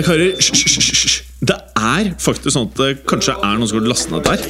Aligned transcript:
Nei, 0.00 0.06
karer, 0.06 0.30
hysj. 0.40 1.18
Det 1.44 1.56
er 1.76 2.06
faktisk 2.24 2.54
sånn 2.54 2.70
at 2.70 2.78
det 2.80 2.86
kanskje 3.10 3.34
er 3.36 3.58
noen 3.58 3.68
som 3.68 3.76
har 3.82 3.88
lastet 3.90 4.14
ned 4.14 4.24
der. 4.24 4.40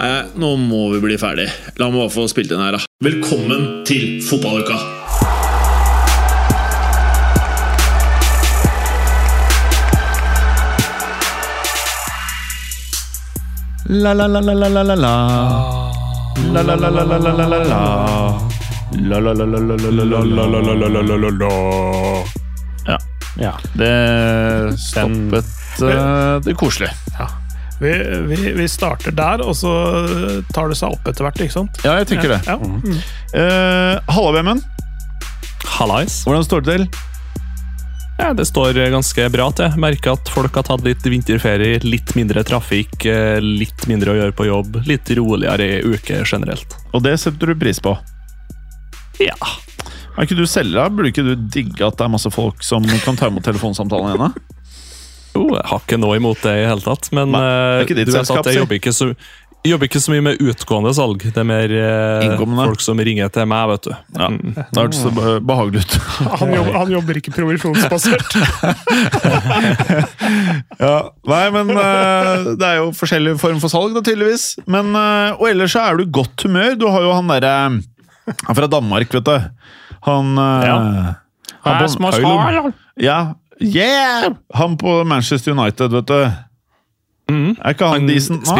Nei, 0.00 0.08
nå 0.42 0.48
må 0.58 0.80
vi 0.96 0.98
bli 1.04 1.14
ferdig. 1.20 1.46
La 1.78 1.86
meg 1.86 2.00
bare 2.02 2.10
få 2.10 2.26
spilt 2.32 2.50
inn 2.50 2.58
her, 2.58 2.74
da. 2.74 2.82
Velkommen 3.06 3.86
til 3.86 4.18
fotballuka! 4.26 4.74
La 13.86 14.10
la 14.10 14.26
la 14.26 14.40
Ja. 23.36 23.52
Ja. 23.52 23.54
Det 23.76 24.78
stoppet 24.80 25.82
uh, 25.82 26.38
det 26.44 26.56
koselige. 26.58 26.94
Vi, 27.76 27.90
vi, 28.30 28.52
vi 28.56 28.68
starter 28.72 29.12
der, 29.12 29.42
og 29.44 29.52
så 29.58 29.70
tar 30.56 30.70
det 30.72 30.78
seg 30.78 30.94
opp 30.96 31.10
etter 31.10 31.26
hvert, 31.26 31.42
ikke 31.44 31.52
sant? 31.58 31.82
Ja, 31.84 31.98
jeg 32.00 32.08
tenker 32.08 32.32
det. 32.32 32.40
Ja. 32.48 32.56
Mm. 32.56 33.02
Uh, 33.36 34.14
Halla, 34.16 34.32
Vemund. 34.38 34.64
Hallais. 35.76 36.22
Hvordan 36.24 36.46
står 36.46 36.64
det 36.64 36.78
til? 36.78 36.88
Ja, 38.16 38.32
det 38.32 38.46
står 38.48 38.78
ganske 38.90 39.28
bra 39.28 39.50
til. 39.52 39.74
Merker 39.80 40.14
at 40.16 40.30
folk 40.32 40.54
har 40.56 40.64
tatt 40.64 40.84
litt 40.86 41.04
vinterferie, 41.04 41.82
litt 41.84 42.14
mindre 42.16 42.40
trafikk, 42.48 43.04
eh, 43.04 43.36
litt 43.44 43.84
mindre 43.90 44.14
å 44.14 44.16
gjøre 44.16 44.36
på 44.36 44.46
jobb, 44.48 44.78
litt 44.88 45.10
roligere 45.18 45.66
i 45.66 45.82
uke 45.84 46.22
generelt. 46.24 46.78
Og 46.96 47.04
det 47.04 47.18
setter 47.20 47.52
du 47.52 47.58
pris 47.60 47.80
på. 47.82 47.92
Ja. 49.20 49.36
Er 50.16 50.24
ikke 50.24 50.38
du 50.38 50.46
selger? 50.48 50.92
Burde 50.92 51.10
ikke 51.12 51.24
du 51.26 51.34
digge 51.36 51.84
at 51.86 51.98
det 51.98 52.06
er 52.06 52.12
masse 52.12 52.30
folk 52.32 52.62
som 52.64 52.84
kan 53.04 53.18
ta 53.20 53.28
imot 53.28 53.44
telefonsamtalen 53.44 54.14
dine? 54.16 54.30
Jo, 55.36 55.48
jeg 55.52 55.66
har 55.68 55.82
ikke 55.82 55.98
noe 56.00 56.16
imot 56.16 56.40
det 56.46 56.54
i 56.62 56.68
hele 56.68 56.80
tatt, 56.80 57.10
men 57.12 57.34
Nei, 57.34 57.40
det 57.42 57.56
er 57.56 57.80
eh, 57.80 57.82
ikke 57.84 57.98
ditt 57.98 58.08
du 58.08 58.14
vet 58.14 58.22
selskap, 58.22 58.46
at 58.46 58.54
jeg 58.54 58.62
jobber 58.62 58.78
ikke, 58.78 58.92
så, 58.96 59.10
jeg 59.66 59.72
jobber 59.74 59.88
ikke 59.90 60.00
så 60.00 60.12
mye 60.14 60.22
med 60.24 60.40
utgående 60.46 60.92
salg. 60.96 61.24
Det 61.26 61.42
er 61.42 61.46
mer 61.48 61.72
eh, 61.76 62.36
folk 62.62 62.84
som 62.84 63.02
ringer 63.02 63.28
til 63.34 63.48
meg, 63.50 63.66
vet 63.74 63.88
du. 63.88 63.92
Ja, 64.16 64.28
Mm. 64.32 64.54
Det 64.56 64.80
hørtes 64.80 65.02
så 65.02 65.10
behagelig 65.44 65.82
ut. 65.84 65.96
Han, 66.40 66.52
jobber, 66.54 66.72
han 66.80 66.90
jobber 66.92 67.18
ikke 67.20 67.32
provisjonsbasert. 67.36 68.36
Ja, 70.76 70.96
Nei, 71.28 71.44
men 71.54 71.70
eh, 71.72 72.48
det 72.58 72.66
er 72.66 72.78
jo 72.80 72.88
forskjellig 72.96 73.36
form 73.40 73.60
for 73.62 73.72
salg, 73.72 73.94
da, 73.96 74.02
tydeligvis. 74.04 74.48
Men, 74.70 74.92
eh, 74.98 75.36
og 75.36 75.46
ellers 75.50 75.74
så 75.76 75.84
er 75.86 75.98
du 76.00 76.04
i 76.06 76.10
godt 76.18 76.46
humør. 76.46 76.76
Du 76.80 76.86
har 76.92 77.04
jo 77.04 77.14
han 77.16 77.30
derre 77.32 77.52
er 78.26 78.58
fra 78.58 78.68
Danmark, 78.70 79.12
vet 79.14 79.26
du. 79.28 79.36
Han 80.02 80.38
eh, 80.38 80.66
Ja. 80.66 81.14
han 81.64 81.88
på- 81.96 82.12
Høylund. 82.12 82.74
Ja, 82.96 83.34
yeah! 83.60 84.32
Han 84.54 84.76
på 84.76 85.04
Manchester 85.06 85.52
United, 85.52 85.90
vet 85.90 86.06
du. 86.06 86.32
Mm. 87.32 87.56
Er 87.60 87.72
ikke 87.74 87.86
han, 87.88 88.00
Han 88.00 88.06
decent 88.06 88.44
nå? 88.46 88.58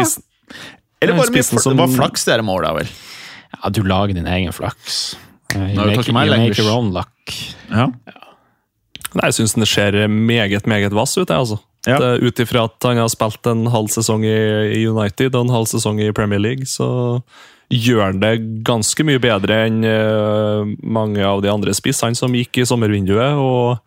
Eller 1.01 1.13
bare 1.15 1.31
mye 1.31 1.43
som- 1.43 1.77
Det 1.77 1.79
var 1.79 1.87
flaks, 1.87 2.25
det 2.25 2.43
målet, 2.43 2.73
vel. 2.75 2.87
Ja, 3.63 3.69
du 3.69 3.81
lager 3.83 4.13
din 4.13 4.27
egen 4.27 4.51
flaks. 4.51 5.15
You 5.55 5.61
Nå 5.63 5.85
make, 5.85 6.11
meg 6.13 6.27
you 6.27 6.37
make 6.37 6.59
your 6.59 6.71
own 6.75 6.91
luck. 6.93 7.09
Ja. 7.71 7.87
Nei, 9.15 9.23
Jeg 9.29 9.33
syns 9.33 9.53
det 9.55 9.67
ser 9.67 10.07
meget, 10.07 10.65
meget 10.67 10.91
vass 10.93 11.17
ut, 11.17 11.29
jeg, 11.29 11.37
altså. 11.37 11.59
Ja. 11.87 11.97
Ut 12.19 12.39
ifra 12.39 12.65
at 12.65 12.83
han 12.83 12.97
har 12.97 13.07
spilt 13.07 13.45
en 13.47 13.65
halv 13.71 13.87
sesong 13.87 14.25
i 14.25 14.81
i 14.81 14.87
United 14.87 15.33
og 15.35 15.45
en 15.45 15.53
halv 15.53 15.65
sesong 15.71 16.01
i 16.01 16.11
Premier 16.11 16.39
League, 16.39 16.65
så 16.65 17.21
gjør 17.73 18.03
han 18.05 18.19
det 18.21 18.33
ganske 18.67 19.03
mye 19.07 19.19
bedre 19.21 19.61
enn 19.67 19.81
eh, 19.87 20.73
mange 20.83 21.23
av 21.25 21.41
de 21.43 21.51
andre 21.51 21.73
spissene 21.75 22.15
som 22.17 22.35
gikk 22.35 22.61
i 22.61 22.67
sommervinduet, 22.67 23.39
og, 23.41 23.81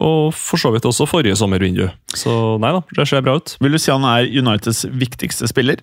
og 0.00 0.34
for 0.36 0.62
så 0.62 0.70
vidt 0.74 0.86
også 0.86 1.08
forrige 1.10 1.38
sommervindu. 1.38 1.88
Så 2.14 2.32
nei 2.62 2.72
da, 2.76 2.84
det 2.96 3.08
ser 3.10 3.24
bra 3.26 3.38
ut. 3.40 3.56
Vil 3.62 3.74
du 3.74 3.80
si 3.82 3.92
han 3.92 4.06
er 4.06 4.30
Uniteds 4.30 4.84
viktigste 4.90 5.50
spiller? 5.50 5.82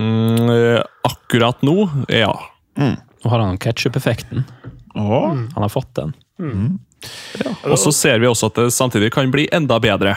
Mm, 0.00 0.48
eh, 0.52 0.80
akkurat 1.08 1.60
nå, 1.64 1.78
ja. 2.12 2.32
Nå 2.76 3.32
har 3.32 3.44
han 3.44 3.60
ketsjup-effekten. 3.60 4.44
Åh. 4.96 5.28
Han 5.52 5.62
har 5.62 5.72
fått 5.72 5.92
den. 5.96 6.16
Og 7.66 7.78
så 7.80 7.92
ser 7.92 8.20
vi 8.20 8.28
også 8.28 8.50
at 8.50 8.60
det 8.60 8.70
samtidig 8.74 9.12
kan 9.14 9.30
bli 9.32 9.46
enda 9.52 9.78
bedre. 9.82 10.16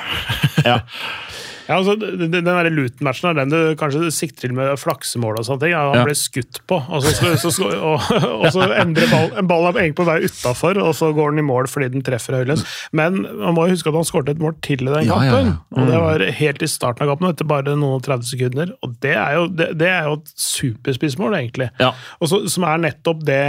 Ja, 0.63 0.79
altså, 1.77 1.93
den 1.99 2.31
den 2.33 2.47
der 2.47 2.69
Luton-matchen 2.73 3.29
er 3.29 3.35
den 3.37 3.51
du 3.53 3.75
kanskje 3.77 4.09
sikter 4.15 4.47
til 4.47 4.53
med 4.57 4.71
flaksemål 4.81 5.37
og 5.37 5.45
sånne 5.45 5.61
ting. 5.61 5.73
Ja, 5.75 5.83
han 5.91 5.99
Ja. 5.99 6.05
ble 6.07 6.15
skutt 6.17 6.61
på, 6.65 6.79
og 6.89 7.03
så, 7.05 7.11
så, 7.37 7.51
så, 7.53 7.67
og, 7.77 8.07
og 8.39 8.47
så 8.55 8.65
endrer 8.81 9.09
ball, 9.11 9.29
en 9.37 9.47
ball 9.51 9.67
er 9.69 9.79
egentlig 9.83 9.99
på 9.99 10.07
vei 10.07 10.17
utafor, 10.25 10.79
og 10.81 10.95
så 10.97 11.11
går 11.13 11.35
den 11.35 11.43
i 11.43 11.47
mål 11.49 11.67
fordi 11.69 11.91
den 11.93 12.01
treffer 12.07 12.39
Høylund. 12.39 12.63
Men 12.95 13.21
man 13.27 13.53
må 13.53 13.67
jo 13.67 13.75
huske 13.75 13.91
at 13.93 13.99
han 13.99 14.07
skåret 14.09 14.29
et 14.33 14.41
mål 14.41 14.55
til 14.65 14.81
i 14.81 14.89
den 14.89 15.05
Ja, 15.11 15.19
ja, 15.21 15.31
kampen. 15.35 15.53
Mm. 15.69 15.77
Og 15.83 15.91
det 15.93 16.01
var 16.05 16.25
helt 16.39 16.65
i 16.65 16.71
starten 16.71 17.05
av 17.05 17.11
kampen, 17.13 17.29
etter 17.29 17.45
bare 17.49 17.75
noen 17.75 17.99
og 17.99 18.03
30 18.07 18.31
sekunder. 18.33 18.73
Og 18.81 18.97
det 19.05 19.13
er 19.19 19.37
jo, 19.37 19.45
det, 19.51 19.69
det 19.77 19.91
er 19.93 20.09
jo 20.09 20.17
et 20.21 20.33
superspissmål, 20.39 21.37
egentlig. 21.39 21.69
Ja. 21.79 21.93
Og 22.19 22.31
så, 22.31 22.41
som 22.49 22.65
er 22.69 22.81
nettopp 22.89 23.21
det 23.27 23.41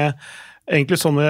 Egentlig 0.70 1.00
sånne, 1.02 1.26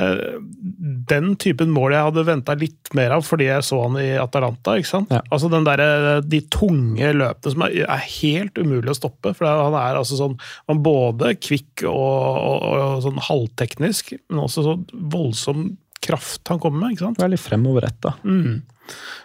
Den 1.09 1.35
typen 1.41 1.71
mål 1.73 1.95
jeg 1.95 2.07
hadde 2.11 2.25
venta 2.29 2.55
litt 2.59 2.91
mer 2.97 3.15
av 3.17 3.25
fordi 3.25 3.47
jeg 3.49 3.65
så 3.65 3.79
han 3.87 3.97
i 4.01 4.11
Atalanta. 4.21 4.75
ikke 4.77 4.91
sant? 4.91 5.13
Ja. 5.15 5.23
Altså 5.33 5.49
den 5.53 5.65
der, 5.65 6.21
De 6.21 6.41
tunge 6.53 7.13
løpene 7.17 7.55
som 7.55 7.65
er, 7.65 7.77
er 7.87 8.05
helt 8.21 8.61
umulig 8.61 8.93
å 8.93 8.99
stoppe. 8.99 9.33
for 9.37 9.49
Han 9.49 9.77
er 9.81 10.01
altså 10.01 10.19
sånn 10.21 10.37
han 10.69 10.83
både 10.85 11.35
kvikk 11.41 11.87
og, 11.89 11.95
og, 11.95 12.67
og 12.69 13.03
sånn 13.07 13.23
halvteknisk, 13.31 14.13
men 14.29 14.45
også 14.45 14.67
så 14.67 14.77
voldsom 14.93 15.71
kraft 16.05 16.49
han 16.49 16.61
kommer 16.61 16.85
med. 16.85 16.95
ikke 16.95 17.09
sant? 17.09 17.21
Veldig 17.21 17.41
fremoverretta. 17.41 18.15
Mm. 18.25 18.61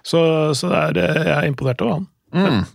Så, 0.04 0.20
så 0.56 0.72
det 0.72 1.04
er, 1.04 1.22
jeg 1.26 1.36
er 1.38 1.48
imponert 1.50 1.84
over 1.84 2.00
han. 2.00 2.10
Mm. 2.36 2.66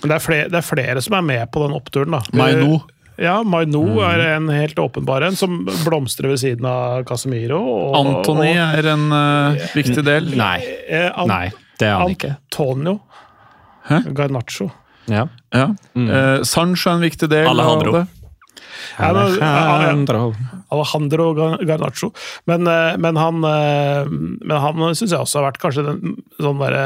Men 0.00 0.10
det 0.10 0.16
er, 0.18 0.24
flere, 0.24 0.48
det 0.52 0.58
er 0.60 0.66
flere 0.66 1.02
som 1.04 1.16
er 1.16 1.24
med 1.24 1.44
på 1.52 1.62
den 1.64 1.76
oppturen. 1.76 2.16
da. 2.16 2.20
Maino. 2.36 2.82
Ja, 3.20 3.36
Maino 3.46 3.82
er 4.02 4.22
en 4.34 4.48
helt 4.50 4.78
åpenbar 4.78 5.22
en, 5.22 5.36
som 5.38 5.60
blomstrer 5.84 6.32
ved 6.32 6.40
siden 6.42 6.66
av 6.66 7.04
Casemiro. 7.06 7.60
Og, 7.62 7.94
Antony 8.00 8.50
er 8.58 8.88
en 8.94 9.06
uh, 9.14 9.66
viktig 9.76 10.02
del. 10.06 10.32
Nei. 10.38 10.58
eh, 10.88 11.10
An 11.14 11.30
Nei, 11.30 11.44
det 11.78 11.90
er 11.90 12.00
han 12.00 12.14
ikke. 12.14 12.34
Antonio 12.40 12.98
Hæ? 13.84 14.00
Garnaccio. 14.16 14.70
Ja. 15.12 15.26
Ja. 15.52 15.68
Eh, 15.92 16.42
Sancho 16.48 16.88
er 16.90 16.94
en 16.96 17.04
viktig 17.04 17.28
del. 17.28 17.46
Alejandro. 17.50 17.92
av 17.92 17.98
det. 18.00 18.06
Alejandro. 19.04 20.22
Alejandro 20.72 21.26
Garnaccio. 21.68 22.10
Men, 22.48 22.66
eh, 22.66 22.96
men 22.96 23.20
han, 23.20 23.40
men 23.44 24.56
han 24.56 24.96
syns 24.96 25.12
jeg 25.12 25.20
også 25.20 25.42
har 25.42 25.50
vært 25.50 25.60
kanskje 25.62 25.84
den 25.90 26.16
sånn 26.40 26.64
der, 26.64 26.78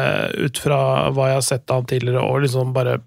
Ut 0.42 0.58
fra 0.58 0.80
hva 1.14 1.30
jeg 1.30 1.38
har 1.38 1.46
sett 1.46 1.70
av 1.70 1.84
han 1.84 1.88
tidligere, 1.94 2.26
og 2.26 2.42
liksom 2.44 2.74
bare 2.76 2.98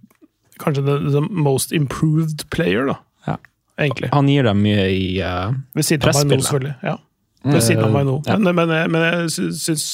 Kanskje 0.61 0.85
the, 0.85 0.97
the 1.11 1.21
most 1.21 1.71
improved 1.73 2.47
player, 2.53 2.85
da. 2.85 2.99
Ja. 3.27 3.37
Egentlig. 3.81 4.09
Han 4.13 4.27
gir 4.29 4.43
dem 4.45 4.59
mye 4.61 4.83
i 4.93 5.05
uh, 5.25 5.53
Ved 5.77 5.87
siden 5.87 6.09
av 6.11 6.19
Maino, 6.21 6.37
selvfølgelig. 6.43 6.75
Ja. 6.85 6.97
Ved 7.41 7.63
siden 7.65 7.83
av 7.87 7.91
Maino. 7.95 8.15
Ja. 8.27 8.35
Men, 8.37 8.53
men, 8.59 8.69
men 8.93 9.01
jeg 9.07 9.29
sy- 9.33 9.47
syns 9.57 9.85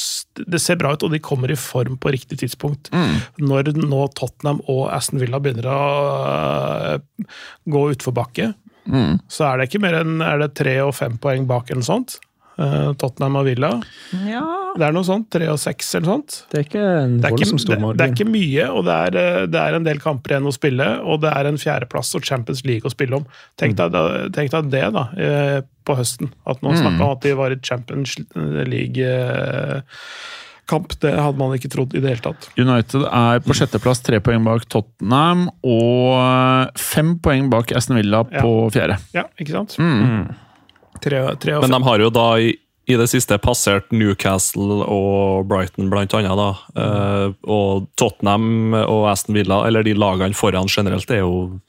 det 0.52 0.60
ser 0.60 0.76
bra 0.82 0.92
ut, 0.98 1.04
og 1.08 1.14
de 1.16 1.22
kommer 1.24 1.52
i 1.54 1.56
form 1.56 1.96
på 2.04 2.12
riktig 2.12 2.42
tidspunkt. 2.42 2.90
Når 3.40 3.70
nå 3.80 4.02
Tottenham 4.20 4.60
og 4.68 4.90
Aston 4.92 5.22
Villa 5.22 5.40
begynner 5.40 5.70
å 5.72 5.82
uh, 6.22 7.36
gå 7.68 7.86
utforbakke, 7.96 8.54
Mm. 8.88 9.18
så 9.28 9.44
er 9.50 9.58
det 9.60 9.66
ikke 9.68 9.82
mer 9.84 9.98
enn 10.00 10.22
er 10.24 10.38
det 10.40 10.54
tre 10.56 10.78
og 10.80 10.94
fem 10.96 11.18
poeng 11.20 11.44
bak 11.44 11.68
eller 11.74 11.82
noe 11.82 11.88
sånt. 11.90 12.14
Eh, 12.58 12.88
Tottenham 12.98 13.36
og 13.38 13.44
Villa. 13.46 13.70
Ja. 14.26 14.42
Det 14.78 14.86
er 14.88 14.94
noe 14.96 15.06
sånt. 15.06 15.28
Tre 15.34 15.48
og 15.52 15.60
seks 15.62 15.96
eller 15.98 16.08
sånt. 16.10 16.38
Det 16.50 16.60
er 16.60 16.64
ikke 16.66 16.86
en 17.04 17.14
Det 17.22 17.28
er 17.30 17.34
ikke, 17.38 17.50
stor 17.54 17.76
det, 17.76 17.82
det 18.00 18.06
er 18.06 18.12
ikke 18.16 18.34
mye, 18.34 18.66
og 18.74 18.82
det 18.88 18.96
er, 19.06 19.12
eh, 19.22 19.46
det 19.54 19.60
er 19.62 19.72
en 19.78 19.86
del 19.86 20.00
kamper 20.02 20.30
igjen 20.34 20.50
å 20.50 20.56
spille. 20.56 20.88
Og 21.06 21.16
det 21.22 21.32
er 21.34 21.44
en 21.50 21.62
fjerdeplass 21.62 22.10
og 22.18 22.22
Champions 22.26 22.62
League 22.66 22.86
å 22.90 22.92
spille 22.94 23.16
om. 23.20 23.26
Tenk 23.62 23.74
deg, 23.78 23.88
mm. 23.94 24.34
tenk 24.38 24.50
deg 24.56 24.64
det, 24.74 24.86
da, 24.98 25.04
eh, 25.22 25.60
på 25.86 25.92
høsten. 26.00 26.28
At 26.50 26.58
noen 26.66 26.78
snakka 26.82 27.02
om 27.04 27.14
at 27.14 27.22
de 27.28 27.32
var 27.38 27.50
i 27.54 27.60
Champions 27.62 28.12
League-kamp. 28.74 30.90
Det 31.06 31.14
hadde 31.14 31.38
man 31.38 31.54
ikke 31.60 31.74
trodd 31.78 31.92
i 31.94 32.02
det 32.02 32.10
hele 32.16 32.26
tatt. 32.26 32.42
United 32.58 33.06
er 33.06 33.38
på 33.46 33.54
sjetteplass, 33.54 34.02
tre 34.02 34.18
poeng 34.26 34.42
bak 34.50 34.66
Tottenham 34.66 35.54
og 35.62 36.74
fem 36.82 37.22
poeng 37.22 37.54
bak 37.54 37.70
Aston 37.78 38.02
Villa 38.02 38.26
på 38.26 38.74
fjerde. 38.74 38.98
Ja, 39.14 39.30
ikke 39.38 39.54
sant? 39.54 39.78
Mm. 39.78 40.47
Tre, 41.02 41.36
tre 41.42 41.54
og 41.58 41.62
Men 41.66 41.72
de 41.78 41.84
har 41.84 42.00
jo 42.00 42.10
da 42.10 42.26
i, 42.40 42.56
i 42.88 42.96
det 42.98 43.08
siste 43.12 43.38
passert 43.44 43.92
Newcastle 43.92 44.82
og 44.88 45.48
Brighton, 45.50 45.90
blant 45.92 46.14
annet. 46.18 46.38
Da. 46.40 46.50
Eh, 46.82 47.34
og 47.48 47.88
Tottenham 48.00 48.74
og 48.80 49.10
Aston 49.12 49.36
Villa, 49.36 49.66
eller 49.68 49.84
de 49.84 49.94
lagene 49.94 50.34
foran 50.38 50.68
generelt, 50.72 51.10
er 51.12 51.20
jo 51.26 51.60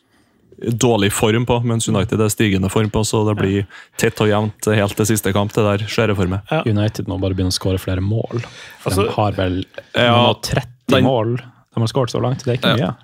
dårlig 0.58 1.12
form 1.14 1.44
på, 1.46 1.60
mens 1.62 1.86
United 1.88 2.18
er 2.20 2.30
stigende 2.34 2.66
form 2.70 2.88
på, 2.90 3.04
så 3.06 3.20
det 3.28 3.36
blir 3.38 3.66
tett 4.00 4.18
og 4.24 4.26
jevnt 4.26 4.66
helt 4.74 4.96
til 4.98 5.06
siste 5.06 5.30
kamp. 5.32 5.52
Det 5.54 5.62
der 5.62 5.84
skjer 5.86 6.10
for 6.18 6.26
meg. 6.26 6.40
United 6.66 7.06
må 7.06 7.18
bare 7.22 7.36
begynne 7.38 7.52
å 7.54 7.58
skåre 7.58 7.78
flere 7.78 8.02
mål. 8.02 8.42
For 8.82 8.90
Altså- 8.90 9.04
de 9.06 9.12
har 9.14 9.32
vel 9.38 9.60
Ja, 9.94 10.02
de 10.02 10.08
har 10.10 10.34
30 10.42 10.66
den- 10.88 11.04
mål 11.04 11.36
de 11.38 11.80
har 11.80 11.86
skåret 11.86 12.10
så 12.10 12.20
langt. 12.20 12.42
Det 12.42 12.48
er 12.48 12.58
ikke 12.58 12.76
Ja. 12.78 12.86
mye. 12.88 12.96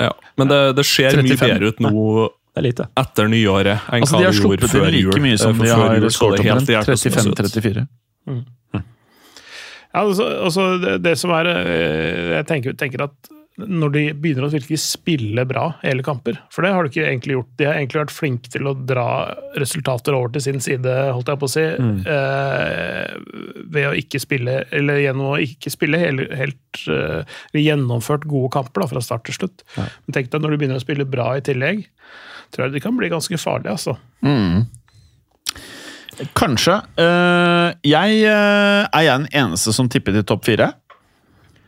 Ja. 0.00 0.12
Men 0.38 0.48
det, 0.48 0.76
det 0.76 0.86
ser 0.86 1.10
mye 1.22 1.36
bedre 1.36 1.68
ut 1.68 1.78
nå 1.80 2.30
Det 2.54 2.60
er 2.62 2.66
lite. 2.68 2.84
etter 3.02 3.26
nyåret 3.32 3.88
enn 3.90 4.04
Altså, 4.04 4.14
hva 4.14 4.20
de 4.20 4.26
har 4.28 4.36
sluppet 4.38 4.74
inn 4.78 4.90
like 4.94 5.22
mye 5.24 5.38
som 5.42 5.58
Eh, 5.58 5.64
de 5.66 5.70
har 5.74 6.10
skåret 6.14 6.38
omtrent. 6.44 6.68
hjelpeløst 6.70 7.06
ut. 7.10 7.16
35-34. 7.18 7.86
Ja, 9.94 10.02
altså, 10.02 10.24
altså 10.48 10.62
det, 10.82 10.96
det 11.04 11.14
som 11.20 11.30
er 11.36 11.46
eh, 11.52 12.32
Jeg 12.40 12.46
tenker, 12.50 12.74
tenker 12.78 13.04
at 13.06 13.32
når 13.54 13.92
de 13.94 14.00
begynner 14.18 14.48
å 14.48 14.50
virkelig 14.50 14.80
spille 14.82 15.44
bra 15.46 15.68
hele 15.84 16.02
kamper 16.02 16.40
For 16.50 16.66
det 16.66 16.72
har 16.74 16.82
de 16.82 16.90
ikke 16.90 17.04
egentlig 17.06 17.36
gjort. 17.36 17.50
De 17.60 17.68
har 17.68 17.76
egentlig 17.78 18.00
vært 18.00 18.14
flinke 18.16 18.50
til 18.50 18.66
å 18.66 18.72
dra 18.74 19.04
resultater 19.62 20.16
over 20.18 20.32
til 20.34 20.42
sin 20.42 20.58
side, 20.64 20.90
holdt 21.14 21.30
jeg 21.30 21.38
på 21.38 21.46
å 21.46 21.52
si, 21.52 21.62
eh, 21.62 23.14
ved 23.70 23.86
å 23.92 23.94
ikke 23.94 24.18
spille 24.22 24.56
Eller 24.74 25.04
gjennom 25.04 25.36
å 25.36 25.38
ikke 25.38 25.70
spille 25.70 26.00
hele, 26.02 26.26
helt 26.34 26.82
eh, 26.90 27.38
gjennomført 27.54 28.26
gode 28.26 28.50
kamper 28.56 28.82
da, 28.82 28.90
fra 28.90 29.04
start 29.06 29.28
til 29.30 29.38
slutt. 29.38 29.62
Men 29.78 30.18
tenk 30.18 30.32
deg 30.34 30.42
når 30.42 30.50
de 30.56 30.58
begynner 30.64 30.82
å 30.82 30.86
spille 30.86 31.06
bra 31.06 31.30
i 31.38 31.44
tillegg, 31.46 31.86
tror 32.54 32.66
jeg 32.66 32.76
det 32.76 32.84
kan 32.84 32.96
bli 32.96 33.10
ganske 33.12 33.38
farlig, 33.40 33.74
altså. 33.74 33.98
Kanskje. 36.38 36.78
Eh, 37.00 37.74
jeg 37.90 38.22
eh, 38.22 38.86
er 38.86 39.04
jeg 39.06 39.24
den 39.24 39.28
eneste 39.34 39.74
som 39.74 39.90
tippet 39.90 40.20
i 40.20 40.24
topp 40.26 40.46
fire. 40.46 40.70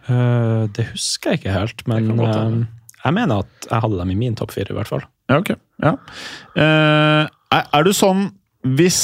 Eh, 0.07 0.63
det 0.77 0.89
husker 0.93 1.35
jeg 1.35 1.43
ikke 1.43 1.57
helt, 1.57 1.87
men 1.91 2.11
jeg 2.15 3.15
mener 3.15 3.45
at 3.45 3.69
jeg 3.69 3.83
hadde 3.83 4.01
dem 4.01 4.15
i 4.15 4.19
min 4.19 4.39
topp 4.39 4.55
fire, 4.55 4.71
i 4.71 4.79
hvert 4.79 4.91
fall. 4.91 5.07
Ja, 5.31 5.41
ok. 5.41 5.55
Ja. 5.83 5.97
Eh, 6.55 7.23
er, 7.27 7.71
er 7.75 7.87
du 7.87 7.93
sånn 7.95 8.29
Hvis 8.67 8.99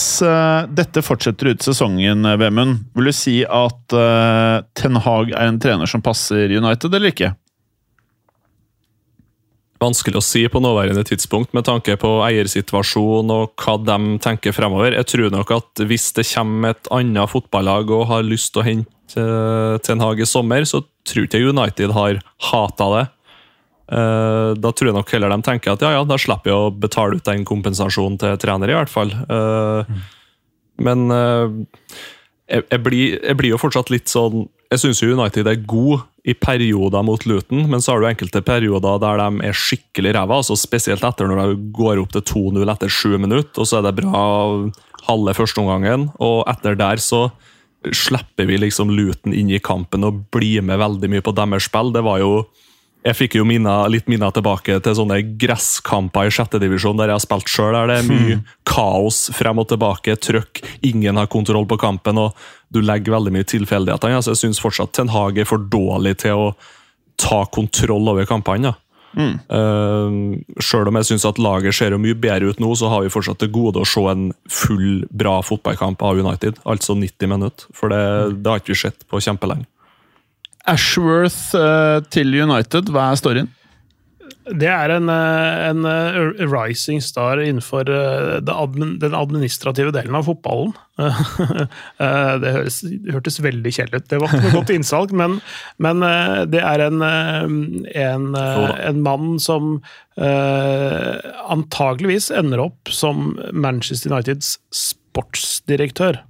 dette 0.74 1.02
fortsetter 1.06 1.52
ut 1.52 1.62
sesongen, 1.62 2.26
Vemund, 2.40 2.80
vil 2.96 3.10
du 3.10 3.14
si 3.14 3.34
at 3.46 3.94
Ten 4.74 4.98
Hag 5.04 5.30
er 5.30 5.46
en 5.46 5.60
trener 5.62 5.86
som 5.86 6.02
passer 6.02 6.50
United, 6.50 6.90
eller 6.90 7.12
ikke? 7.12 7.28
Vanskelig 9.82 10.20
å 10.20 10.24
si 10.24 10.44
på 10.46 10.62
nåværende 10.62 11.02
tidspunkt 11.08 11.54
med 11.56 11.66
tanke 11.66 11.96
på 11.98 12.10
eiersituasjon 12.28 13.32
og 13.34 13.56
hva 13.58 13.74
de 13.82 14.18
tenker 14.22 14.54
fremover. 14.54 14.94
Jeg 14.94 15.08
tror 15.10 15.32
nok 15.34 15.50
at 15.56 15.82
hvis 15.90 16.12
det 16.14 16.28
kommer 16.30 16.76
et 16.76 16.90
annet 16.94 17.32
fotballag 17.32 17.90
og 17.90 18.06
har 18.12 18.22
lyst 18.26 18.52
til 18.54 18.62
å 18.62 18.66
hente 18.68 19.18
uh, 19.18 19.80
Ten 19.82 20.04
Hag 20.04 20.22
i 20.22 20.28
sommer, 20.28 20.62
så 20.68 20.84
tror 21.08 21.26
ikke 21.26 21.42
United 21.50 21.96
har 21.96 22.22
hata 22.52 22.88
det. 22.94 23.04
Eh, 23.92 24.50
da 24.56 24.70
tror 24.72 24.88
jeg 24.88 24.96
nok 24.96 25.10
heller 25.12 25.32
de 25.34 25.44
tenker 25.44 25.74
at 25.74 25.82
ja, 25.84 25.90
ja, 25.98 26.04
da 26.08 26.16
slipper 26.20 26.52
jeg 26.52 26.56
å 26.56 26.72
betale 26.72 27.18
ut 27.18 27.26
den 27.26 27.42
kompensasjonen 27.44 28.16
til 28.22 28.38
trener, 28.40 28.70
i 28.70 28.76
hvert 28.78 28.92
fall. 28.92 29.12
Eh, 29.12 29.96
Men 30.82 31.10
eh, 31.12 31.58
jeg, 32.48 32.64
jeg, 32.70 32.80
blir, 32.86 33.18
jeg 33.18 33.38
blir 33.38 33.52
jo 33.52 33.60
fortsatt 33.60 33.92
litt 33.92 34.08
sånn 34.08 34.46
Jeg 34.72 34.80
syns 34.80 35.02
United 35.04 35.46
er 35.50 35.60
god 35.68 36.06
i 36.22 36.34
perioder 36.38 37.02
mot 37.02 37.24
Luton, 37.26 37.64
men 37.70 37.82
så 37.82 37.92
har 37.92 38.02
du 38.02 38.06
enkelte 38.06 38.44
perioder 38.46 39.00
der 39.02 39.18
de 39.18 39.46
er 39.48 39.56
skikkelig 39.58 40.14
ræva. 40.14 40.38
Altså 40.38 40.54
spesielt 40.58 41.02
etter 41.02 41.26
når 41.26 41.40
de 41.42 41.70
går 41.74 41.98
opp 42.02 42.12
til 42.14 42.22
2-0 42.30 42.70
etter 42.70 42.92
sju 42.92 43.16
minutter, 43.18 43.58
og 43.58 43.66
så 43.66 43.80
er 43.80 43.88
det 43.88 43.96
bra 43.98 44.22
halve 45.08 45.34
førsteomgangen. 45.34 46.12
Og 46.22 46.44
etter 46.50 46.78
der 46.78 47.02
så 47.02 47.26
slipper 47.90 48.46
vi 48.46 48.60
liksom 48.62 48.92
Luton 48.94 49.34
inn 49.34 49.50
i 49.50 49.62
kampen 49.62 50.06
og 50.06 50.28
blir 50.34 50.62
med 50.62 50.78
veldig 50.78 51.10
mye 51.10 51.24
på 51.26 51.34
deres 51.34 51.66
spill. 51.66 51.90
Det 51.94 52.04
var 52.06 52.22
jo 52.22 52.44
jeg 53.02 53.18
fikk 53.18 53.34
jo 53.34 53.46
minna, 53.46 53.80
litt 53.90 54.06
minner 54.06 54.30
tilbake 54.30 54.76
til 54.78 54.94
sånne 54.94 55.16
gresskamper 55.40 56.28
i 56.28 56.34
sjette 56.34 56.60
divisjon 56.62 57.00
der 57.00 57.10
jeg 57.10 57.18
har 57.18 57.24
spilt 57.24 57.50
sjøl, 57.50 57.74
der 57.74 57.90
det 57.90 57.96
er 57.98 58.06
mye 58.06 58.36
kaos 58.68 59.24
frem 59.34 59.58
og 59.58 59.66
tilbake, 59.72 60.14
trøkk, 60.22 60.62
ingen 60.86 61.18
har 61.18 61.30
kontroll 61.32 61.66
på 61.66 61.80
kampen, 61.82 62.20
og 62.22 62.38
du 62.72 62.80
legger 62.84 63.16
veldig 63.16 63.32
mye 63.34 63.48
tilfeldigheter. 63.48 64.14
Altså, 64.16 64.34
jeg 64.34 64.44
syns 64.46 64.62
fortsatt 64.62 64.94
Ten 64.96 65.12
Hag 65.12 65.38
er 65.38 65.48
for 65.48 65.62
dårlig 65.72 66.18
til 66.24 66.46
å 66.46 66.46
ta 67.20 67.44
kontroll 67.52 68.08
over 68.12 68.26
kampene. 68.28 68.72
Ja. 68.72 68.78
Uh, 69.12 70.40
Sjøl 70.64 70.88
om 70.88 70.96
jeg 70.96 71.10
syns 71.10 71.26
at 71.28 71.40
laget 71.42 71.76
ser 71.76 71.92
jo 71.92 72.00
mye 72.00 72.16
bedre 72.18 72.52
ut 72.52 72.62
nå, 72.62 72.70
så 72.78 72.88
har 72.92 73.04
vi 73.04 73.12
fortsatt 73.12 73.42
til 73.42 73.52
gode 73.52 73.82
å 73.82 73.88
se 73.88 74.04
en 74.08 74.30
full, 74.50 75.04
bra 75.12 75.38
fotballkamp 75.44 76.02
av 76.02 76.20
United. 76.22 76.60
Altså 76.68 76.96
90 76.98 77.32
minutter. 77.34 77.68
For 77.76 77.92
det, 77.92 78.02
det 78.40 78.52
har 78.52 78.62
ikke 78.62 78.74
vi 78.74 78.82
sett 78.86 79.06
på 79.08 79.20
kjempelenge. 79.22 79.68
Ashworth 80.70 81.58
uh, 81.58 81.98
til 82.14 82.32
United, 82.38 82.92
hva 82.94 83.10
er 83.10 83.18
storyen? 83.18 83.50
Det 84.42 84.66
er 84.66 84.90
en, 84.90 85.06
eh, 85.12 85.68
en 85.68 85.84
eh, 85.86 86.16
rising 86.50 86.98
star 87.04 87.38
innenfor 87.38 87.86
eh, 87.86 88.40
den 88.42 89.14
administrative 89.14 89.92
delen 89.94 90.16
av 90.18 90.26
fotballen. 90.26 90.72
Det 92.42 92.50
høres, 92.52 92.80
det 92.84 93.14
hørtes 93.14 93.38
veldig 93.42 93.72
kjedelig 93.72 94.02
ut. 94.02 94.08
Det 94.10 94.18
var 94.20 94.28
ikke 94.28 94.42
noe 94.42 94.56
godt 94.58 94.72
innsalg, 94.74 95.14
men, 95.20 95.38
men 95.82 96.04
det 96.52 96.60
er 96.60 96.82
en, 96.84 97.02
en, 97.02 98.26
en 98.36 99.00
mann 99.02 99.38
som 99.42 99.78
antageligvis 101.56 102.30
ender 102.34 102.62
opp 102.66 102.92
som 102.92 103.32
Manchester 103.56 104.12
Uniteds 104.12 104.58
sportsdirektør. 104.76 106.20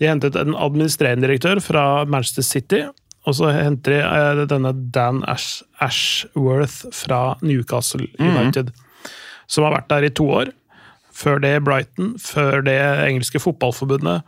De 0.00 0.08
hentet 0.08 0.38
en 0.38 0.56
administrerende 0.56 1.26
direktør 1.28 1.60
fra 1.62 1.86
Manchester 2.08 2.46
City, 2.46 2.82
og 3.26 3.34
så 3.34 3.50
henter 3.50 3.96
de 3.96 4.02
eh, 4.02 4.44
denne 4.50 4.72
Dan 4.94 5.24
Ash, 5.30 5.64
Ashworth 5.82 6.86
fra 6.94 7.34
Newcastle 7.42 8.06
United, 8.22 8.70
som 9.50 9.66
har 9.66 9.74
vært 9.80 9.90
der 9.90 10.06
i 10.06 10.14
to 10.14 10.28
år. 10.42 10.52
Før 11.16 11.40
det 11.40 11.54
Brighton, 11.64 12.12
før 12.20 12.60
det 12.66 12.76
engelske 12.76 13.40
fotballforbundet, 13.40 14.26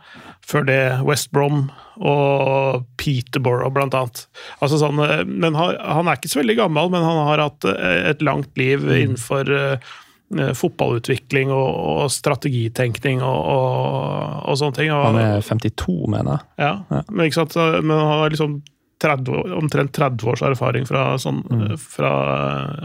før 0.49 0.65
det 0.65 0.81
West 1.05 1.29
Brom 1.35 1.67
og 2.01 2.85
Peterborough, 2.97 3.69
blant 3.75 3.93
annet. 3.95 4.23
Altså 4.59 4.79
sånn, 4.81 4.99
eh, 5.05 5.23
men 5.23 5.55
han, 5.55 6.09
er 6.09 6.17
ikke 6.17 6.31
så 6.31 6.41
veldig 6.41 6.57
gammel, 6.59 6.91
men 6.91 7.05
han 7.05 7.21
har 7.29 7.43
hatt 7.45 7.67
eh, 7.69 8.09
et 8.09 8.25
langt 8.25 8.51
liv 8.59 8.83
innenfor 8.83 9.53
eh, 9.53 9.93
eh, 10.39 10.51
fotballutvikling 10.57 11.53
og, 11.53 12.09
strategitenkning 12.11 13.21
og, 13.21 13.39
og, 13.53 14.43
og 14.49 14.59
sånne 14.59 14.79
ting. 14.81 14.91
Og, 14.95 15.05
Han 15.11 15.21
er 15.21 15.45
52, 15.45 15.95
mener 16.09 16.35
jeg. 16.35 16.67
ja, 16.67 17.05
men 17.13 17.29
ikke 17.29 17.43
sant, 17.43 17.55
men 17.85 17.95
han 17.95 18.13
har 18.25 18.35
liksom 18.35 18.59
30, 18.99 19.53
omtrent 19.55 19.93
30 19.95 20.27
års 20.27 20.41
erfaring 20.43 20.85
fra, 20.87 21.13
sånn, 21.21 21.43
Mm. 21.49 21.77
fra 21.79 22.11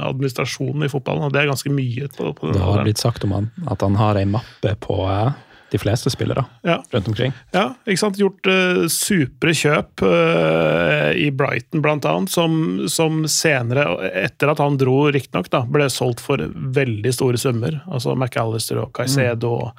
administrasjonen 0.09 0.85
i 0.87 0.89
fotballen, 0.93 1.25
og 1.27 1.33
det 1.35 1.43
er 1.43 1.51
ganske 1.51 1.73
mye. 1.75 2.09
på, 2.17 2.33
på 2.39 2.53
Det 2.53 2.61
har 2.63 2.85
blitt 2.85 2.99
sagt 3.03 3.25
om 3.25 3.33
han 3.33 3.51
at 3.71 3.81
han 3.83 3.97
har 3.99 4.17
ei 4.21 4.25
mappe 4.25 4.75
på 4.81 4.99
eh, 5.11 5.33
de 5.75 5.79
fleste 5.79 6.11
spillere 6.13 6.45
Ja. 6.63 6.77
rundt 6.93 7.09
omkring. 7.09 7.33
Ja, 7.53 7.75
ikke 7.87 7.99
sant? 7.99 8.17
Gjort 8.21 8.47
uh, 8.47 8.85
supre 8.87 9.51
kjøp 9.59 10.05
eh, 10.07 11.11
i 11.19 11.31
Brighton, 11.35 11.83
annet, 11.85 12.31
som, 12.31 12.87
som 12.89 13.25
senere, 13.27 13.89
etter 14.15 14.53
at 14.53 14.63
han 14.63 14.79
dro, 14.79 15.11
riktignok, 15.11 15.51
ble 15.73 15.89
solgt 15.91 16.21
for 16.23 16.39
veldig 16.39 17.13
store 17.13 17.41
summer. 17.41 17.81
Altså 17.91 18.15
McAllister 18.15 18.79
og 18.85 18.93
Caicedo 18.95 19.51
og 19.51 19.73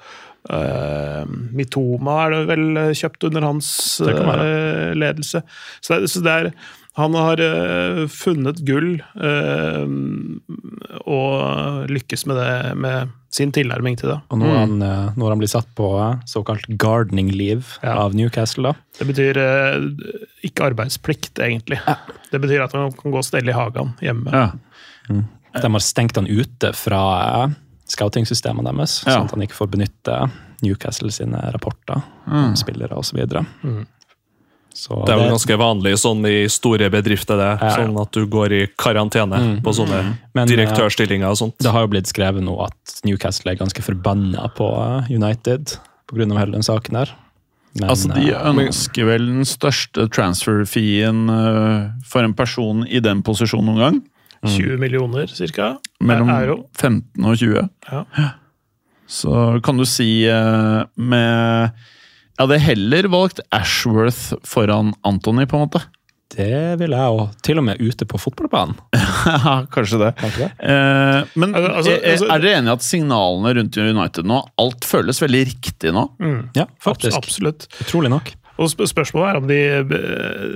eh, 0.53 1.25
Mitoma 1.55 2.17
er 2.25 2.33
det 2.35 2.41
vel 2.51 2.65
kjøpt 2.97 3.27
under 3.29 3.45
hans 3.49 3.69
eh, 4.05 4.93
ledelse. 4.97 5.41
Så, 5.81 5.99
det, 6.01 6.11
så 6.13 6.23
det 6.25 6.33
er 6.39 6.51
han 6.95 7.11
har 7.19 7.41
uh, 7.43 8.05
funnet 8.07 8.61
gull 8.63 8.93
og 11.03 11.89
lykkes 11.91 12.23
med 12.29 12.37
det 12.39 12.53
med 12.79 13.09
sin 13.35 13.51
tilnærming 13.51 13.97
til 13.99 14.13
det. 14.13 14.15
Og 14.31 14.39
nå 14.39 14.47
har 14.47 14.61
han, 14.61 14.85
han 15.19 15.41
blitt 15.41 15.51
satt 15.51 15.67
på 15.75 15.89
såkalt 16.31 16.69
gardening 16.79 17.33
leave 17.35 17.65
Ja. 17.83 17.97
av 17.99 18.15
Newcastle. 18.15 18.71
da. 18.71 18.73
Det 19.01 19.09
betyr 19.11 19.41
ikke 20.47 20.69
arbeidsplikt, 20.69 21.35
egentlig. 21.43 21.81
Det 22.31 22.39
betyr 22.39 22.63
at 22.63 22.71
han 22.79 22.95
kan 22.95 23.11
gå 23.11 23.19
og 23.19 23.27
stelle 23.27 23.51
i 23.51 23.57
hagen 23.59 23.91
hjemme. 23.99 24.31
Ja. 24.31 24.47
De 25.61 25.71
har 25.71 25.83
stengt 25.83 26.15
han 26.15 26.31
ute 26.31 26.71
fra, 26.75 27.03
eh, 27.85 27.91
scouting-systemene 27.91 28.71
deres, 28.75 29.03
Ja. 29.05 29.19
sånn 29.19 29.25
at 29.25 29.31
han 29.31 29.41
ikke 29.41 29.53
får 29.59 29.67
benytte 29.71 30.31
Newcastle 30.63 31.11
sine 31.11 31.37
rapporter 31.53 32.01
Mm. 32.27 32.45
om 32.49 32.55
spillere 32.55 32.97
osv. 32.97 33.17
Så, 33.17 33.85
så 34.73 35.05
Det 35.05 35.13
er 35.15 35.21
jo 35.23 35.31
ganske 35.31 35.57
vanlig 35.57 35.93
sånn 36.01 36.25
i 36.27 36.47
store 36.49 36.89
bedrifter, 36.89 37.37
det. 37.37 37.51
Ja, 37.61 37.69
ja. 37.69 37.75
Sånn 37.77 38.01
at 38.01 38.11
du 38.11 38.25
går 38.27 38.51
i 38.51 38.67
karantene 38.77 39.37
Mm. 39.39 39.61
på 39.63 39.71
sånne 39.73 40.17
Men, 40.33 40.47
direktørstillinger 40.47 41.29
og 41.29 41.37
sånt. 41.37 41.57
Det 41.59 41.71
har 41.71 41.81
jo 41.81 41.87
blitt 41.87 42.07
skrevet 42.11 42.43
nå 42.43 42.57
at 42.65 43.01
Newcastle 43.05 43.51
er 43.51 43.55
ganske 43.55 43.81
forbanna 43.81 44.49
på 44.55 44.67
eh, 45.07 45.13
United 45.15 45.77
pga. 46.07 46.37
hele 46.37 46.51
den 46.51 46.61
saken 46.61 46.95
her. 46.97 47.09
Men, 47.79 47.89
Altså, 47.89 48.13
De 48.13 48.31
eh, 48.31 48.41
ønsker 48.53 49.05
vel 49.05 49.25
den 49.27 49.43
største 49.43 50.07
transfer-feen 50.09 51.29
øh, 51.29 51.91
for 52.05 52.23
en 52.23 52.33
person 52.33 52.85
i 52.87 52.99
den 52.99 53.21
posisjonen 53.21 53.65
noen 53.65 53.77
gang. 53.77 54.01
20 54.47 54.77
millioner, 54.81 55.27
cirka. 55.27 55.77
Mellom 56.01 56.29
euro. 56.29 56.57
15 56.77 57.25
og 57.25 57.37
20. 57.37 57.69
Ja. 57.91 58.03
Så 59.07 59.61
kan 59.65 59.77
du 59.77 59.85
si 59.85 60.25
eh, 60.27 60.83
med 60.97 61.71
Jeg 61.71 62.41
hadde 62.41 62.57
heller 62.63 63.07
valgt 63.13 63.39
Ashworth 63.53 64.33
foran 64.43 64.93
Anthony, 65.05 65.45
på 65.45 65.55
en 65.59 65.67
måte. 65.67 65.83
det 66.35 66.79
ville 66.81 66.97
jeg 66.97 67.13
òg. 67.15 67.29
Til 67.45 67.59
og 67.61 67.63
med 67.63 67.79
ute 67.79 68.05
på 68.09 68.17
fotballbanen. 68.19 68.75
Ja, 69.25 69.53
Kanskje 69.71 69.97
det. 70.01 70.09
Kanskje 70.19 70.47
det? 70.47 70.49
Eh, 70.69 71.29
men 71.39 71.53
Altså, 71.55 71.69
altså, 71.77 71.91
eh, 71.95 72.11
altså- 72.11 72.27
er 72.33 72.39
dere 72.43 72.57
enig 72.59 72.69
i 72.69 72.73
at 72.75 72.83
signalene 72.85 73.53
rundt 73.57 73.77
United 73.77 74.25
nå 74.29 74.41
Alt 74.61 74.85
føles 74.85 75.21
veldig 75.23 75.43
riktig 75.53 75.93
nå? 75.95 76.03
Mm. 76.19 76.41
Ja, 76.57 76.65
Abs- 76.65 76.83
faktisk. 76.89 77.17
Absolutt. 77.17 77.67
Utrolig 77.85 78.09
nok. 78.13 78.33
Og 78.61 78.71
spørsmålet 78.71 79.27
er 79.27 79.39
om 79.39 79.47
de 79.49 79.59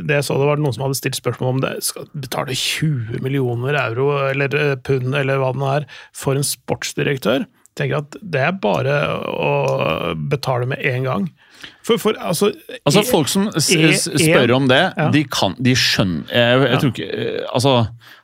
Det 0.08 0.16
jeg 0.20 0.28
så 0.28 0.38
det 0.40 0.48
var 0.48 0.62
noen 0.62 0.76
som 0.76 0.86
hadde 0.86 1.00
stilt 1.00 1.20
spørsmål 1.20 1.56
om 1.56 1.64
det 1.66 1.74
skal 1.84 2.08
betale 2.14 2.56
20 2.56 3.20
millioner 3.26 3.76
euro 3.82 4.12
eller 4.30 4.56
eh, 4.56 4.76
pund 4.80 5.16
eller 5.20 5.42
hva 5.42 5.52
det 5.56 5.62
nå 5.62 5.72
er 5.74 5.88
for 6.16 6.40
en 6.40 6.48
sportsdirektør. 6.48 7.44
Jeg 7.44 7.76
tenker 7.80 8.02
at 8.02 8.18
Det 8.22 8.46
er 8.46 8.56
bare 8.64 8.96
å 9.28 10.16
betale 10.32 10.70
med 10.72 10.84
én 10.84 11.08
gang. 11.08 11.30
For, 11.84 11.98
for 11.98 12.14
altså, 12.22 12.52
Altså 12.86 13.02
Folk 13.10 13.28
som 13.32 13.48
en- 13.48 13.60
s 13.60 14.08
spør 14.08 14.52
om 14.56 14.68
det, 14.70 14.94
Ja. 14.98 15.10
de 15.12 15.24
kan 15.26 15.56
De 15.62 15.74
skjønner 15.76 16.28
Jeg, 16.32 16.62
jeg 16.62 16.72
Ja. 16.72 16.80
tror 16.80 16.92
ikke 16.94 17.10
eh, 17.10 17.46
Altså, 17.56 17.74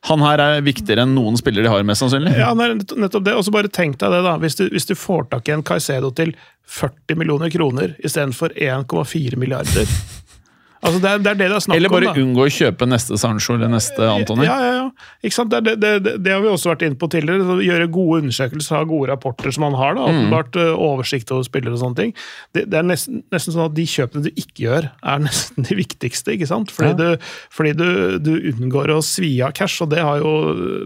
han 0.06 0.20
her 0.20 0.40
er 0.40 0.62
viktigere 0.62 1.02
enn 1.04 1.16
noen 1.16 1.36
spillere 1.38 1.64
de 1.64 1.70
har, 1.70 1.84
mest 1.84 2.02
sannsynlig. 2.04 2.36
Ja, 2.38 2.54
nettopp 2.54 3.24
det. 3.26 3.34
Og 3.34 3.44
så 3.44 3.52
bare 3.52 3.68
tenk 3.68 3.98
deg 3.98 4.12
det, 4.12 4.22
da. 4.24 4.38
Hvis 4.38 4.56
du, 4.56 4.70
hvis 4.70 4.86
du 4.86 4.94
får 4.94 5.30
tak 5.32 5.50
i 5.50 5.52
en 5.56 5.64
Caicedo 5.64 6.12
til 6.14 6.36
40 6.68 7.16
millioner 7.18 7.50
kroner 7.50 7.96
istedenfor 8.06 8.54
1,4 8.56 9.36
milliarder. 9.38 9.88
Altså, 10.86 11.00
det 11.02 11.10
er 11.10 11.22
det 11.26 11.32
er 11.32 11.38
det 11.40 11.48
det 11.50 11.56
er 11.58 11.64
snakk 11.66 11.76
Eller 11.80 11.90
om. 11.90 11.96
bare 11.98 12.12
da. 12.14 12.22
unngå 12.22 12.44
å 12.46 12.52
kjøpe 12.54 12.88
neste 12.88 13.18
Sancho 13.18 13.56
eller 13.58 13.72
neste 13.74 14.06
Antony. 14.06 14.46
Ja, 14.46 14.56
ja, 14.62 14.74
ja. 14.78 15.06
Ikke 15.26 15.36
sant? 15.40 15.52
Det, 15.56 15.74
det, 15.82 15.92
det, 16.22 16.32
har 16.32 16.44
vi 16.44 16.52
også 16.52 16.70
vært 16.72 16.86
inne 16.88 17.00
på 17.02 17.10
tidligere. 17.12 17.58
Gjøre 17.66 17.88
gode 17.96 18.20
undersøkelser, 18.24 18.78
ha 18.78 18.84
gode 18.90 19.10
rapporter 19.10 19.52
som 19.56 19.66
man 19.66 19.78
har. 19.80 19.98
da, 19.98 20.06
Mm. 20.06 20.20
åpenbart 20.20 20.60
mm. 20.62 20.76
Oversikt 20.86 21.32
over 21.34 21.44
spillere 21.48 21.74
og 21.74 21.82
sånne 21.82 22.00
ting. 22.04 22.14
Det, 22.54 22.66
det 22.70 22.78
er 22.80 22.86
nesten, 22.86 23.24
nesten 23.34 23.56
sånn 23.56 23.66
at 23.70 23.76
de 23.76 23.86
kjøpene 23.90 24.28
du 24.28 24.32
ikke 24.38 24.68
gjør, 24.68 24.90
er 25.02 25.24
nesten 25.28 25.66
de 25.68 25.80
viktigste. 25.82 26.36
ikke 26.38 26.48
sant? 26.52 26.72
Fordi, 26.76 26.94
du, 27.02 27.34
fordi 27.52 27.74
du, 27.80 27.88
du 28.22 28.32
unngår 28.54 28.94
å 28.96 29.02
svi 29.04 29.34
av 29.42 29.56
cash, 29.58 29.82
og 29.84 29.90
det 29.96 30.04
har 30.06 30.22
jo 30.22 30.36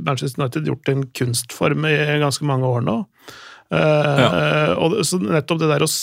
Manchester 0.08 0.42
United 0.46 0.72
gjort 0.72 0.90
en 0.96 1.04
kunstform 1.20 1.86
i 1.90 1.96
ganske 2.24 2.48
mange 2.48 2.70
år 2.70 2.82
nå. 2.88 2.98
Eh, 3.70 4.72
og 4.82 4.96
så 5.06 5.20
nettopp 5.22 5.60
det 5.62 5.68
der 5.70 5.84
å 5.86 5.90
s, 5.90 6.00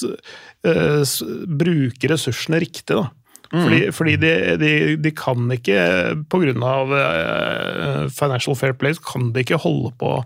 bruke 1.46 2.10
ressursene 2.12 2.60
riktig, 2.62 2.94
da. 2.94 3.08
Fordi, 3.52 3.80
fordi 3.94 4.16
de, 4.22 4.34
de, 4.60 4.74
de 5.00 5.14
kan 5.16 5.48
ikke, 5.54 5.78
pga. 6.32 6.74
Uh, 6.90 8.06
Financial 8.12 8.56
Fair 8.58 8.76
Play, 8.76 8.96
kan 9.06 9.32
de 9.34 9.44
ikke 9.44 9.60
holde 9.62 9.92
på 10.00 10.18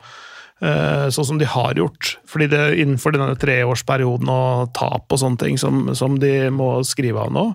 eh, 0.60 1.06
sånn 1.12 1.26
som 1.26 1.40
de 1.40 1.48
har 1.48 1.78
gjort. 1.78 2.14
Fordi 2.28 2.48
det 2.52 2.62
innenfor 2.82 3.14
denne 3.14 3.36
treårsperioden 3.40 4.30
og 4.32 4.72
tap 4.76 5.10
og 5.12 5.20
sånne 5.22 5.40
ting 5.40 5.60
som, 5.60 5.90
som 5.98 6.18
de 6.22 6.50
må 6.54 6.72
skrive 6.86 7.26
av 7.26 7.34
nå, 7.34 7.46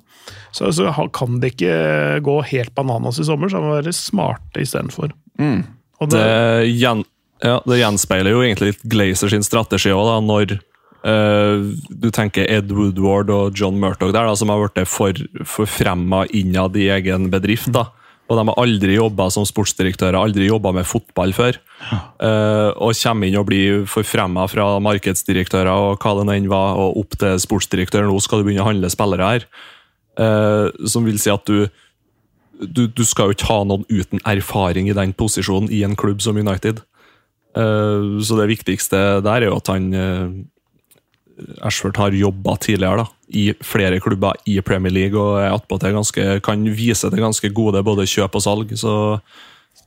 så, 0.56 0.72
så 0.76 0.92
kan 1.16 1.40
de 1.42 1.54
ikke 1.54 1.80
gå 2.26 2.38
helt 2.52 2.76
bananas 2.78 3.22
i 3.22 3.28
sommer, 3.28 3.52
så 3.52 3.62
de 3.62 3.70
må 3.70 3.76
være 3.78 3.96
smarte 3.96 4.64
istedenfor. 4.64 5.14
Mm. 5.40 5.66
det, 6.06 6.14
Det, 6.16 6.70
gjen, 6.74 7.04
ja, 7.46 7.60
det 7.68 7.82
gjenspeiler 7.82 8.36
jo 8.36 8.46
egentlig 8.46 8.74
litt 8.74 8.88
Glazer 8.96 9.34
sin 9.34 9.46
strategi 9.46 9.94
òg, 9.94 10.18
når 10.26 10.58
eh, 11.06 11.66
du 11.90 12.10
tenker 12.14 12.50
Ed 12.52 12.72
Woodward 12.74 13.30
og 13.34 13.60
John 13.60 13.78
Murtog 13.82 14.14
der, 14.14 14.26
da, 14.26 14.34
som 14.38 14.52
har 14.52 14.64
blitt 14.64 14.90
for, 14.90 15.20
forfremma 15.46 16.26
innad 16.36 16.78
i 16.80 16.90
egen 16.96 17.30
bedrift. 17.34 17.72
da. 17.76 17.88
Og 18.26 18.40
de 18.40 18.46
har 18.50 18.58
aldri 18.58 18.96
jobba 18.96 19.28
som 19.30 19.46
sportsdirektører, 19.46 20.18
aldri 20.18 20.48
jobba 20.48 20.72
med 20.74 20.88
fotball 20.90 21.34
før. 21.38 21.60
Eh, 21.86 22.70
og 22.74 22.98
kommer 22.98 23.30
inn 23.30 23.38
og 23.38 23.46
blir 23.52 23.86
forfremma 23.90 24.48
fra 24.50 24.66
markedsdirektører 24.82 25.70
og 25.70 26.02
hva 26.02 26.16
det 26.18 26.40
enn 26.40 26.50
var, 26.50 26.80
og 26.82 26.98
opp 27.04 27.18
til 27.22 27.38
sportsdirektør. 27.44 28.08
Nå 28.10 28.18
skal 28.26 28.42
du 28.42 28.48
begynne 28.48 28.66
å 28.66 28.70
handle 28.72 28.90
spillere 28.90 29.30
her. 29.30 29.46
Eh, 30.18 30.88
som 30.90 31.06
vil 31.06 31.22
si 31.22 31.34
at 31.34 31.46
du 31.46 31.68
du, 32.56 32.86
du 32.88 33.02
skal 33.04 33.28
jo 33.28 33.36
ikke 33.36 33.50
ha 33.50 33.64
noen 33.68 33.82
uten 33.92 34.22
erfaring 34.24 34.88
i 34.88 34.96
den 34.96 35.12
posisjonen 35.20 35.68
i 35.76 35.82
en 35.84 35.98
klubb 36.00 36.22
som 36.24 36.38
United. 36.40 36.78
Så 37.52 38.38
det 38.40 38.46
viktigste 38.48 39.02
der 39.26 39.44
er 39.44 39.50
jo 39.50 39.58
at 39.58 39.68
han 39.74 39.90
Ashford 41.66 41.98
har 41.98 42.16
jobba 42.16 42.56
tidligere 42.64 43.04
da, 43.04 43.08
i 43.28 43.50
flere 43.66 44.00
klubber 44.00 44.38
i 44.48 44.60
Premier 44.66 44.94
League 44.94 45.20
og 45.20 45.40
er 45.42 45.56
attpåtil 45.56 45.96
ganske, 45.96 46.28
kan 46.46 46.64
vise 46.78 47.10
til 47.10 47.22
ganske 47.24 47.52
gode 47.56 47.84
både 47.86 48.08
kjøp 48.10 48.38
og 48.40 48.46
salg. 48.46 48.74
Så 48.80 48.94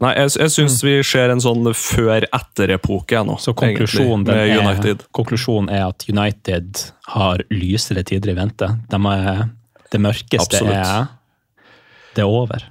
nei, 0.02 0.12
jeg, 0.18 0.34
jeg 0.42 0.54
syns 0.54 0.78
vi 0.84 0.96
ser 1.06 1.32
en 1.32 1.42
sånn 1.42 1.70
før-etter-epoke 1.72 3.22
nå, 3.26 3.38
Så 3.42 3.54
konklusjonen, 3.58 4.28
er, 4.34 5.04
konklusjonen 5.16 5.70
er 5.72 5.86
at 5.88 6.08
United 6.10 6.82
har 7.14 7.44
lysere 7.54 8.04
tider 8.06 8.34
i 8.34 8.38
vente. 8.38 8.72
De 8.90 9.02
er, 9.14 9.46
det 9.92 10.02
mørkeste 10.04 10.60
Absolutt. 10.60 10.74
er, 10.76 11.14
det 12.16 12.26
er 12.26 12.34
over. 12.42 12.68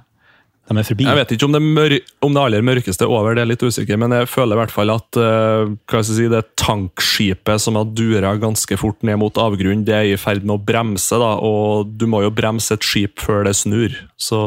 De 0.68 0.76
er 0.76 0.84
forbi. 0.84 1.06
Jeg 1.08 1.16
vet 1.16 1.30
ikke 1.32 1.46
om 1.48 1.54
det, 1.54 1.60
mør 1.64 1.94
om 2.26 2.34
det 2.34 2.40
aller 2.42 2.64
mørkeste 2.66 3.06
er 3.06 3.12
over, 3.12 3.36
det 3.36 3.44
er 3.44 3.48
litt 3.48 3.62
usikker, 3.64 3.96
men 4.00 4.12
jeg 4.12 4.28
føler 4.28 4.56
i 4.56 4.60
hvert 4.60 4.74
fall 4.74 4.92
at 4.92 5.18
uh, 5.20 5.70
hva 5.88 6.02
skal 6.02 6.02
jeg 6.02 6.18
si, 6.18 6.26
det 6.32 6.42
tankskipet 6.60 7.64
som 7.64 7.78
har 7.80 7.88
dura 7.96 8.34
ganske 8.40 8.76
fort 8.80 9.00
ned 9.06 9.16
mot 9.22 9.40
avgrunnen, 9.40 9.86
det 9.88 9.96
er 9.96 10.10
i 10.10 10.18
ferd 10.20 10.44
med 10.44 10.58
å 10.58 10.64
bremse, 10.68 11.16
da, 11.22 11.32
og 11.40 11.88
du 11.96 12.04
må 12.10 12.20
jo 12.26 12.34
bremse 12.34 12.76
et 12.76 12.84
skip 12.84 13.24
før 13.24 13.48
det 13.48 13.56
snur. 13.56 13.96
Så 14.20 14.38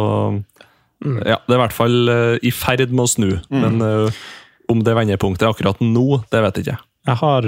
ja, 1.02 1.40
det 1.42 1.56
er 1.56 1.58
i 1.58 1.64
hvert 1.64 1.78
fall 1.80 1.98
uh, 2.14 2.38
i 2.46 2.54
ferd 2.54 2.94
med 2.94 3.08
å 3.08 3.10
snu, 3.10 3.30
men 3.50 3.82
uh, 3.82 4.24
om 4.70 4.86
det 4.86 4.94
vendepunktet 4.96 5.48
er 5.48 5.56
akkurat 5.56 5.82
nå, 5.82 6.22
det 6.30 6.46
vet 6.46 6.62
jeg 6.62 6.70
ikke. 6.70 6.82
Jeg 7.10 7.18
har, 7.18 7.48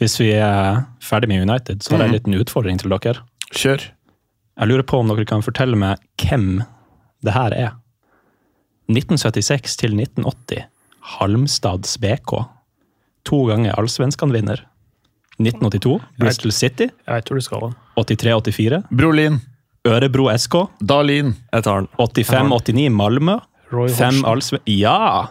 hvis 0.00 0.14
vi 0.22 0.30
er 0.40 0.86
ferdig 1.04 1.28
med 1.28 1.44
United, 1.44 1.84
så 1.84 1.92
har 1.92 2.06
jeg 2.06 2.08
en 2.08 2.16
liten 2.16 2.38
utfordring 2.40 2.80
til 2.80 2.94
dere. 2.94 3.20
Kjør. 3.52 3.84
Jeg 4.56 4.70
lurer 4.70 4.86
på 4.88 5.02
om 5.02 5.12
dere 5.12 5.28
kan 5.28 5.44
fortelle 5.44 5.76
meg 5.78 6.00
hvem 6.22 6.62
det 7.22 7.32
her 7.36 7.54
er. 7.56 7.70
1976 8.90 9.76
til 9.80 9.94
1980. 9.98 10.64
Halmstads 11.18 11.96
BK. 12.02 12.34
To 13.28 13.44
ganger 13.50 13.74
Allsvenskan-vinner. 13.78 14.64
1982 15.42 16.00
Bristol 16.20 16.52
City. 16.52 16.86
jeg 17.06 17.14
vet 17.16 17.28
hvor 17.30 17.38
du 17.40 17.44
skal 17.46 17.62
hen. 17.68 17.76
83-84 17.96 18.82
Brolin. 18.90 19.40
Ørebro 19.88 20.28
SK. 20.38 20.54
Dalin. 20.86 21.32
Jeg 21.52 21.64
tar 21.66 21.80
den. 21.82 21.88
85-89 21.98 22.90
Malmö. 22.94 23.38
Roy 23.72 23.88
Fem 23.88 24.24
Allsven... 24.28 24.60
Ja! 24.68 25.28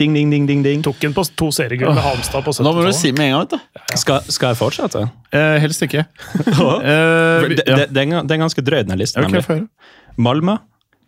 Ding, 0.00 0.14
ding, 0.16 0.30
ding, 0.32 0.46
ding, 0.48 0.62
ding. 0.64 0.82
Tok 0.84 1.02
en 1.04 1.12
på 1.14 1.22
to 1.36 1.50
seriegull 1.52 1.92
med 1.94 2.00
Halmstad 2.02 2.40
på 2.44 2.54
Nå 2.64 2.70
må 2.72 2.84
du 2.86 2.92
si 2.96 3.10
med 3.12 3.26
en 3.28 3.34
gang, 3.34 3.42
vet 3.44 3.52
du. 3.52 3.96
Skal, 4.00 4.22
skal 4.32 4.54
jeg 4.54 4.58
fortsette? 4.58 5.02
Eh, 5.36 5.56
helst 5.60 5.84
ikke. 5.84 6.06
Eh, 6.40 7.48
Det, 7.52 7.64
ja. 7.68 7.76
det, 7.76 7.86
det, 7.92 8.00
er, 8.00 8.06
gan- 8.08 8.24
er 8.32 8.40
ganske 8.40 8.64
drøy, 8.64 8.80
den 8.88 8.98
listen. 9.00 9.20
Ok, 9.22 9.28
nemlig. 9.28 9.44
få 9.46 9.58
høre. 9.58 9.68
Malmö 10.20 10.56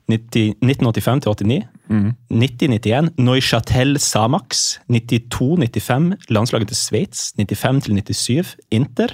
90, 0.09 0.57
1985 0.63 1.37
til 1.37 1.47
89. 1.47 1.65
90-91 1.91 3.15
Neuchâtel 3.19 3.99
Samax. 3.99 4.79
92-95 4.91 6.17
landslaget 6.29 6.69
til 6.69 6.77
Sveits. 6.77 7.33
95-97. 7.39 8.57
Inter. 8.71 9.07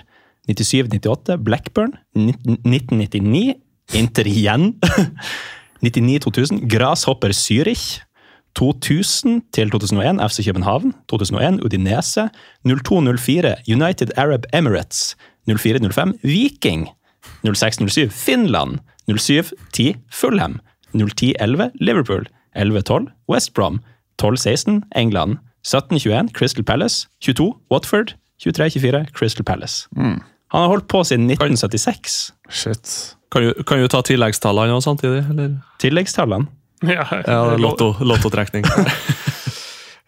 97-98 0.50 1.43
Blackburn. 1.45 1.93
1999 2.17 3.55
Inter 3.95 4.26
igjen. 4.26 4.75
99-2000 5.87 6.69
Grasshopper 6.69 7.28
Zürich. 7.28 8.05
2000 8.57 9.43
til 9.52 9.71
2001 9.71 10.31
FC 10.31 10.45
København. 10.45 10.95
2001 11.09 11.61
Udinese. 11.64 12.28
02-04 12.67 12.71
United 13.69 14.09
Arab 14.17 14.45
Emirates. 14.55 15.17
04-05 15.50 16.12
Viking. 16.23 16.88
06-07 17.47 18.09
Finland. 18.09 18.78
07-10 19.09 19.97
Fulham. 20.12 20.61
0-10-11 20.93 21.71
Liverpool. 21.81 22.27
11-12 22.57 23.07
West 23.29 23.55
Brom. 23.55 23.81
12-16 24.23 24.83
England. 24.97 25.38
17-21 25.67 26.33
Crystal 26.35 26.65
Palace. 26.65 27.09
22 27.21 27.55
Watford. 27.71 28.15
23-24 28.45 29.07
Crystal 29.15 29.45
Palace. 29.45 29.88
Han 29.97 30.21
har 30.62 30.69
holdt 30.69 30.88
på 30.88 31.05
siden 31.05 31.27
1976. 31.31 32.33
Shit. 32.50 32.93
Kan 33.33 33.43
du, 33.43 33.62
kan 33.69 33.83
du 33.83 33.88
ta 33.93 34.00
tilleggstallene 34.03 34.73
også 34.79 34.91
samtidig, 34.95 35.25
eller? 35.31 35.59
Tilleggstallene. 35.83 36.47
Ja, 36.87 37.05
Ja, 37.27 37.57
lotto, 37.59 37.95
lottotrekning. 38.00 38.65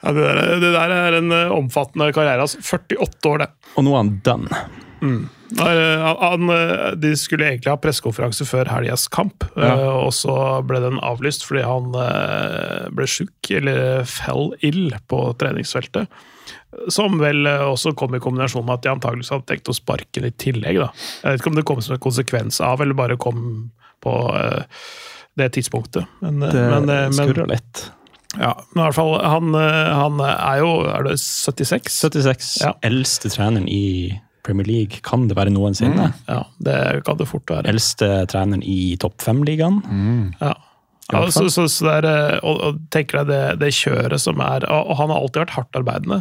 Ja, 0.00 0.12
det, 0.16 0.22
der, 0.24 0.54
det 0.62 0.68
der 0.72 0.92
er 0.96 1.14
en 1.18 1.32
eh, 1.36 1.50
omfattende 1.52 2.06
karriere. 2.16 2.40
Altså. 2.40 2.56
48 2.64 3.28
år, 3.28 3.42
det. 3.42 3.48
Og 3.76 3.84
nå 3.84 3.92
er 3.92 3.98
han 3.98 4.12
done. 4.24 4.60
Eh, 5.04 5.18
de 5.50 7.10
skulle 7.18 7.46
egentlig 7.48 7.70
ha 7.72 7.78
pressekonferanse 7.80 8.46
før 8.48 8.68
helgas 8.70 9.08
kamp, 9.12 9.44
Ja. 9.56 9.74
eh, 9.74 9.96
og 10.06 10.12
så 10.14 10.34
ble 10.66 10.80
den 10.80 10.98
avlyst 11.02 11.44
fordi 11.46 11.64
han 11.66 11.90
eh, 11.94 12.88
ble 12.94 13.06
sjuk, 13.10 13.50
eller 13.50 14.04
fell 14.08 14.52
ill, 14.62 14.92
på 15.10 15.22
treningsfeltet. 15.40 16.08
Som 16.88 17.18
vel 17.18 17.46
eh, 17.50 17.64
også 17.66 17.94
kom 17.98 18.14
i 18.14 18.22
kombinasjon 18.22 18.64
med 18.64 18.78
at 18.78 18.82
de 18.86 18.92
antakeligvis 18.94 19.32
hadde 19.34 19.48
tenkt 19.50 19.68
å 19.72 19.76
sparke 19.76 20.20
den 20.20 20.30
i 20.30 20.34
tillegg. 20.38 20.78
da. 20.78 20.90
Jeg 21.24 21.32
vet 21.34 21.40
ikke 21.42 21.50
om 21.52 21.58
det 21.58 21.66
kom 21.68 21.80
som 21.82 21.96
en 21.96 22.04
konsekvens 22.06 22.60
av, 22.64 22.80
eller 22.84 22.94
bare 22.98 23.18
kom 23.20 23.70
på 24.00 24.14
det 25.36 25.50
tidspunktet. 25.52 26.06
Men, 26.24 26.40
Det 26.40 26.54
men, 26.54 26.86
men, 26.86 27.12
skurrer 27.12 27.50
litt. 27.50 27.90
ja, 28.38 28.54
men 28.72 28.80
i 28.80 28.86
hvert 28.86 28.96
fall, 28.96 29.12
han, 29.20 29.52
han 29.54 30.20
er 30.24 30.62
jo 30.62 30.70
er 30.88 31.04
det 31.10 31.18
76? 31.20 31.90
76. 32.08 32.50
Ja. 32.62 32.72
Eldste 32.86 33.28
treneren 33.34 33.68
i 33.68 34.20
Premier 34.46 34.68
League 34.68 35.02
kan 35.06 35.28
det 35.30 35.36
være 35.38 35.52
noensinne. 35.54 36.10
Ja, 36.28 36.42
det 36.64 36.80
kan 37.06 37.20
det 37.20 37.28
fort 37.30 37.50
være. 37.50 37.68
Eldste 37.70 38.26
treneren 38.30 38.64
i 38.64 38.96
topp 39.00 39.20
fem-ligaen. 39.24 39.82
Ja. 40.40 40.56
Ja, 41.10 41.24
så, 41.30 41.48
så, 41.50 41.66
så 41.68 41.86
det 41.86 41.94
er, 42.00 42.06
eh, 42.06 42.38
og, 42.46 42.60
og 42.62 42.80
tenker 42.94 43.20
deg 43.20 43.30
det, 43.32 43.42
det 43.64 43.72
kjøret 43.74 44.22
som 44.22 44.38
er 44.44 44.66
Og 44.70 44.92
han 45.00 45.10
har 45.10 45.18
alltid 45.18 45.42
vært 45.42 45.56
hardtarbeidende. 45.56 46.20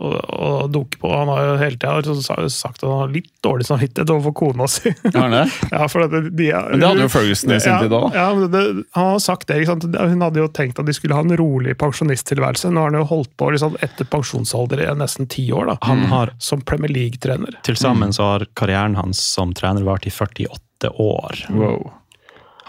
Og, 0.00 0.14
å 0.16 0.50
dunke 0.72 0.96
på. 1.00 1.10
Han 1.12 1.28
har 1.28 1.42
jo 1.44 1.56
hele 1.60 1.76
tida 1.76 1.98
liksom 1.98 2.48
sagt 2.48 2.80
at 2.80 2.86
han 2.88 3.02
har 3.02 3.10
litt 3.12 3.28
dårlig 3.44 3.66
samvittighet 3.68 4.12
overfor 4.14 4.32
kona 4.38 4.68
si. 4.70 4.94
Har 5.04 5.26
han 5.26 5.36
det? 5.36 5.42
ja, 5.74 5.88
for 5.92 6.08
det, 6.08 6.22
de, 6.38 6.46
Men 6.54 6.80
det 6.80 6.88
hadde 6.88 7.04
jo 7.04 7.10
Ferguson 7.12 7.52
i 7.52 7.60
sin 7.60 7.74
ja, 7.74 7.82
tid 7.84 7.96
òg. 7.98 8.16
Ja, 8.16 8.30
men 8.36 8.48
det, 8.54 8.62
han 8.96 9.10
har 9.12 9.20
sagt 9.20 9.48
det. 9.50 9.60
Ikke 9.60 9.74
sant? 9.74 9.84
Hun 9.92 10.24
hadde 10.24 10.40
jo 10.40 10.48
tenkt 10.56 10.80
at 10.80 10.88
de 10.88 10.96
skulle 10.96 11.18
ha 11.18 11.26
en 11.26 11.36
rolig 11.36 11.76
pensjonisttilværelse. 11.80 12.72
Nå 12.72 12.86
har 12.86 12.94
han 12.94 13.00
jo 13.02 13.06
holdt 13.12 13.32
på 13.40 13.52
liksom, 13.52 13.76
etter 13.84 14.08
pensjonsalder 14.08 14.86
i 14.86 14.90
nesten 14.96 15.28
ti 15.30 15.44
år, 15.52 15.74
da. 15.74 15.78
Han 15.90 16.06
har 16.10 16.34
Som 16.40 16.64
Premier 16.64 16.92
League-trener. 16.92 17.60
Til 17.66 17.76
sammen 17.76 18.14
så 18.16 18.32
har 18.32 18.48
karrieren 18.56 18.96
hans 18.96 19.20
som 19.20 19.52
trener 19.56 19.84
vart 19.84 20.08
i 20.08 20.12
48 20.14 20.96
år. 20.96 21.44
Wow. 21.52 21.90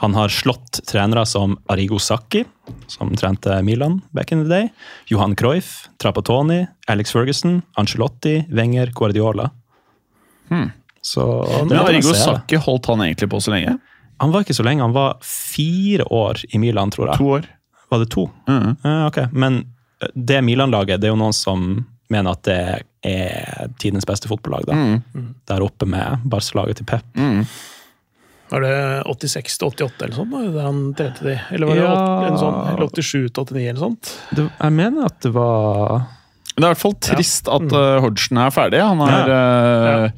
Han 0.01 0.15
har 0.17 0.29
slått 0.33 0.79
trenere 0.89 1.25
som 1.29 1.57
Arigo 1.69 1.99
Sacchi, 2.01 2.43
som 2.89 3.11
trente 3.15 3.59
Milan 3.63 3.99
back 4.11 4.31
in 4.33 4.43
the 4.43 4.49
day, 4.49 4.69
Johan 5.11 5.35
Cruyff, 5.37 5.87
Trapattoni, 6.01 6.63
Alex 6.89 7.11
Ferguson, 7.13 7.61
Ancelotti, 7.77 8.39
Wenger, 8.49 8.91
Guardiola. 8.95 9.49
Så 11.01 11.43
Hmm. 11.43 11.67
Men 11.67 11.77
Arigo. 11.79 12.13
Sacchi 12.13 12.55
holdt 12.55 12.85
han 12.85 12.99
egentlig 13.01 13.29
på 13.29 13.39
så 13.41 13.51
lenge? 13.53 13.77
Han 14.19 14.31
var 14.31 14.41
ikke 14.43 14.53
så 14.57 14.63
lenge, 14.63 14.81
han 14.83 14.93
var 14.93 15.17
fire 15.25 16.03
år 16.13 16.41
i 16.53 16.57
Milan, 16.57 16.91
tror 16.91 17.07
jeg. 17.07 17.17
To 17.17 17.29
år. 17.37 17.45
Var 17.89 17.99
det 17.99 18.09
to? 18.13 18.27
Mhm. 18.47 18.75
Eh, 18.83 19.05
ok, 19.07 19.17
Men 19.31 19.65
eh, 20.01 20.07
det 20.15 20.41
Milan-laget, 20.43 21.01
det 21.01 21.07
er 21.09 21.13
jo 21.15 21.21
noen 21.21 21.33
som 21.33 21.85
mener 22.09 22.31
at 22.31 22.43
det 22.43 22.83
er 23.03 23.67
tidens 23.79 24.05
beste 24.05 24.27
fotballag. 24.27 24.65
da. 24.67 24.73
Mm. 24.73 25.35
Der 25.47 25.61
oppe 25.63 25.85
med 25.87 26.19
Barca-laget 26.25 26.75
til 26.77 26.85
Pep. 26.85 27.05
Var 28.51 28.65
det 28.65 28.71
86 29.07 29.57
til 29.61 29.67
88 29.71 30.05
eller 30.05 30.15
sånt, 30.17 30.31
da, 30.35 30.63
han 30.65 30.79
trente 30.99 31.23
de? 31.23 31.37
Eller 31.55 31.69
var 31.69 31.75
det 31.79 31.83
Ja. 31.85 31.91
8, 31.95 32.27
en 32.27 32.39
sånn, 32.41 32.57
eller 32.73 32.89
87 32.91 33.29
til 33.31 33.45
89 33.45 33.67
eller 33.69 33.79
sånt? 33.85 34.11
Det, 34.35 34.47
jeg 34.59 34.75
mener 34.75 35.05
at 35.07 35.19
det 35.23 35.31
var 35.37 36.01
det 36.51 36.59
er 36.59 36.67
i 36.67 36.73
hvert 36.73 36.81
fall 36.81 36.95
trist 36.99 37.47
at 37.47 37.71
uh, 37.71 37.99
Hodgson 38.03 38.37
er 38.43 38.49
ferdig. 38.51 38.81
Han 38.83 38.99
er 39.07 39.29
ja. 39.31 40.09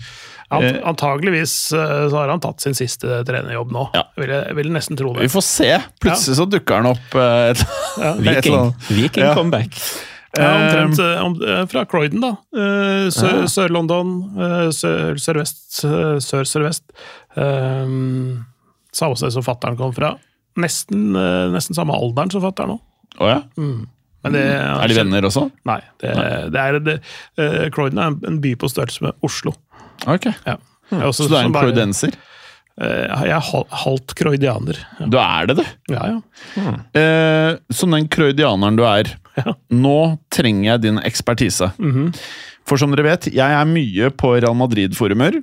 Ant, 0.53 0.63
Eh. 0.65 0.75
antageligvis 0.85 1.53
eh, 1.73 2.09
så 2.11 2.17
har 2.19 2.29
han 2.29 2.41
tatt 2.43 2.61
sin 2.61 2.75
siste 2.77 3.21
trenerjobb 3.25 3.71
nå. 3.73 3.87
Ja. 3.95 4.03
Vil 4.21 4.29
jeg, 4.29 4.43
jeg 4.51 4.57
vil 4.59 4.67
nesten 4.75 4.97
tro 4.99 5.13
det. 5.15 5.23
Vi 5.25 5.31
får 5.33 5.45
se. 5.47 5.69
Plutselig 6.03 6.35
så 6.37 6.45
dukker 6.45 6.77
han 6.81 6.89
opp 6.91 7.15
uh, 7.17 7.53
et, 7.53 7.63
Ja. 7.97 8.11
et 8.17 8.21
Viking. 8.27 8.73
Viking 8.89 9.25
Ja. 9.25 9.33
comeback. 9.37 9.77
Ja, 10.33 10.47
omtrent 10.57 10.97
eh, 10.99 11.19
om, 11.21 11.35
eh, 11.45 11.65
fra 11.69 11.83
Croydon, 11.85 12.23
da. 12.23 12.31
Eh, 12.57 13.07
Sør- 13.13 13.45
Sør-London, 13.53 14.13
sør- 14.73 15.19
sørvest, 15.21 15.83
sør-sørvest. 16.25 16.83
Um, 17.37 18.45
samme 18.93 19.17
sted 19.19 19.33
som 19.35 19.45
fattern 19.45 19.77
kom 19.77 19.93
fra. 19.93 20.15
Nesten, 20.57 21.11
nesten 21.53 21.77
samme 21.77 21.93
alderen 21.97 22.31
som 22.33 22.41
fattern 22.43 22.73
nå. 22.75 22.79
Oh, 23.19 23.29
ja? 23.29 23.39
Men 23.57 24.35
det, 24.37 24.41
Er 24.57 24.87
de 24.89 24.97
venner 24.97 25.25
også? 25.27 25.47
Nei. 25.69 25.79
Det, 26.01 26.13
det 26.53 26.61
er, 26.61 26.77
det, 26.79 26.97
Croydon 27.73 27.99
er 28.01 28.13
en, 28.29 28.37
by 28.41 28.53
på 28.61 28.69
størrelse 28.71 29.01
med 29.05 29.17
Oslo. 29.25 29.53
Ok. 30.09 30.29
Ja. 30.45 30.57
Er 30.93 31.07
også 31.09 31.25
Så 31.27 31.29
du 31.33 31.35
er 31.37 31.47
en 31.47 31.53
croydenser? 31.53 32.13
Jeg 32.81 33.29
er 33.29 33.49
halvt 33.83 34.15
croydianer. 34.17 34.79
Ja. 34.99 35.05
Du 35.13 35.17
er 35.21 35.49
det, 35.49 35.57
du. 35.61 35.65
ja, 35.93 36.07
ja. 36.15 36.73
Eh, 36.97 37.57
som 37.73 37.93
den 37.93 38.07
croydianeren 38.09 38.77
du 38.79 38.85
er, 38.87 39.11
Ja. 39.39 39.53
nå 39.73 39.97
trenger 40.33 40.67
jeg 40.73 40.81
din 40.83 40.99
ekspertise. 41.01 41.71
For 42.69 42.77
som 42.79 42.91
dere 42.93 43.07
vet, 43.07 43.25
jeg 43.33 43.55
er 43.57 43.65
mye 43.69 44.11
på 44.13 44.35
Real 44.37 44.55
Madrid-forumer. 44.59 45.39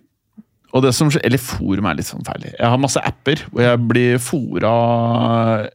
Og 0.70 0.84
det 0.84 0.92
som, 0.94 1.10
eller 1.26 1.42
forum 1.42 1.88
er 1.90 1.96
litt 1.98 2.06
sånn 2.06 2.22
feil. 2.26 2.44
Jeg 2.52 2.62
har 2.70 2.78
masse 2.78 3.00
apper 3.02 3.42
hvor 3.50 3.64
jeg 3.64 3.80
blir 3.90 4.20
fora 4.22 4.70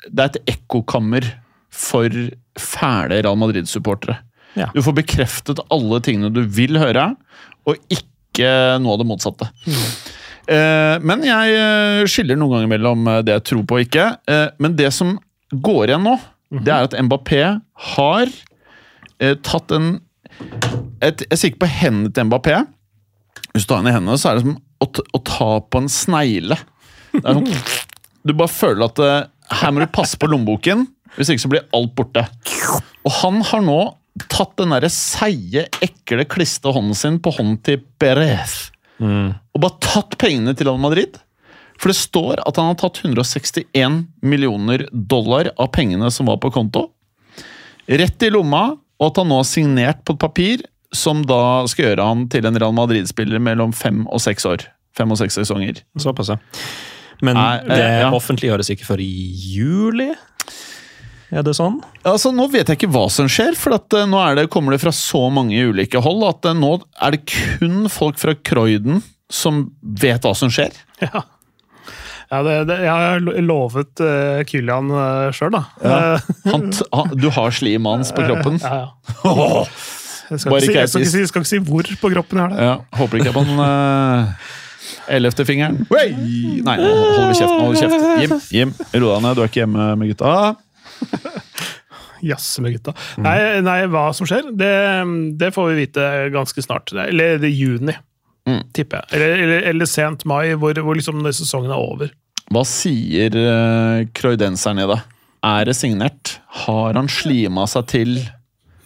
Det 0.07 0.23
er 0.23 0.29
et 0.29 0.53
ekkokammer 0.55 1.27
for 1.75 2.07
fæle 2.55 3.19
Real 3.19 3.35
Madrid-supportere. 3.39 4.21
Ja. 4.55 4.69
Du 4.71 4.79
får 4.85 4.95
bekreftet 5.01 5.59
alle 5.67 5.99
tingene 5.99 6.31
du 6.31 6.45
vil 6.47 6.79
høre, 6.79 7.09
og 7.67 7.75
ikke 7.91 8.47
noe 8.79 8.95
av 8.95 9.01
det 9.01 9.07
motsatte. 9.09 9.49
Eh, 10.47 10.95
men 11.03 11.23
jeg 11.27 11.55
eh, 11.59 12.05
skiller 12.07 12.39
noen 12.39 12.53
ganger 12.55 12.71
mellom 12.77 13.07
eh, 13.11 13.19
det 13.27 13.35
jeg 13.39 13.45
tror 13.51 13.65
på 13.67 13.79
og 13.79 13.83
ikke. 13.89 14.07
Eh, 14.31 14.47
men 14.63 14.77
det 14.79 14.91
som 14.95 15.17
går 15.51 15.89
igjen 15.91 16.05
nå, 16.07 16.15
det 16.53 16.71
er 16.71 16.87
at 16.87 16.95
Mbappé 17.07 17.41
har 17.95 18.31
eh, 19.19 19.35
tatt 19.45 19.73
en 19.75 19.95
et, 21.03 21.21
Jeg 21.29 21.39
sikter 21.39 21.61
på 21.63 21.71
hendene 21.71 22.11
til 22.13 22.27
Mbappé. 22.27 22.59
Hvis 23.53 23.65
du 23.65 23.71
tar 23.71 23.79
henne 23.79 23.93
i 23.93 23.95
hendene, 23.95 24.17
så 24.19 24.31
er 24.31 24.39
det 24.39 24.45
som 24.45 24.57
å, 24.83 24.87
å 24.89 25.21
ta 25.25 25.49
på 25.63 25.81
en 25.81 25.91
snegle. 25.91 26.57
Sånn, 27.15 27.47
du 28.25 28.33
bare 28.33 28.51
føler 28.51 28.87
at 28.89 29.01
eh, 29.03 29.19
her 29.61 29.73
må 29.73 29.83
du 29.83 29.87
passe 29.95 30.19
på 30.19 30.29
lommeboken, 30.29 30.85
hvis 31.15 31.31
ikke 31.31 31.45
så 31.45 31.51
blir 31.51 31.67
alt 31.77 31.93
borte. 31.95 32.25
Og 33.05 33.19
han 33.21 33.39
har 33.47 33.63
nå 33.63 33.79
tatt 34.31 34.55
den 34.59 34.71
derre 34.75 34.91
seige, 34.91 35.65
ekle, 35.83 36.27
kliste 36.31 36.71
hånden 36.71 36.97
sin 36.97 37.19
på 37.23 37.33
hånden 37.35 37.59
til 37.63 37.83
Perez 37.99 38.65
og 38.95 39.59
bare 39.59 39.83
tatt 39.83 40.15
pengene 40.21 40.53
til 40.55 40.69
Al 40.71 40.79
Madrid. 40.79 41.17
For 41.81 41.91
det 41.91 41.97
står 41.99 42.41
at 42.45 42.59
han 42.59 42.71
har 42.71 42.77
tatt 42.79 43.01
161 43.03 44.05
millioner 44.25 44.85
dollar 44.91 45.51
av 45.57 45.73
pengene 45.75 46.11
som 46.13 46.29
var 46.31 46.39
på 46.43 46.53
konto. 46.55 46.87
Rett 47.85 48.23
i 48.25 48.31
lomma, 48.33 48.69
og 48.95 49.11
at 49.11 49.19
han 49.21 49.29
nå 49.29 49.41
har 49.41 49.49
signert 49.49 50.05
på 50.07 50.15
et 50.15 50.23
papir 50.23 50.63
som 50.95 51.25
da 51.27 51.65
skal 51.67 51.89
gjøre 51.89 52.07
han 52.07 52.25
til 52.31 52.47
en 52.47 52.57
Real 52.61 52.75
Madrid-spiller 52.75 53.41
mellom 53.43 53.73
fem 53.75 54.05
og 54.07 54.23
seks 54.23 54.47
år. 54.47 54.63
Fem 54.95 55.11
og 55.11 55.19
seks 55.19 55.35
sesonger. 55.41 55.83
Såpass, 55.99 56.31
ja. 56.31 56.39
Men 57.23 57.39
det 57.67 57.79
eh, 57.79 57.99
ja. 58.03 58.11
offentliggjøres 58.15 58.71
ikke 58.71 58.87
før 58.87 59.03
i 59.03 59.11
juli? 59.55 60.09
Er 61.35 61.43
det 61.43 61.55
sånn? 61.57 61.79
Altså, 62.05 62.31
Nå 62.35 62.47
vet 62.53 62.69
jeg 62.69 62.79
ikke 62.79 62.91
hva 62.93 63.07
som 63.11 63.27
skjer, 63.31 63.55
for 63.59 63.75
at, 63.75 63.87
uh, 63.95 64.05
nå 64.07 64.19
er 64.21 64.39
det, 64.39 64.49
kommer 64.53 64.75
det 64.75 64.81
fra 64.83 64.93
så 64.95 65.25
mange 65.33 65.57
ulike 65.67 65.99
hold 66.03 66.23
at 66.27 66.47
uh, 66.51 66.55
nå 66.55 66.77
er 67.03 67.15
det 67.15 67.23
kun 67.31 67.89
folk 67.91 68.19
fra 68.21 68.35
Croydon 68.45 69.01
som 69.31 69.65
vet 69.81 70.23
hva 70.23 70.35
som 70.37 70.51
skjer. 70.53 70.75
Ja. 71.01 71.25
Ja, 72.31 72.39
det, 72.45 72.55
det, 72.71 72.77
jeg 72.81 72.89
har 72.91 73.19
lovet 73.45 74.01
uh, 74.01 74.39
Kylian 74.49 74.89
uh, 74.89 75.29
sjøl, 75.35 75.51
da. 75.53 75.61
Ja. 75.83 75.99
Han, 76.49 76.69
t- 76.73 76.87
han, 76.93 77.13
du 77.21 77.29
har 77.35 77.53
slim 77.53 77.85
hans 77.89 78.09
på 78.15 78.25
kroppen. 78.29 78.57
ja, 78.63 78.81
ja. 78.81 79.63
Jeg 80.25 80.39
skal, 80.41 80.55
Bare 80.55 80.63
ikke 80.65 80.71
si, 80.73 80.79
jeg, 80.79 80.89
skal 80.89 81.03
ikke 81.03 81.11
si, 81.11 81.19
jeg 81.21 81.29
skal 81.29 81.43
ikke 81.43 81.49
si 81.51 81.57
hvor 81.61 81.89
på 82.01 82.09
kroppen 82.09 82.39
jeg 82.39 82.41
har 82.47 82.53
det. 82.55 82.63
Ja, 82.65 82.71
håper 82.97 83.19
ikke 83.21 83.33
på 83.35 83.43
den 83.45 83.59
uh, 83.61 84.47
ellevte-fingeren. 85.13 85.83
Nei, 85.85 86.75
nå 86.81 86.87
holder 86.89 87.27
vi 87.29 87.35
kjeft. 87.37 87.53
Nå 87.53 87.67
holder 87.67 87.83
kjeft. 87.83 88.23
Jim, 88.23 88.33
Jim, 88.57 88.71
ro 89.03 89.11
deg 89.11 89.21
ned. 89.21 89.37
Du 89.37 89.43
er 89.43 89.51
ikke 89.51 89.61
hjemme 89.61 89.85
med 90.01 90.09
gutta. 90.15 90.31
Jazze 92.25 92.63
med 92.65 92.73
gutta. 92.79 92.95
Nei, 93.21 93.37
nei, 93.65 93.77
hva 93.91 94.07
som 94.17 94.25
skjer, 94.25 94.49
det, 94.57 94.71
det 95.37 95.51
får 95.53 95.69
vi 95.71 95.77
vite 95.83 96.07
ganske 96.33 96.63
snart. 96.65 96.89
Eller 97.05 97.37
det 97.41 97.51
er 97.51 97.57
juni, 97.59 97.93
Mm. 98.45 98.61
tipper 98.77 99.01
jeg. 99.01 99.17
Eller, 99.17 99.43
eller, 99.43 99.67
eller 99.71 99.89
sent 99.89 100.25
mai, 100.29 100.53
hvor, 100.59 100.77
hvor 100.85 100.97
liksom 100.97 101.25
sesongen 101.33 101.73
er 101.73 101.81
over. 101.81 102.13
Hva 102.53 102.61
sier 102.69 103.33
uh, 103.33 104.05
croydenseren 104.13 104.83
da? 104.83 104.87
det? 104.93 105.01
Er 105.45 105.69
det 105.69 105.77
signert? 105.77 106.39
Har 106.65 106.97
han 106.97 107.09
slima 107.11 107.65
seg 107.69 107.89
til? 107.89 108.17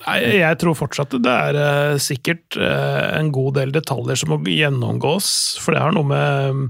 Nei, 0.05 0.39
jeg 0.39 0.57
tror 0.61 0.77
fortsatt 0.79 1.11
det 1.19 1.31
er 1.31 1.57
uh, 1.59 1.99
sikkert 2.01 2.55
uh, 2.59 3.19
en 3.19 3.33
god 3.35 3.57
del 3.59 3.73
detaljer 3.75 4.19
som 4.19 4.31
må 4.33 4.39
gjennomgås. 4.47 5.29
For 5.59 5.75
det 5.75 5.83
har 5.83 5.95
noe 5.95 6.07
med 6.07 6.63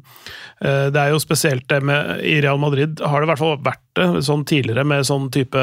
uh, 0.66 0.88
Det 0.90 0.98
er 1.00 1.14
jo 1.14 1.22
spesielt 1.22 1.68
det 1.70 1.80
med 1.86 2.24
I 2.26 2.40
Real 2.44 2.60
Madrid 2.62 3.00
har 3.06 3.22
det 3.22 3.30
i 3.30 3.32
hvert 3.32 3.44
fall 3.44 3.62
vært 3.66 3.86
det 4.00 4.26
sånn 4.26 4.46
tidligere 4.50 4.86
med 4.88 5.08
sånn 5.08 5.30
type 5.34 5.62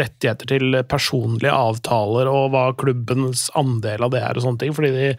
rettigheter 0.00 0.50
til 0.50 0.80
personlige 0.90 1.54
avtaler 1.54 2.30
og 2.30 2.50
hva 2.54 2.66
klubbens 2.80 3.48
andel 3.58 4.06
av 4.06 4.14
det 4.14 4.24
er 4.26 4.38
og 4.38 4.46
sånne 4.48 4.64
ting. 4.64 4.74
Fordi 4.76 4.92
de 4.94 5.12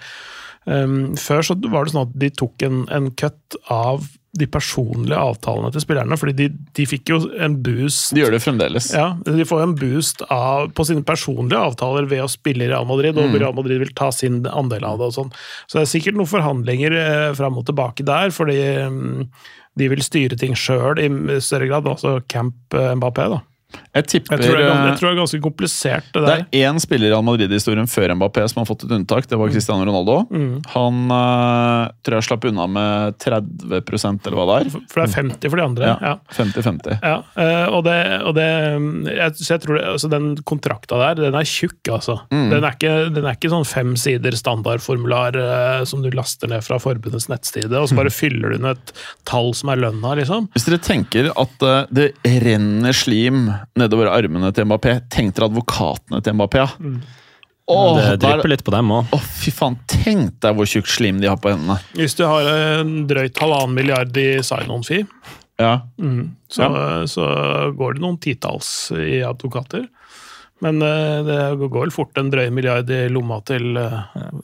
eh, 0.67 0.99
Før 1.21 1.45
så 1.45 1.57
var 1.69 1.85
det 1.85 1.95
sånn 1.95 2.07
at 2.07 2.19
de 2.25 2.31
tok 2.43 2.67
en, 2.67 2.85
en 2.93 3.11
cut 3.17 3.59
av 3.71 4.05
de 4.35 4.47
personlige 4.51 5.15
avtalene 5.15 5.71
til 5.71 5.83
spillerne. 5.83 6.17
fordi 6.19 6.33
de, 6.35 6.47
de 6.75 6.85
fikk 6.89 7.11
jo 7.13 7.19
en 7.41 7.57
boost 7.63 8.13
De 8.15 8.19
gjør 8.23 8.35
det 8.35 8.41
fremdeles. 8.43 8.89
ja, 8.95 9.13
De 9.23 9.47
får 9.47 9.63
en 9.63 9.75
boost 9.79 10.25
av, 10.27 10.71
på 10.75 10.85
sine 10.87 11.05
personlige 11.07 11.61
avtaler 11.71 12.09
ved 12.11 12.25
å 12.25 12.31
spille 12.31 12.65
i 12.65 12.71
Real 12.71 12.87
Madrid, 12.89 13.17
og 13.17 13.35
Real 13.37 13.55
Madrid 13.55 13.79
vil 13.83 13.93
ta 13.95 14.11
sin 14.11 14.43
andel 14.51 14.83
av 14.87 14.99
det. 14.99 15.11
og 15.11 15.15
sånn. 15.15 15.31
Så 15.67 15.79
det 15.79 15.85
er 15.85 15.93
sikkert 15.93 16.19
noen 16.19 16.31
forhandlinger 16.31 16.97
eh, 16.99 17.29
fram 17.37 17.61
og 17.61 17.67
tilbake 17.69 18.05
der, 18.07 18.33
fordi 18.35 18.59
um, 18.83 19.29
de 19.79 19.89
vil 19.91 20.03
styre 20.03 20.39
ting 20.39 20.55
sjøl 20.59 20.99
i 20.99 21.09
større 21.43 21.71
grad. 21.71 21.87
Altså 21.95 22.17
Camp 22.31 22.75
eh, 22.75 22.91
Mbappé. 22.99 23.29
da. 23.31 23.41
Jeg 23.95 24.07
tipper 24.11 24.35
Jeg 24.37 24.49
tror, 24.49 24.57
det 24.57 24.65
er, 24.65 24.71
eh, 24.71 24.85
jeg 24.89 24.97
tror 24.99 25.07
det 25.07 25.13
er 25.15 25.19
ganske 25.21 25.41
komplisert, 25.45 26.07
det 26.13 26.21
der. 26.25 26.43
Det 26.51 26.59
er 26.61 26.69
én 26.71 26.79
spiller 26.83 27.07
i 27.07 27.11
Real 27.13 27.23
Madrid-historien 27.23 27.87
før 27.89 28.13
Mbappé 28.19 28.43
som 28.51 28.61
har 28.61 28.67
fått 28.69 28.83
et 28.87 28.91
unntak. 28.97 29.27
Det 29.31 29.37
var 29.39 29.49
Cristiano 29.53 29.85
Ronaldo. 29.87 30.17
Mm. 30.31 30.61
Han 30.73 30.99
uh, 31.11 31.91
tror 32.03 32.17
jeg 32.19 32.27
slapp 32.29 32.47
unna 32.49 32.65
med 32.67 33.17
30% 33.23 34.27
eller 34.27 34.37
hva 34.39 34.45
det 34.49 34.57
er. 34.65 34.69
For 34.91 35.01
det 35.01 35.07
er 35.09 35.15
50 35.21 35.49
for 35.53 35.61
de 35.61 35.65
andre. 35.65 35.89
Ja, 35.91 35.97
ja. 36.01 36.15
50-50. 36.37 36.99
Ja, 37.03 37.15
Uh, 37.35 37.67
og 37.75 37.81
det, 37.83 37.95
og 38.23 38.35
det 38.37 38.45
jeg, 39.11 39.33
Så 39.39 39.53
jeg 39.55 39.61
tror 39.63 39.75
det, 39.77 39.83
altså 39.89 40.07
Den 40.11 40.27
kontrakta 40.47 40.97
der, 41.01 41.17
den 41.25 41.35
er 41.35 41.47
tjukk, 41.47 41.79
altså. 41.91 42.15
Mm. 42.31 42.49
Den, 42.53 42.63
er 42.63 42.75
ikke, 42.77 42.93
den 43.15 43.25
er 43.27 43.35
ikke 43.35 43.51
sånn 43.51 43.65
fem 43.67 43.93
sider 43.99 44.35
standardformular 44.37 45.35
uh, 45.35 45.83
som 45.87 46.03
du 46.03 46.09
laster 46.15 46.49
ned 46.51 46.63
fra 46.65 46.77
forbundets 46.81 47.27
nettside, 47.31 47.71
og 47.75 47.89
så 47.89 47.97
bare 47.97 48.05
Mm. 48.05 48.13
fyller 48.15 48.49
du 48.53 48.55
inn 48.59 48.67
et 48.69 48.91
tall 49.25 49.49
som 49.57 49.69
er 49.73 49.79
lønna, 49.81 50.13
liksom. 50.19 50.45
Hvis 50.53 50.67
dere 50.69 50.77
tenker 50.85 51.31
at 51.35 51.63
det 51.91 52.11
renner 52.45 52.93
slim 52.95 53.47
nedover 53.79 54.09
armene 54.13 54.51
til 54.55 54.67
Mbappé, 54.69 54.97
tenk 55.13 55.35
dere 55.37 55.49
advokatene 55.49 56.21
til 56.25 56.35
Mbappé. 56.37 56.63
Ja. 56.63 56.67
Mm. 56.79 56.99
Åh, 57.65 57.95
det 57.97 58.19
drypper 58.21 58.51
litt 58.51 58.61
på 58.67 58.73
dem 58.75 58.91
òg. 58.93 59.07
Å, 59.15 59.19
fy 59.41 59.49
faen, 59.55 59.79
tenk 59.89 60.35
deg 60.45 60.53
hvor 60.57 60.67
tjukt 60.69 60.91
slim 60.93 61.17
de 61.23 61.31
har 61.31 61.39
på 61.41 61.49
hendene. 61.49 61.79
Hvis 61.97 62.13
du 62.19 62.21
har 62.29 62.45
en 62.51 62.91
drøyt 63.09 63.41
halvannen 63.41 63.73
milliard 63.73 64.17
i 64.21 64.27
sign-on-fee, 64.45 65.07
Ja. 65.57 65.79
så, 66.51 66.67
så 67.09 67.25
går 67.79 67.95
det 67.97 68.03
noen 68.03 68.19
titalls 68.21 68.91
i 68.93 69.21
advokater. 69.25 69.87
Men 70.63 70.81
eh, 70.81 71.23
det 71.27 71.37
går 71.59 71.81
vel 71.87 71.91
fort 71.91 72.17
en 72.21 72.29
drøy 72.31 72.47
milliard 72.53 72.89
i 72.93 73.07
lomma 73.11 73.41
til 73.47 73.75
eh, 73.79 73.97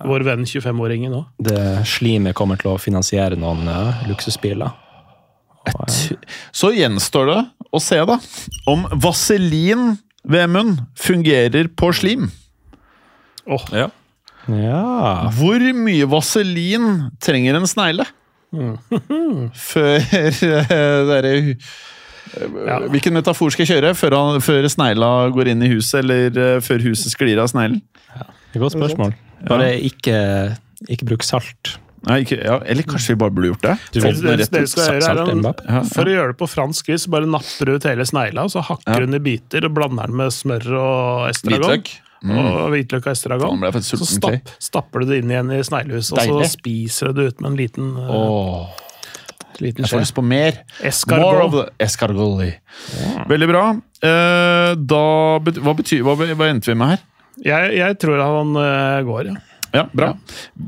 vår 0.08 0.26
venn 0.28 0.44
25-åringen 0.48 1.14
òg. 1.16 1.30
Det 1.40 1.62
slimet 1.88 2.36
kommer 2.36 2.60
til 2.60 2.74
å 2.74 2.80
finansiere 2.82 3.38
noen 3.40 3.64
eh, 3.72 4.02
luksusbiler. 4.10 4.74
Så 6.52 6.72
gjenstår 6.76 7.30
det 7.30 7.40
å 7.72 7.80
se 7.82 8.00
da 8.08 8.18
om 8.70 8.88
vaselin 9.04 9.96
ved 10.28 10.52
munn 10.54 10.76
fungerer 11.00 11.70
på 11.78 11.92
slim. 11.96 12.30
Ja. 13.74 13.90
Ja 14.50 15.30
Hvor 15.38 15.62
mye 15.78 16.08
vaselin 16.10 17.08
trenger 17.22 17.58
en 17.60 17.70
snegle? 17.70 18.06
Før 19.72 19.98
eh, 20.02 20.72
dere 21.08 21.32
Hvilken 22.92 23.16
metafor 23.16 23.52
skal 23.54 23.66
jeg 23.66 23.76
kjøre? 23.76 23.94
Før, 23.98 24.16
han, 24.18 24.42
før 24.44 24.68
snegla 24.72 25.10
går 25.36 25.52
inn 25.54 25.64
i 25.66 25.72
huset, 25.74 26.02
eller 26.04 26.38
eh, 26.40 26.58
før 26.64 26.84
huset 26.86 27.14
sklir 27.14 27.42
av 27.42 27.50
sneglen? 27.52 27.82
Det 28.12 28.22
er 28.22 28.60
et 28.60 28.62
godt 28.64 28.76
spørsmål. 28.78 29.16
Bare 29.50 29.72
ikke, 29.88 30.18
ikke 30.92 31.08
bruk 31.10 31.26
salt. 31.28 31.76
Nei, 32.02 32.22
ikke, 32.24 32.38
ja, 32.42 32.56
eller 32.66 32.86
kanskje 32.90 33.14
vi 33.14 33.20
bare 33.22 33.34
burde 33.36 33.52
gjort 33.52 33.66
det? 33.68 33.74
Gjøre, 33.94 34.12
er 34.34 35.20
en. 35.22 35.44
Ja, 35.46 35.82
For 35.86 36.10
å 36.10 36.14
gjøre 36.16 36.32
det 36.34 36.38
på 36.40 36.48
fransk 36.50 36.88
vis, 36.90 37.04
bare 37.14 37.30
napper 37.30 37.70
du 37.70 37.76
ut 37.76 37.86
hele 37.86 38.08
snegla, 38.10 38.48
så 38.50 38.64
hakker 38.66 38.90
Ja. 38.90 39.00
du 39.00 39.06
den 39.06 39.20
i 39.20 39.22
biter 39.22 39.68
og 39.68 39.76
blander 39.78 40.10
den 40.10 40.18
med 40.18 40.34
smør 40.34 40.66
og 40.80 41.30
estragon. 41.30 41.68
Hvitløk. 41.70 41.92
Mm. 42.22 42.38
Og 42.38 42.70
hvitløk 42.74 43.06
og 43.06 43.12
estragon. 43.14 43.62
Så 43.86 44.00
stapp, 44.06 44.50
stapper 44.62 45.02
du 45.06 45.12
det 45.12 45.22
inn 45.22 45.30
igjen 45.34 45.54
i 45.54 45.62
sneglehuset, 45.66 46.18
og 46.18 46.42
så 46.42 46.50
spiser 46.56 47.12
du 47.12 47.22
det 47.22 47.28
ut 47.34 47.42
med 47.42 47.52
en 47.52 47.60
liten, 47.62 47.94
Åh, 47.98 48.74
liten 49.62 49.86
jeg 49.86 49.94
får 49.94 50.04
lyst 50.06 50.18
på 50.18 50.26
mer. 50.26 50.58
More 51.22 51.46
of 51.46 51.60
Escargot. 51.78 52.42
the. 52.42 52.52
Veldig 53.30 53.50
bra. 53.54 53.64
Eh, 54.02 54.74
da, 54.74 55.06
hva, 55.38 55.78
betyr, 55.78 56.02
hva, 56.02 56.18
hva 56.18 56.50
endte 56.50 56.74
vi 56.74 56.78
med 56.82 56.96
her? 56.96 57.08
Jeg, 57.42 57.78
jeg 57.78 57.98
tror 58.02 58.22
han 58.22 58.58
uh, 58.58 59.02
går, 59.06 59.32
ja. 59.32 59.38
Ja, 59.72 59.86
bra. 59.96 60.12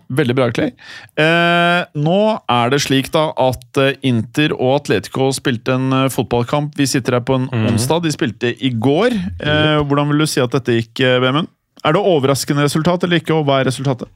Veldig 0.07 0.35
bra, 0.37 0.47
Clay. 0.55 0.71
Eh, 1.19 1.81
nå 1.99 2.19
er 2.51 2.71
det 2.71 2.79
slik 2.85 3.11
da 3.13 3.27
at 3.35 3.79
eh, 3.81 3.97
Inter 4.07 4.55
og 4.55 4.77
Atletico 4.79 5.27
spilte 5.35 5.75
en 5.75 5.91
eh, 5.91 6.09
fotballkamp. 6.13 6.77
Vi 6.79 6.87
sitter 6.87 7.19
her 7.19 7.25
på 7.27 7.37
en 7.41 7.49
onsdag. 7.51 8.05
De 8.05 8.13
spilte 8.15 8.53
i 8.55 8.71
går. 8.71 9.15
Eh, 9.43 9.77
hvordan 9.83 10.11
vil 10.11 10.23
du 10.23 10.29
si 10.29 10.43
at 10.43 10.55
dette 10.55 10.79
gikk, 10.79 11.03
eh, 11.03 11.19
Vemund? 11.23 11.51
Er 11.83 11.95
det 11.95 12.03
overraskende 12.13 12.63
resultat 12.63 13.03
eller 13.03 13.19
ikke, 13.19 13.35
og 13.35 13.47
hva 13.49 13.59
er 13.59 13.67
resultatet? 13.67 14.07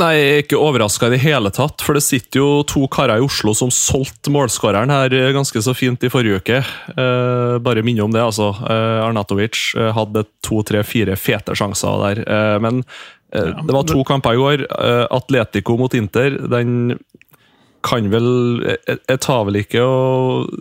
Nei, 0.00 0.14
jeg 0.16 0.30
er 0.32 0.40
ikke 0.42 0.58
overraska 0.58 1.06
i 1.06 1.12
det 1.12 1.20
hele 1.22 1.50
tatt, 1.52 1.82
for 1.84 1.94
det 1.94 2.02
sitter 2.02 2.40
jo 2.40 2.46
to 2.66 2.86
karer 2.90 3.20
i 3.20 3.22
Oslo 3.26 3.52
som 3.54 3.70
solgte 3.70 4.32
målskåreren 4.32 4.90
her 4.90 5.12
ganske 5.36 5.60
så 5.62 5.74
fint 5.76 6.02
i 6.02 6.10
forrige 6.10 6.40
uke. 6.40 6.62
Eh, 6.96 7.56
bare 7.62 7.84
minne 7.84 8.06
om 8.06 8.14
det, 8.14 8.24
altså. 8.24 8.48
Eh, 8.56 9.02
Arnatovic 9.04 9.60
hadde 9.94 10.24
to, 10.42 10.62
tre, 10.66 10.80
fire 10.88 11.14
fete 11.20 11.54
sjanser 11.58 12.00
der. 12.06 12.22
Eh, 12.24 12.56
men 12.64 12.80
det 13.32 13.72
var 13.72 13.86
to 13.88 14.02
kamper 14.04 14.36
i 14.36 14.40
går. 14.40 14.66
Eh, 14.68 15.06
Atletico 15.10 15.76
mot 15.80 15.94
Inter. 15.96 16.36
Den 16.52 16.98
kan 17.82 18.06
vel 18.12 18.26
Jeg, 18.62 18.98
jeg 19.08 19.20
tar 19.24 19.40
vel 19.48 19.56
ikke 19.58 19.80
og 19.82 20.52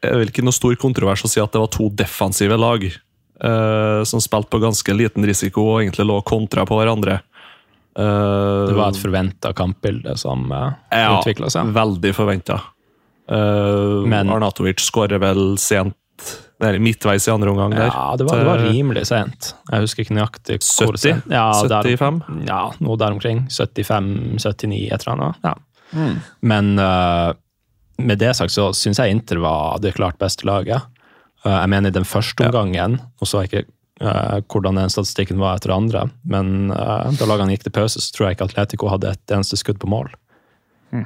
er 0.00 0.14
vel 0.22 0.30
ikke 0.30 0.44
noe 0.46 0.56
stor 0.56 0.78
kontrovers 0.80 1.24
å 1.26 1.28
si 1.28 1.42
at 1.42 1.52
det 1.52 1.60
var 1.60 1.68
to 1.74 1.90
defensive 1.92 2.56
lag 2.56 2.86
eh, 2.88 4.00
som 4.08 4.22
spilte 4.22 4.48
på 4.54 4.62
ganske 4.62 4.94
liten 4.96 5.26
risiko 5.28 5.66
og 5.74 5.82
egentlig 5.82 6.06
lå 6.08 6.16
kontra 6.24 6.64
på 6.68 6.78
hverandre. 6.80 7.18
Eh, 7.98 8.64
Det 8.70 8.78
var 8.78 8.94
et 8.94 9.02
forventa 9.02 9.52
kampbilde 9.52 10.16
som 10.16 10.46
uh, 10.52 10.70
ja, 10.88 11.18
utvikla 11.18 11.50
seg. 11.52 11.74
veldig 11.76 12.14
forventa. 12.16 12.60
Uh, 13.30 14.00
Men- 14.08 14.30
Arnatovic 14.32 14.80
skårer 14.82 15.20
vel 15.22 15.58
sent 15.60 15.94
nei, 16.60 16.72
midtveis 16.82 17.26
i 17.28 17.32
andre 17.32 17.50
omgang 17.52 17.72
der. 17.74 17.88
Ja, 17.90 18.04
det 18.20 18.26
var, 18.28 18.38
det 18.40 18.46
var 18.48 18.62
Eh, 18.64 18.70
rimelig 18.72 19.06
sent. 19.08 19.54
Jeg 19.70 19.84
husker 19.86 20.04
ikke 20.04 20.16
nøyaktig 20.18 20.58
hvor 20.62 20.94
70? 20.96 21.22
Ja, 21.32 21.46
75? 21.56 21.68
der- 21.72 21.90
75? 21.96 22.46
Ja, 22.48 22.60
noe 22.84 22.96
der 23.00 23.16
omkring. 23.16 23.42
75-79, 23.48 24.80
et 24.92 25.04
eller 25.06 25.12
annet. 25.16 25.36
Ja. 25.44 25.54
Mm. 25.92 26.16
Men 26.52 26.70
uh, 26.78 27.32
med 27.98 28.18
det 28.22 28.36
sagt 28.38 28.54
så 28.54 28.68
syns 28.76 29.00
jeg 29.02 29.10
Inter 29.16 29.40
var 29.42 29.80
det 29.82 29.94
klart 29.96 30.18
beste 30.22 30.46
laget. 30.46 30.84
Uh, 31.44 31.56
jeg 31.56 31.68
mener 31.72 31.90
i 31.90 31.96
den 31.98 32.04
første 32.06 32.46
omgangen, 32.46 33.00
og 33.20 33.26
så 33.30 33.42
er 33.42 33.50
ikke 33.50 33.66
Uh, 34.00 34.38
hvordan 34.48 34.78
den 34.80 34.88
statistikken 34.88 35.36
var 35.42 35.58
etter 35.58 35.74
andre, 35.74 36.06
men 36.24 36.70
uh, 36.72 37.10
da 37.20 37.26
lagene 37.28 37.52
gikk 37.52 37.66
til 37.66 37.74
pause, 37.76 38.00
så 38.00 38.14
tror 38.16 38.30
jeg 38.30 38.38
ikke 38.38 38.46
Atletico 38.48 38.88
hadde 38.88 39.10
et 39.12 39.34
eneste 39.36 39.58
skudd 39.60 39.76
på 39.82 39.90
mål. 39.92 40.08
Mm. 40.96 41.02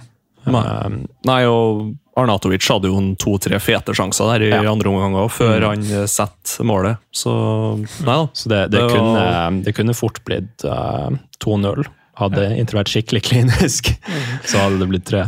Uh, 0.46 1.00
Nei, 1.26 1.40
og 1.50 1.80
Arnatovic 2.16 2.62
hadde 2.70 2.86
jo 2.92 2.98
en 3.00 3.12
to-tre 3.18 3.58
fete 3.58 3.94
sjanser 3.96 4.28
der 4.34 4.44
i 4.46 4.50
Ja. 4.52 4.60
andre 4.70 4.88
omgang 4.92 5.16
òg, 5.18 5.30
før 5.34 5.64
han 5.70 5.82
eh, 5.82 6.04
setter 6.06 6.64
målet. 6.68 7.00
Så 7.10 7.32
nei 7.80 8.14
da. 8.14 8.28
Så 8.32 8.48
det, 8.52 8.60
det, 8.70 8.78
Det 8.78 8.82
var- 8.84 8.94
kunne, 8.94 9.62
det 9.66 9.74
kunne 9.74 9.94
fort 9.98 10.20
blitt 10.24 10.64
uh, 10.64 11.10
2-0. 11.42 11.84
Hadde 12.20 12.44
Inter 12.56 12.78
vært 12.78 12.92
skikkelig 12.94 13.22
klinisk, 13.26 13.90
så 14.46 14.60
hadde 14.62 14.78
det 14.78 14.88
blitt 14.92 15.04
tre. 15.10 15.24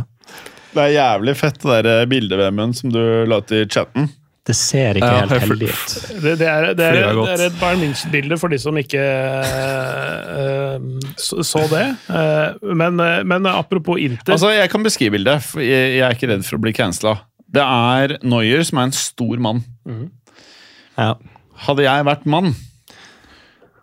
Det 0.77 0.83
er 0.85 0.93
jævlig 0.95 1.33
fett, 1.35 1.59
det 1.63 1.81
der 1.83 2.05
bildet, 2.07 2.37
Vemund, 2.39 2.75
som 2.77 2.91
du 2.93 3.01
la 3.27 3.39
ut 3.41 3.51
i 3.51 3.65
chatten. 3.67 4.07
Det 4.47 4.55
ser 4.55 4.95
ikke 4.95 5.07
Ja, 5.11 5.23
helt 5.27 5.43
heldig 5.43 5.67
ut. 5.73 5.93
Det, 6.23 6.33
det, 6.39 6.47
er, 6.47 6.69
det, 6.77 6.85
er, 6.87 7.09
det 7.17 7.31
er 7.33 7.41
et 7.49 7.57
Bayern 7.59 7.81
München-bilde 7.83 8.37
for 8.39 8.53
de 8.53 8.59
som 8.63 8.77
ikke 8.79 9.01
uh, 9.03 10.77
så, 11.19 11.43
så 11.43 11.63
det. 11.71 11.83
Uh, 12.07 12.55
men, 12.79 13.01
uh, 13.01 13.19
men 13.27 13.49
apropos 13.51 13.99
Inter 13.99 14.37
Altså, 14.37 14.53
Jeg 14.55 14.71
kan 14.71 14.87
beskrive 14.87 15.17
bildet, 15.17 15.43
for 15.43 15.63
jeg, 15.63 15.97
jeg 15.97 16.05
er 16.07 16.15
ikke 16.15 16.31
redd 16.31 16.47
for 16.47 16.59
å 16.59 16.63
bli 16.63 16.75
cancela. 16.77 17.17
Det 17.43 17.63
er 17.63 18.15
Neuer 18.23 18.63
som 18.67 18.79
er 18.79 18.87
en 18.87 18.95
stor 18.95 19.43
mann. 19.43 19.63
Ja. 20.95 21.13
Hadde 21.67 21.83
jeg 21.83 22.07
vært 22.07 22.27
mann, 22.29 22.53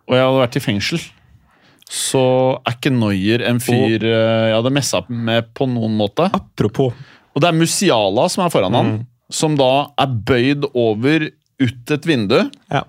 og 0.09 0.16
jeg 0.16 0.24
hadde 0.24 0.42
vært 0.46 0.61
i 0.61 0.64
fengsel, 0.64 1.09
så 1.85 2.27
er 2.64 2.79
ikke 2.79 2.92
Neuer 2.94 3.44
en 3.44 3.61
fyr 3.61 4.05
jeg 4.09 4.55
hadde 4.55 4.72
messa 4.72 5.05
med 5.09 5.53
på 5.57 5.68
noen 5.68 5.96
måte. 5.98 6.31
Apropos 6.33 6.94
Og 7.35 7.42
det 7.42 7.50
er 7.50 7.59
Musiala 7.59 8.31
som 8.33 8.46
er 8.46 8.53
foran 8.53 8.77
han, 8.79 8.94
som 9.35 9.59
da 9.59 9.88
er 10.01 10.14
bøyd 10.31 10.68
over 10.73 11.29
ut 11.62 11.94
et 11.94 12.09
vindu. 12.09 12.38
Ja. 12.73 12.85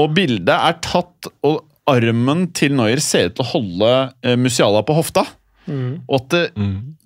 Og 0.00 0.14
bildet 0.16 0.54
er 0.54 0.78
tatt, 0.84 1.30
og 1.46 1.62
armen 1.90 2.46
til 2.56 2.74
Noyer 2.76 3.02
ser 3.04 3.28
ut 3.28 3.36
til 3.38 3.44
å 3.44 3.50
holde 3.52 3.90
eh, 4.24 4.38
Musiala 4.40 4.80
på 4.86 4.96
hofta. 4.96 5.26
Og 5.64 6.16
at 6.18 6.32
det, 6.34 6.40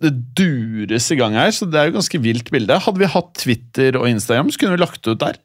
det 0.03 0.11
dures 0.39 1.07
i 1.15 1.19
gang 1.19 1.37
her, 1.39 1.53
så 1.55 1.67
det 1.71 1.79
er 1.79 1.91
jo 1.91 1.99
ganske 1.99 2.21
vilt 2.25 2.49
bilde. 2.55 2.79
Hadde 2.83 3.03
vi 3.03 3.11
hatt 3.13 3.35
Twitter 3.39 3.99
og 4.01 4.09
Instagram, 4.11 4.51
så 4.51 4.63
kunne 4.63 4.75
vi 4.75 4.83
lagt 4.83 5.03
det 5.05 5.15
ut 5.15 5.23
der. 5.23 5.39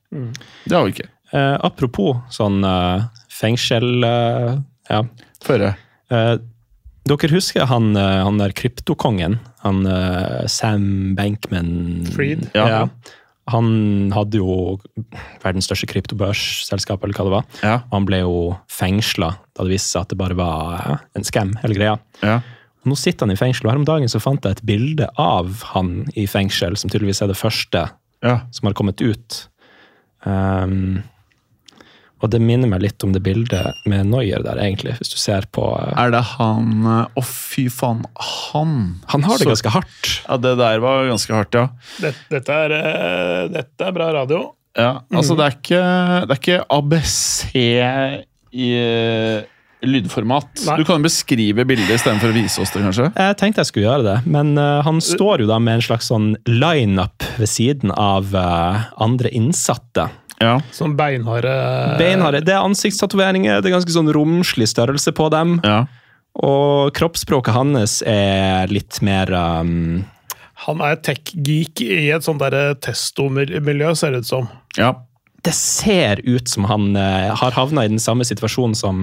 Det 0.65 0.73
har 0.77 0.87
vi 0.87 0.95
ikke. 0.95 1.09
Eh, 1.33 1.57
apropos 1.65 2.21
sånn 2.33 2.61
eh, 2.67 3.05
fengsel 3.33 4.05
eh, 4.07 4.55
Ja. 4.89 5.03
Føre. 5.43 5.73
Eh, 6.13 6.35
dere 7.09 7.29
husker 7.33 7.67
han, 7.69 7.91
eh, 7.99 8.21
han 8.23 8.39
der 8.39 8.53
kryptokongen? 8.55 9.39
Han 9.65 9.83
eh, 9.89 10.45
Sam 10.51 11.15
Bankman 11.17 12.05
Freed. 12.13 12.49
Ja. 12.55 12.87
Han 13.51 14.11
hadde 14.15 14.39
jo 14.39 14.77
verdens 15.43 15.67
største 15.67 15.89
kryptobørsselskap, 15.91 17.03
eller 17.03 17.17
hva 17.17 17.25
det 17.27 17.33
var. 17.33 17.47
Ja. 17.63 17.73
Han 17.91 18.05
ble 18.07 18.21
jo 18.23 18.35
fengsla 18.71 19.33
da 19.53 19.65
det 19.65 19.73
viste 19.75 19.91
seg 19.97 20.05
at 20.05 20.13
det 20.13 20.19
bare 20.21 20.37
var 20.39 20.77
eh, 20.79 21.01
en 21.19 21.27
scam, 21.27 21.51
hele 21.63 21.75
greia. 21.75 21.97
Ja. 22.23 22.37
Nå 22.87 22.95
sitter 22.99 23.27
han 23.27 23.35
i 23.35 23.39
fengsel, 23.39 23.67
og 23.67 23.73
her 23.73 23.81
om 23.81 23.87
dagen 23.87 24.11
så 24.11 24.19
fant 24.23 24.43
jeg 24.43 24.57
et 24.57 24.65
bilde 24.67 25.07
av 25.19 25.61
han 25.73 26.05
i 26.19 26.25
fengsel, 26.27 26.75
som 26.79 26.91
tydeligvis 26.91 27.21
er 27.23 27.31
det 27.31 27.39
første 27.39 27.85
Ja. 28.23 28.37
som 28.55 28.67
har 28.67 28.75
kommet 28.79 29.01
ut. 29.03 29.47
Um, 30.23 31.03
og 32.23 32.31
det 32.31 32.39
minner 32.39 32.69
meg 32.71 32.85
litt 32.85 33.03
om 33.03 33.11
det 33.11 33.19
bildet 33.25 33.83
med 33.89 34.07
Noyer 34.07 34.43
der, 34.45 34.61
egentlig, 34.63 34.95
hvis 34.99 35.11
du 35.11 35.17
ser 35.19 35.47
på 35.51 35.65
eh, 35.75 35.91
Er 35.99 36.13
det 36.13 36.23
han 36.37 36.87
Å, 36.87 36.97
Å, 37.19 37.23
fy 37.27 37.67
faen. 37.73 38.05
Han 38.15 38.75
Han 39.11 39.27
har 39.27 39.37
det 39.37 39.47
Så- 39.47 39.51
ganske 39.51 39.73
hardt. 39.75 40.11
Ja, 40.23 40.37
det 40.39 40.57
der 40.61 40.79
var 40.83 41.07
ganske 41.11 41.35
hardt, 41.35 41.53
ja. 41.59 41.67
Dette, 41.99 42.23
dette, 42.31 42.59
er, 42.65 42.77
eh, 42.79 43.47
dette 43.51 43.89
er 43.89 43.95
bra 43.95 44.11
radio. 44.15 44.53
ja 44.77 45.01
altså, 45.11 45.35
det 45.37 45.45
er 45.45 45.57
ikke, 45.57 45.81
det 46.27 46.37
er 46.37 46.39
ikke 46.39 46.61
ABC 46.71 47.55
i 48.53 48.69
eh, 48.77 49.43
lydformat. 49.83 50.63
Nei. 50.67 50.77
Du 50.79 50.85
kan 50.87 51.03
beskrive 51.03 51.65
bildet 51.67 51.91
istedenfor 51.97 52.31
å 52.31 52.35
vise 52.35 52.61
oss 52.63 52.71
det, 52.73 52.83
kanskje? 52.85 53.09
Jeg 53.11 53.37
tenkte 53.39 53.63
jeg 53.63 53.71
skulle 53.71 53.87
gjøre 53.89 54.05
det, 54.07 54.15
men 54.31 54.53
uh, 54.59 54.81
han 54.85 55.01
står 55.03 55.43
jo 55.43 55.49
da 55.49 55.59
med 55.63 55.79
en 55.79 55.85
slags 55.85 56.09
sånn 56.11 56.33
lineup 56.49 57.25
ved 57.39 57.51
siden 57.51 57.91
av 57.91 58.31
uh, 58.35 58.87
andre 59.03 59.31
innsatte. 59.35 60.07
Ja. 60.43 60.53
Sånn 60.75 60.97
beinharde 60.99 61.51
Beinharde. 61.99 62.43
Det 62.43 62.53
er 62.55 62.65
ansiktstatoveringer, 62.67 63.61
det 63.63 63.71
er 63.71 63.77
ganske 63.77 63.95
sånn 63.95 64.11
romslig 64.13 64.67
størrelse 64.71 65.15
på 65.15 65.29
dem. 65.33 65.59
ja. 65.63 65.85
Og 66.33 66.89
kroppsspråket 66.97 67.53
hans 67.53 67.99
er 68.09 68.71
litt 68.73 68.97
mer 69.05 69.29
um, 69.61 69.99
Han 70.65 70.79
er 70.81 70.95
tech-geek 71.05 71.83
i 71.85 72.07
et 72.09 72.25
sånt 72.25 72.41
der 72.41 72.73
testo-miljø, 72.81 73.91
ser 73.93 74.15
det 74.15 74.23
ut 74.23 74.31
som. 74.31 74.47
ja. 74.77 74.95
Det 75.43 75.51
ser 75.53 76.21
ut 76.23 76.47
som 76.47 76.65
han 76.71 76.95
uh, 76.95 77.35
har 77.35 77.51
havna 77.51 77.83
i 77.83 77.91
den 77.91 77.99
samme 77.99 78.23
situasjonen 78.23 78.73
som 78.79 78.99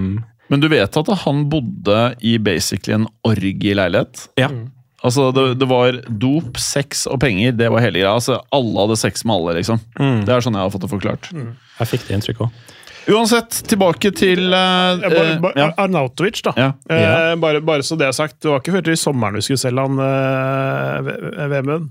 Men 0.48 0.62
du 0.62 0.70
vet 0.72 0.96
at 0.96 1.10
han 1.26 1.44
bodde 1.52 2.14
i 2.24 2.38
basically 2.40 2.96
en 2.96 3.06
orgieleilighet? 3.28 4.26
Ja. 4.40 4.48
Ja. 4.48 4.79
Altså, 5.02 5.30
det, 5.32 5.44
det 5.60 5.66
var 5.70 5.96
dop, 6.20 6.58
sex 6.60 7.06
og 7.08 7.20
penger. 7.22 7.54
Det 7.56 7.70
var 7.72 7.80
hele 7.80 8.02
greia. 8.02 8.12
Altså, 8.18 8.40
alle 8.52 8.82
hadde 8.84 8.98
sex 9.00 9.24
med 9.24 9.36
alle, 9.38 9.54
liksom. 9.60 9.80
Mm. 9.96 10.18
Det 10.28 10.34
er 10.34 10.44
sånn 10.44 10.58
jeg 10.58 10.66
har 10.66 10.74
fått 10.74 10.84
det 10.84 10.90
forklart. 10.92 11.30
Jeg 11.32 11.88
fikk 11.88 12.04
det 12.08 12.18
inntrykket 12.18 12.44
òg. 12.48 12.76
Uansett, 13.10 13.62
tilbake 13.66 14.10
til 14.14 14.52
uh, 14.52 15.00
Ja, 15.00 15.08
bare, 15.08 15.38
bare, 15.40 15.56
ja. 15.56 15.70
Arnautovic, 15.80 16.42
da. 16.44 16.52
Ja. 16.60 16.66
Eh, 16.92 17.32
bare, 17.40 17.62
bare 17.64 17.82
så 17.82 17.96
det 17.98 18.06
er 18.10 18.12
sagt, 18.14 18.36
det 18.44 18.50
var 18.52 18.60
ikke 18.60 18.74
før 18.76 18.84
til 18.90 18.98
sommeren 19.00 19.38
vi 19.38 19.42
skulle 19.46 19.62
selge 19.62 19.86
han 19.86 19.96
uh, 19.98 21.48
Vemund. 21.50 21.88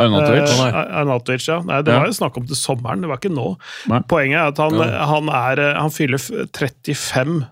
Arnautovic. 0.00 0.48
Eh, 0.64 0.78
Arnautovic, 1.02 1.44
ja. 1.46 1.58
Nei, 1.68 1.82
det 1.84 1.92
Ja. 1.92 2.00
var 2.00 2.08
jo 2.08 2.16
snakk 2.16 2.40
om 2.40 2.46
til 2.48 2.56
sommeren, 2.58 3.04
det 3.04 3.10
var 3.12 3.20
ikke 3.20 3.34
nå. 3.36 3.46
Nei. 3.92 4.00
Poenget 4.10 4.40
er 4.40 4.48
at 4.54 4.62
han, 4.64 4.80
Ja. 4.80 5.04
han, 5.12 5.28
er, 5.28 5.62
han 5.76 5.92
fyller 5.94 6.18
35 6.24 7.44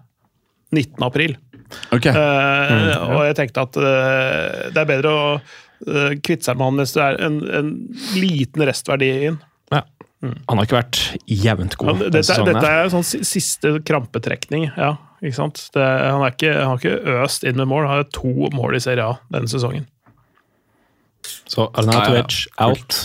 19. 0.72 1.04
april. 1.04 1.36
Ok. 1.94 2.06
Eh, 2.10 2.92
Og 3.08 3.24
jeg 3.28 3.36
tenkte 3.38 3.64
at 3.66 3.78
eh, 3.80 4.68
det 4.74 4.82
er 4.82 4.88
bedre 4.88 5.12
å 5.12 5.26
eh, 5.38 6.16
kvitte 6.24 6.48
seg 6.48 6.58
med 6.58 6.70
han 6.70 6.82
hvis 6.82 6.94
det 6.96 7.04
er 7.04 7.20
en, 7.28 7.38
en 7.60 7.72
liten 8.16 8.64
restverdi 8.68 9.10
inn. 9.30 9.40
Ja. 9.74 9.84
Han 10.22 10.58
har 10.58 10.66
ikke 10.66 10.80
vært 10.80 11.02
jevnt 11.30 11.76
god 11.78 11.92
Ja, 11.92 12.08
dette, 12.18 12.38
dette 12.48 12.70
er 12.80 12.88
sånn 12.90 13.06
siste 13.06 13.76
krampetrekning, 13.86 14.70
ja. 14.74 14.96
Ikke 15.22 15.34
sant? 15.34 15.60
Det, 15.74 15.82
han, 15.82 16.22
er 16.22 16.34
ikke, 16.34 16.54
han 16.54 16.72
har 16.72 16.82
ikke 16.82 17.22
øst 17.24 17.46
inn 17.46 17.58
med 17.58 17.70
mål, 17.70 17.86
han 17.90 18.00
har 18.00 18.10
to 18.14 18.50
mål 18.54 18.78
i 18.78 18.82
Serie 18.82 19.06
A 19.06 19.16
denne 19.34 19.50
sesongen. 19.50 19.86
Så 21.50 21.66
Arnautovic 21.74 22.44
out. 22.62 22.98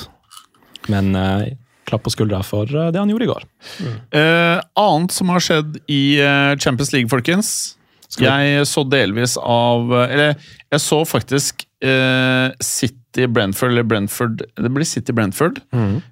Men 0.92 1.16
uh, 1.18 1.46
klapp 1.90 2.06
på 2.06 2.14
skuldra 2.14 2.44
for 2.46 2.70
uh, 2.70 2.90
det 2.94 3.02
han 3.02 3.10
gjorde 3.12 3.26
i 3.26 3.32
går. 3.32 3.48
Eh, 4.14 4.60
annet 4.80 5.16
som 5.16 5.32
har 5.34 5.44
skjedd 5.44 5.80
i 5.92 6.04
Champions 6.62 6.94
League, 6.94 7.10
folkens. 7.12 7.76
Jeg 8.22 8.68
så 8.70 8.84
delvis 8.90 9.38
av 9.42 9.92
Eller 10.06 10.36
jeg 10.72 10.80
så 10.82 11.00
faktisk 11.06 11.66
eh, 11.84 12.52
City 12.62 13.28
Brentford, 13.30 13.72
eller 13.72 13.84
Brentford 13.84 14.42
Det 14.58 14.70
blir 14.74 14.86
City 14.86 15.14
Brentford. 15.14 15.60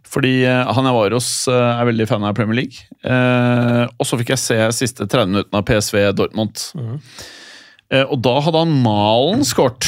Fordi 0.06 0.44
eh, 0.46 0.74
han 0.74 0.86
jeg 0.86 0.94
var 0.98 1.12
hos, 1.18 1.48
eh, 1.48 1.80
er 1.82 1.86
veldig 1.90 2.08
fan 2.10 2.24
av 2.28 2.36
Premier 2.38 2.62
League. 2.64 2.84
Eh, 3.04 3.86
og 3.98 4.06
så 4.06 4.18
fikk 4.20 4.30
jeg 4.36 4.42
se 4.44 4.58
siste 4.78 5.08
30 5.08 5.32
minuttene 5.34 5.62
av 5.62 5.66
PSV 5.70 6.12
Dortmund. 6.18 6.66
Eh, 7.92 8.04
og 8.06 8.22
da 8.24 8.36
hadde 8.46 8.62
han 8.66 8.76
Malen 8.84 9.42
skåret. 9.48 9.88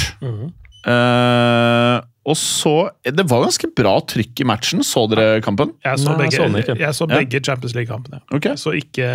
Eh, 0.84 2.02
og 2.26 2.38
så 2.40 2.90
Det 3.04 3.26
var 3.28 3.42
ganske 3.44 3.68
bra 3.76 3.98
trykk 4.08 4.40
i 4.40 4.46
matchen. 4.48 4.80
Så 4.88 5.04
dere 5.12 5.42
kampen? 5.44 5.74
Jeg 5.84 6.00
så 6.00 6.14
Nei, 6.18 6.30
jeg 6.30 6.38
så 6.40 6.48
begge, 6.54 6.76
jeg 6.80 6.96
så 6.96 7.08
Ja. 7.12 7.40
Champions 7.44 7.76
League-kampene. 7.76 8.22
Okay. 8.32 8.56
Så 8.56 8.72
ikke 8.80 9.08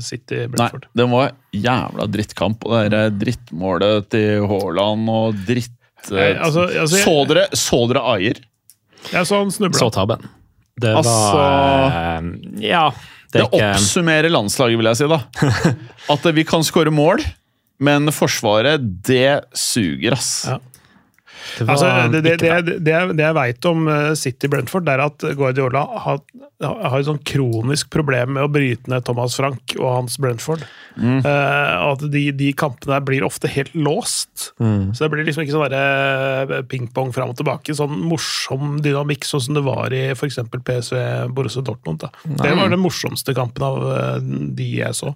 City 0.00 0.34
Nei, 0.44 0.46
Brentford. 0.52 0.86
den 0.94 1.10
var 1.10 1.32
jævla 1.52 2.06
drittkamp. 2.06 2.64
Og 2.64 2.76
det 2.84 2.90
der 2.94 3.10
drittmålet 3.10 4.08
til 4.10 4.46
Haaland 4.46 5.08
og 5.10 5.34
dritt... 5.46 5.72
Nei, 6.10 6.32
altså- 6.34 6.68
altså, 6.68 6.96
jeg- 6.96 7.04
så, 7.04 7.16
dere, 7.28 7.46
så 7.54 7.82
dere 7.92 8.02
Ayer? 8.14 8.38
Jeg 9.12 9.26
så 9.26 9.38
han 9.42 9.50
snubla. 9.50 9.78
Så 9.78 9.90
tabben. 9.92 10.22
Det 10.80 10.94
var 10.94 11.02
Altså- 11.02 11.46
eh, 11.90 12.62
Ja. 12.68 12.90
Det 13.32 13.40
Det 13.40 13.40
er 13.40 13.44
ikke 13.48 13.74
oppsummerer 13.74 14.28
landslaget, 14.30 14.76
vil 14.76 14.86
jeg 14.86 14.96
si. 14.96 15.06
da. 15.08 15.20
At 16.12 16.22
vi 16.34 16.44
kan 16.44 16.60
skåre 16.62 16.92
mål, 16.92 17.22
men 17.80 18.06
Forsvaret, 18.12 18.78
det 19.02 19.44
suger, 19.56 20.12
ass. 20.12 20.44
Ja. 20.46 20.58
Det 21.58 21.66
Altså, 21.68 21.88
det, 22.12 22.20
det, 22.22 22.32
det, 22.42 22.62
det, 22.84 22.92
jeg- 22.92 23.16
det 23.18 23.24
jeg 23.26 23.34
veit 23.38 23.68
om 23.70 23.88
eh, 23.88 24.12
City 24.18 24.48
Brentford, 24.52 24.84
det 24.86 24.94
er 24.94 25.02
at 25.04 25.24
Guardiola 25.38 25.82
har, 26.04 26.20
har 26.62 26.98
et 26.98 27.08
sånn 27.08 27.20
kronisk 27.26 27.90
problem 27.90 28.34
med 28.36 28.44
å 28.46 28.50
bryte 28.52 28.90
ned 28.92 29.04
Thomas 29.06 29.34
Frank 29.38 29.74
og 29.78 29.88
hans 29.90 30.18
Brentford. 30.22 30.62
Mm. 30.96 31.22
Uh, 31.24 31.92
at 31.92 32.04
de, 32.12 32.24
de 32.36 32.50
kampene 32.52 32.94
der 32.98 33.04
blir 33.08 33.24
ofte 33.26 33.48
helt 33.50 33.72
låst. 33.74 34.52
Mm. 34.60 34.92
Så 34.94 35.04
det 35.06 35.10
blir 35.14 35.24
liksom 35.26 35.42
ikke 35.46 35.54
sånn 35.56 35.66
derre 35.72 36.62
pingpong 36.70 37.12
fram 37.16 37.32
og 37.32 37.38
tilbake. 37.40 37.74
Sånn 37.76 37.96
morsom 38.10 38.78
dynamikk, 38.84 39.24
sånn 39.26 39.44
som 39.48 39.58
det 39.58 39.64
var 39.66 39.92
i 39.96 40.04
f.eks. 40.12 40.38
PSV 40.52 41.02
Borussia 41.34 41.64
Dortmund. 41.64 42.04
Da. 42.04 42.12
Det 42.28 42.54
var 42.58 42.70
den 42.72 42.82
morsomste 42.82 43.34
kampen 43.36 43.64
av 43.66 43.80
eh, 43.96 44.16
de 44.58 44.68
jeg 44.82 44.94
så, 44.98 45.14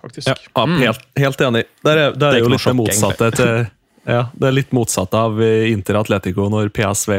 faktisk. 0.00 0.28
Ja, 0.54 0.66
helt, 0.80 1.02
helt 1.18 1.40
enig. 1.48 1.64
Der 1.86 1.96
er, 2.06 2.12
der 2.14 2.18
Det 2.18 2.26
er 2.30 2.38
er 2.38 2.44
jo 2.46 2.52
litt 2.54 2.64
det 2.70 2.76
motsatte 2.78 3.30
til 3.36 3.66
ja, 4.06 4.28
Det 4.34 4.48
er 4.48 4.54
litt 4.54 4.74
motsatt 4.76 5.14
av 5.18 5.40
eh, 5.42 5.68
Inter 5.72 5.98
Atletico 6.00 6.46
når 6.52 6.70
PSV 6.74 7.12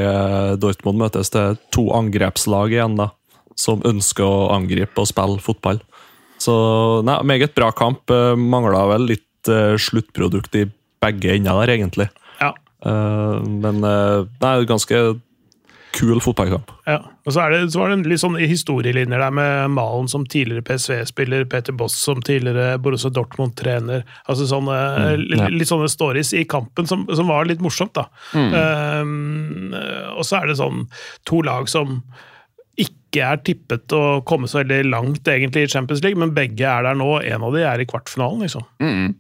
Dortmund 0.62 1.02
møtes. 1.02 1.32
Det 1.34 1.44
er 1.44 1.60
to 1.76 1.90
angrepslag 1.96 2.76
igjen, 2.76 2.98
da, 3.00 3.12
som 3.60 3.84
ønsker 3.88 4.26
å 4.26 4.50
angripe 4.56 5.04
og 5.04 5.10
spille 5.12 5.44
fotball. 5.44 5.82
Så 6.42 6.56
nei, 7.06 7.18
meget 7.28 7.56
bra 7.58 7.74
kamp. 7.76 8.14
Mangla 8.38 8.86
vel 8.94 9.10
litt 9.12 9.52
eh, 9.52 9.76
sluttprodukt 9.82 10.56
i 10.60 10.68
begge 11.04 11.36
ender 11.36 11.62
der, 11.62 11.76
egentlig. 11.76 12.10
Ja. 12.40 12.54
Eh, 12.86 13.38
men 13.46 13.84
det 13.84 14.48
er 14.48 14.70
ganske 14.70 15.04
kul 15.98 16.22
fotballkamp. 16.22 16.72
Ja, 16.88 17.00
og 17.26 17.34
så, 17.34 17.42
er 17.44 17.54
det, 17.54 17.62
så 17.74 17.82
var 17.82 17.92
det 17.92 18.10
litt 18.10 18.22
sånn 18.22 18.38
historielinjer 18.40 19.22
der 19.24 19.34
med 19.34 19.74
Malen 19.74 20.10
som 20.12 20.26
tidligere 20.30 20.66
PSV-spiller, 20.68 21.48
Peter 21.50 21.76
Boss 21.78 21.98
som 22.06 22.22
tidligere 22.26 22.78
Borussia 22.82 23.12
Dortmund-trener. 23.14 24.06
altså 24.26 24.48
sånne, 24.50 24.78
litt, 25.24 25.42
ja. 25.42 25.50
litt 25.54 25.72
sånne 25.72 25.90
stories 25.92 26.34
i 26.38 26.46
kampen 26.50 26.90
som, 26.90 27.08
som 27.10 27.30
var 27.32 27.50
litt 27.50 27.64
morsomt. 27.64 27.98
da. 27.98 28.08
Um, 28.34 29.76
og 30.16 30.26
så 30.28 30.42
er 30.42 30.52
det 30.52 30.60
sånn 30.62 30.88
to 31.28 31.42
lag 31.46 31.70
som 31.72 32.02
ikke 32.78 33.24
er 33.26 33.40
tippet 33.42 33.94
å 33.96 34.20
komme 34.28 34.50
så 34.50 34.62
veldig 34.62 34.92
langt 34.92 35.30
egentlig 35.32 35.66
i 35.66 35.72
Champions 35.72 36.04
League, 36.06 36.20
men 36.20 36.36
begge 36.36 36.68
er 36.70 36.86
der 36.86 36.98
nå. 36.98 37.16
En 37.26 37.48
av 37.48 37.56
de 37.56 37.64
er 37.66 37.82
i 37.82 37.88
kvartfinalen, 37.90 38.46
liksom. 38.46 38.68
Mm. 38.84 39.16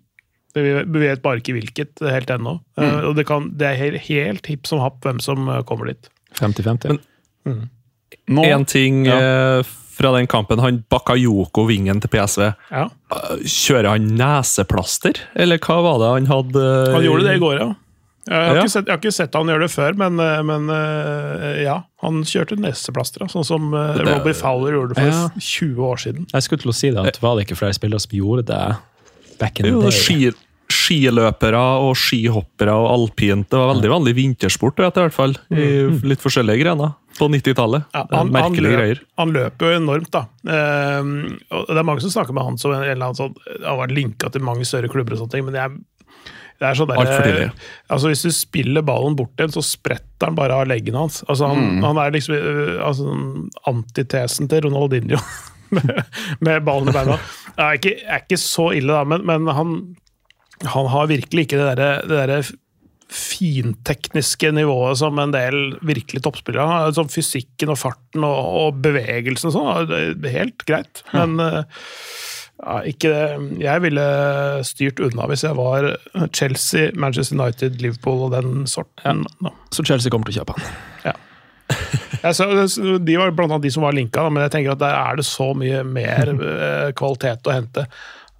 Vi 0.57 1.01
vet 1.01 1.21
bare 1.21 1.41
ikke 1.41 1.53
hvilket 1.57 2.01
helt 2.01 2.31
ennå. 2.33 2.57
Uh, 2.79 3.09
og 3.09 3.17
det, 3.17 3.27
kan, 3.29 3.51
det 3.57 3.71
er 3.71 3.81
helt, 3.81 4.03
helt 4.07 4.49
hipp 4.49 4.69
som 4.69 4.81
happ 4.81 5.03
hvem 5.05 5.19
som 5.23 5.49
uh, 5.49 5.61
kommer 5.67 5.91
dit. 5.91 6.09
50-50. 6.35 6.99
Men 8.27 8.43
Én 8.45 8.65
ting 8.67 9.05
Ja. 9.05 9.17
eh, 9.59 9.63
fra 9.97 10.11
den 10.13 10.27
kampen. 10.27 10.59
Han 10.59 10.83
Bakayoko, 10.89 11.65
vingen 11.65 11.99
til 12.01 12.09
PSV. 12.09 12.53
Ja. 12.71 12.89
Eh, 13.11 13.37
Kjører 13.43 13.89
han 13.95 14.07
neseplaster, 14.17 15.17
eller 15.35 15.57
hva 15.57 15.81
var 15.81 15.97
det 15.99 16.11
han 16.13 16.25
hadde? 16.27 16.91
Han 16.93 17.03
gjorde 17.03 17.23
det 17.27 17.35
i 17.37 17.39
går, 17.39 17.59
ja. 17.59 17.73
Jeg 18.27 18.35
har, 18.35 18.55
Ja. 18.57 18.61
Ikke, 18.61 18.69
sett, 18.69 18.85
jeg 18.85 18.91
har 18.91 18.97
ikke 18.99 19.13
sett 19.13 19.33
han 19.35 19.47
gjøre 19.47 19.59
det 19.61 19.71
før, 19.71 19.95
men, 19.95 20.19
eh, 20.19 20.41
men 20.43 20.69
eh, 20.69 21.63
ja. 21.63 21.83
Han 22.03 22.23
kjørte 22.23 22.57
neseplaster, 22.59 23.23
sånn 23.31 23.45
som 23.45 23.73
eh, 23.73 23.93
Det- 23.97 24.05
Robbie 24.05 24.33
Fowler 24.33 24.73
gjorde 24.73 24.93
det 24.93 24.97
for 24.97 25.07
Ja. 25.07 25.29
20 25.39 25.77
år 25.81 25.95
siden. 25.97 26.27
Jeg 26.33 26.43
skulle 26.43 26.59
til 26.61 26.71
å 26.71 26.75
si 26.75 26.89
det, 26.91 27.05
at 27.07 27.21
var 27.21 27.35
det 27.37 27.47
ikke 27.47 27.57
flere 27.57 27.73
spillere 27.73 27.99
som 28.01 28.11
gjorde 28.11 28.45
det 28.45 28.77
back 29.39 29.59
in 29.61 29.65
the 29.65 29.89
day? 29.89 30.31
Ski, 30.67 31.01
skiløpere 31.07 31.63
og 31.83 31.97
skihoppere 31.99 32.75
og 32.75 32.87
alpint. 32.93 33.49
Det 33.49 33.59
var 33.59 33.73
veldig 33.73 33.91
vanlig 33.91 34.15
vintersport, 34.17 34.79
vet 34.83 34.97
i 34.97 35.05
hvert 35.05 35.15
fall. 35.15 35.35
I 35.51 35.67
litt 36.07 36.23
forskjellige 36.23 36.63
grener 36.63 36.95
på 37.17 37.27
90-tallet. 37.33 37.87
Ja, 37.95 38.05
er 38.05 38.31
Merkelige 38.31 38.71
løp, 38.71 38.77
greier. 38.77 39.03
han 39.17 39.35
løper 39.35 39.71
jo 39.71 39.81
enormt, 39.81 40.09
da. 40.13 40.23
Eh, 40.53 41.11
og 41.55 41.69
det 41.71 41.81
er 41.81 41.87
mange 41.87 42.03
som 42.05 42.13
snakker 42.13 42.35
med 42.37 42.45
han 42.45 42.59
som 42.61 42.75
en 42.75 42.83
eller 42.85 43.09
annen 43.09 43.17
sånn 43.17 43.33
Han 43.63 43.79
vært 43.81 43.95
linka 43.97 44.29
til 44.33 44.45
mange 44.45 44.67
større 44.69 44.91
klubber 44.91 45.15
og 45.15 45.23
sånne 45.23 45.33
ting, 45.33 45.47
men 45.47 45.57
det 45.57 45.63
er, 45.63 45.75
det 46.61 46.69
er 46.69 46.77
sånn 46.77 46.93
der. 46.93 47.51
Altså 47.89 48.13
Hvis 48.13 48.25
du 48.27 48.31
spiller 48.35 48.85
ballen 48.85 49.17
bort 49.17 49.33
igjen, 49.37 49.53
så 49.55 49.65
spretter 49.65 50.29
han 50.29 50.37
bare 50.37 50.61
av 50.61 50.69
leggen 50.69 50.97
hans. 50.97 51.23
Altså 51.27 51.51
Han, 51.53 51.81
han 51.85 52.01
er 52.01 52.15
liksom 52.15 52.37
øh, 52.37 52.73
altså, 52.85 53.09
sånn 53.09 53.47
antitesen 53.73 54.51
til 54.51 54.67
Ronaldinho 54.67 55.21
med, 55.75 55.93
med 56.45 56.67
ballen 56.67 56.93
i 56.93 56.97
beina. 56.97 57.21
Det 57.57 57.63
er 57.63 57.79
ikke, 57.81 57.95
er 58.05 58.27
ikke 58.27 58.41
så 58.41 58.71
ille, 58.77 58.93
da, 58.93 59.07
men, 59.09 59.25
men 59.25 59.49
han 59.57 59.79
han 60.65 60.89
har 60.93 61.11
virkelig 61.11 61.45
ikke 61.45 61.59
det 61.59 61.67
derre 61.75 61.91
det 62.07 62.15
derre 62.15 62.39
fintekniske 63.07 64.49
nivået 64.51 64.99
som 64.99 65.19
en 65.21 65.31
del 65.31 65.77
virkelig 65.87 66.25
toppspillere 66.25 66.65
har. 66.67 66.95
Sånn 66.95 67.11
fysikken 67.11 67.71
og 67.71 67.79
farten 67.79 68.25
og, 68.27 68.39
og 68.61 68.81
bevegelsen 68.83 69.47
og 69.47 69.55
sånn, 69.55 70.17
det 70.19 70.33
helt 70.33 70.65
greit. 70.67 71.05
Men 71.13 71.37
eh, 71.39 71.85
ja, 72.57 72.79
ikke 72.89 73.11
Jeg 73.61 73.83
ville 73.83 74.05
styrt 74.65 74.99
unna 75.05 75.27
hvis 75.29 75.45
jeg 75.45 75.55
var 75.55 75.91
Chelsea, 76.35 76.91
Manchester 76.99 77.37
United, 77.37 77.79
Liverpool 77.79 78.27
og 78.27 78.35
den 78.35 78.67
sorten. 78.67 79.23
Ja. 79.45 79.55
Så 79.71 79.87
Chelsea 79.87 80.11
kommer 80.11 80.27
til 80.27 80.39
å 80.39 80.41
kjøpe 80.41 80.57
han. 80.57 80.67
Jeg 82.23 82.35
så, 82.35 82.45
de 83.03 83.17
var 83.19 83.33
blant 83.35 83.51
annet 83.51 83.67
de 83.67 83.71
som 83.73 83.83
var 83.85 83.95
linka, 83.95 84.23
men 84.31 84.45
jeg 84.45 84.53
tenker 84.55 84.73
at 84.73 84.81
der 84.81 84.95
er 84.95 85.19
det 85.19 85.25
så 85.27 85.51
mye 85.57 85.83
mer 85.87 86.31
eh, 86.33 86.89
kvalitet 86.97 87.47
å 87.47 87.55
hente. 87.55 87.87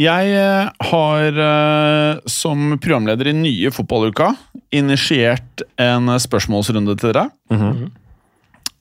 Jeg 0.00 0.24
eh, 0.34 0.66
har 0.90 1.28
eh, 1.48 2.12
som 2.26 2.58
programleder 2.82 3.26
i 3.30 3.34
nye 3.36 3.70
fotballuka 3.74 4.28
initiert 4.74 5.62
en 5.78 6.18
spørsmålsrunde 6.18 6.96
til 6.98 7.08
dere. 7.12 7.24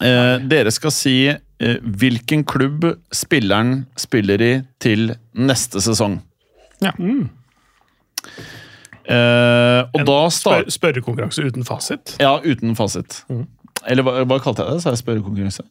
Eh, 0.04 0.38
dere 0.50 0.72
skal 0.74 0.94
si 0.94 1.18
eh, 1.30 1.38
hvilken 1.84 2.44
klubb 2.50 2.86
spilleren 3.14 3.86
spiller 4.00 4.42
i 4.42 4.52
til 4.84 5.14
neste 5.34 5.82
sesong. 5.84 6.20
Ja. 6.84 6.92
Eh, 9.04 9.82
og 9.84 10.00
En 10.00 10.08
da 10.08 10.18
spør, 10.32 10.70
spørrekonkurranse 10.72 11.44
uten 11.48 11.66
fasit. 11.68 12.16
Ja, 12.24 12.38
uten 12.44 12.76
fasit. 12.80 13.24
Eller 13.88 14.06
hva, 14.06 14.22
hva 14.28 14.40
kalte 14.44 14.64
jeg 14.64 14.78
det? 14.78 14.84
Sa 14.84 14.94
jeg 14.94 15.02
spørrekonkurranse? 15.04 15.66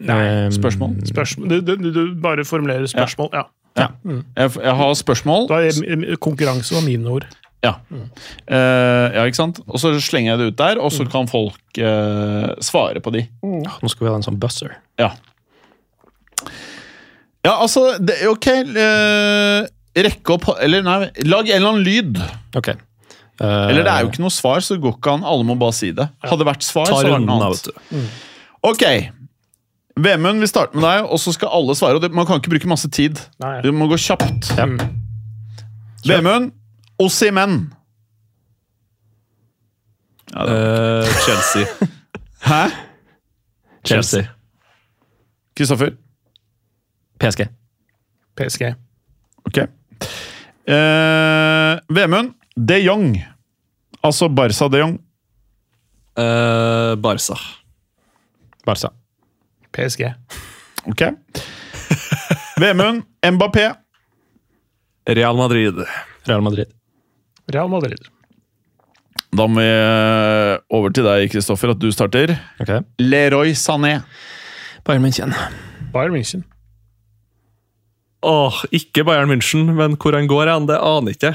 Nei, 0.00 0.50
Spørsmål? 0.54 0.94
Spørsmål. 1.08 1.50
Du, 1.50 1.74
du, 1.74 1.88
du 1.92 2.02
bare 2.22 2.44
formulerer 2.46 2.86
spørsmål. 2.88 3.32
Ja. 3.34 3.46
Jeg, 3.76 4.50
jeg 4.62 4.74
har 4.76 4.94
spørsmål. 4.98 5.48
Da 5.50 5.60
er 5.66 6.16
konkurranse 6.20 6.74
var 6.76 6.84
mine 6.86 7.08
ord. 7.10 7.26
Ja. 7.64 7.74
Eh, 7.92 9.06
ja, 9.16 9.24
ikke 9.28 9.36
sant? 9.36 9.60
Og 9.68 9.80
så 9.82 9.92
slenger 10.00 10.32
jeg 10.32 10.40
det 10.40 10.46
ut 10.52 10.60
der, 10.60 10.80
og 10.80 10.92
så 10.94 11.04
kan 11.10 11.28
folk 11.28 11.80
uh, 11.80 12.54
svare 12.64 13.02
på 13.04 13.12
de. 13.12 13.26
Nå 13.44 13.90
skal 13.92 14.06
vi 14.06 14.12
ha 14.12 14.16
en 14.16 14.24
sånn 14.24 14.40
buzzer. 14.40 14.78
Ja. 15.00 15.12
Ja, 17.44 17.56
altså 17.56 17.94
det, 18.00 18.20
Ok. 18.28 18.48
Uh, 18.72 19.68
rekke 19.96 20.36
opp 20.36 20.44
Eller 20.60 20.84
nei, 20.86 20.98
lag 21.26 21.48
en 21.48 21.56
eller 21.56 21.72
annen 21.74 21.84
lyd. 21.86 22.20
Ok. 22.56 22.70
Eh, 23.40 23.68
Eller 23.70 23.86
det 23.86 23.92
er 23.92 24.04
jo 24.04 24.10
ikke 24.10 24.22
noe 24.22 24.32
svar, 24.34 24.60
så 24.60 24.76
det 24.76 24.84
går 24.84 24.98
ikke 24.98 25.14
an. 25.16 25.24
Alle 25.24 25.46
må 25.48 25.56
bare 25.60 25.76
si 25.76 25.90
det. 25.96 26.06
Hadde 26.22 26.42
det 26.42 26.48
vært 26.50 26.66
svar, 26.66 26.90
så 26.90 27.00
var 27.00 27.16
det 27.16 27.24
noe 27.24 27.48
annet. 27.48 27.70
Mm. 27.88 28.06
Ok. 28.68 28.84
Vemund, 30.00 30.44
vi 30.44 30.48
starter 30.48 30.76
med 30.76 30.84
deg, 30.86 31.08
og 31.08 31.20
så 31.20 31.32
skal 31.34 31.52
alle 31.56 31.76
svare. 31.76 31.98
og 31.98 32.04
det, 32.04 32.12
Man 32.16 32.28
kan 32.28 32.40
ikke 32.40 32.52
bruke 32.52 32.68
masse 32.70 32.88
tid. 32.92 33.20
Nei. 33.42 33.56
Det 33.64 33.72
må 33.74 33.88
gå 33.90 33.96
kjapt. 34.00 34.52
Ja. 34.60 34.68
Vemund, 36.08 36.52
Ossimen. 37.00 37.72
uh, 40.36 41.04
Chelsea. 41.24 41.66
Hæ? 42.48 42.68
Chelsea. 43.84 44.22
Kristoffer? 45.56 45.90
PSG. 47.20 47.40
PSG. 48.36 48.62
Ok. 49.46 49.58
Uh, 50.68 51.78
Vemund, 51.96 52.34
de 52.56 52.76
Jong. 52.86 53.16
Altså 54.02 54.28
Barca 54.28 54.68
de 54.68 54.78
Jong. 54.78 54.94
Uh, 56.18 56.96
Barca. 57.02 57.34
Barca. 58.66 58.88
PSG. 59.72 60.02
Ok. 60.86 61.02
Vemund, 62.60 63.02
Mbappé. 63.32 63.72
Real 65.08 65.36
Madrid. 65.36 65.74
Real 66.28 66.42
Madrid. 66.42 66.79
Real 67.54 67.68
Madrid. 67.72 68.08
Da 69.30 69.46
må 69.46 69.60
vi 69.62 69.66
over 70.74 70.90
til 70.94 71.06
deg, 71.06 71.28
Kristoffer, 71.30 71.72
at 71.74 71.78
du 71.82 71.90
starter. 71.94 72.32
Okay. 72.62 72.80
Leroy 72.98 73.52
Sané. 73.58 74.00
Bayern 74.86 75.04
München. 75.04 75.34
Bayern 75.94 76.14
München. 76.16 76.42
Åh, 78.26 78.64
ikke 78.76 79.04
Bayern 79.08 79.30
München, 79.30 79.70
men 79.76 79.94
hvor 80.00 80.16
han 80.16 80.26
går 80.28 80.50
hen, 80.52 80.66
det 80.68 80.78
aner 80.80 81.14
ikke. 81.14 81.34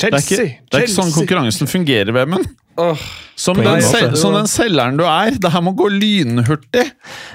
Det 0.00 0.08
er 0.10 0.16
ikke, 0.18 0.44
det 0.70 0.78
er 0.78 0.84
ikke 0.86 0.96
sånn 0.96 1.12
konkurransen 1.14 1.68
fungerer, 1.70 2.12
Vemund. 2.16 2.48
Åh, 2.80 3.00
Som, 3.36 3.58
den 3.60 3.82
sel- 3.84 4.14
som 4.16 4.32
den 4.36 4.46
selgeren 4.48 4.96
du 4.96 5.04
er. 5.08 5.34
Det 5.40 5.50
her 5.52 5.62
må 5.64 5.72
gå 5.76 5.88
lynhurtig. 5.92 6.86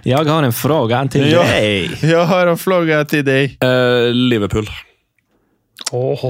Jeg 0.06 0.28
har 0.30 0.44
en 0.46 0.54
spørsmål 0.54 1.10
til 1.14 1.26
deg. 1.30 1.96
Jeg 2.02 2.28
har 2.32 2.50
en 2.52 2.58
spørsmål 2.58 3.06
til 3.12 3.24
deg. 3.28 3.56
Uh, 3.62 4.10
Liverpool. 4.14 4.70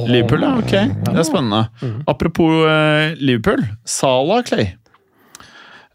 Liverpool, 0.10 0.42
ja. 0.44 0.54
Ok, 0.60 0.74
det 1.06 1.18
er 1.22 1.28
spennende. 1.28 1.64
Apropos 2.12 2.64
uh, 2.66 3.14
Liverpool. 3.22 3.62
Salah, 3.88 4.42
Clay. 4.48 4.72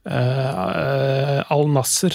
Uh, 0.07 1.43
Al 1.53 1.67
Nasser. 1.75 2.15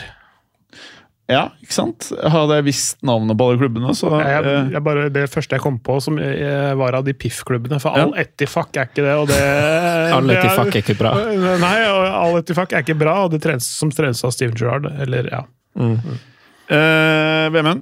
Ja, 1.29 1.47
ikke 1.63 1.73
sant? 1.73 2.05
Hadde 2.21 2.59
jeg 2.59 2.65
visst 2.67 2.99
navnet 3.05 3.33
på 3.39 3.47
alle 3.49 3.57
klubbene, 3.57 3.93
så 3.97 4.11
Jeg, 4.21 4.43
eh, 4.45 4.67
jeg 4.75 4.81
bare, 4.85 5.07
det 5.09 5.23
første 5.33 5.57
jeg 5.57 5.63
kom 5.63 5.79
på, 5.81 5.95
som 6.03 6.19
eh, 6.21 6.75
var 6.77 6.93
av 6.99 7.07
de 7.07 7.15
PIF-klubbene. 7.17 7.79
For 7.81 7.97
Ja. 7.97 8.03
Al 8.05 8.13
Ettifak 8.21 8.77
er 8.77 8.85
ikke 8.91 9.01
det, 9.07 9.15
og 9.17 9.31
det 9.31 9.39
Al 10.19 10.29
Etifak 10.35 10.69
er- 10.69 10.83
ikke 10.83 10.97
bra. 10.99 11.15
Nei, 11.65 11.79
og 11.89 12.05
Al 12.19 12.37
Etifak 12.43 12.75
er 12.77 12.85
ikke 12.85 12.97
bra, 12.99 13.15
og 13.25 13.33
det 13.33 13.41
trenes 13.41 13.65
som 13.65 13.89
trenes 13.93 14.21
av 14.21 14.35
Steven 14.37 14.53
Gerrard. 14.59 14.85
Eller, 15.01 15.31
ja. 15.33 15.41
eh, 15.81 17.49
Vemund? 17.57 17.81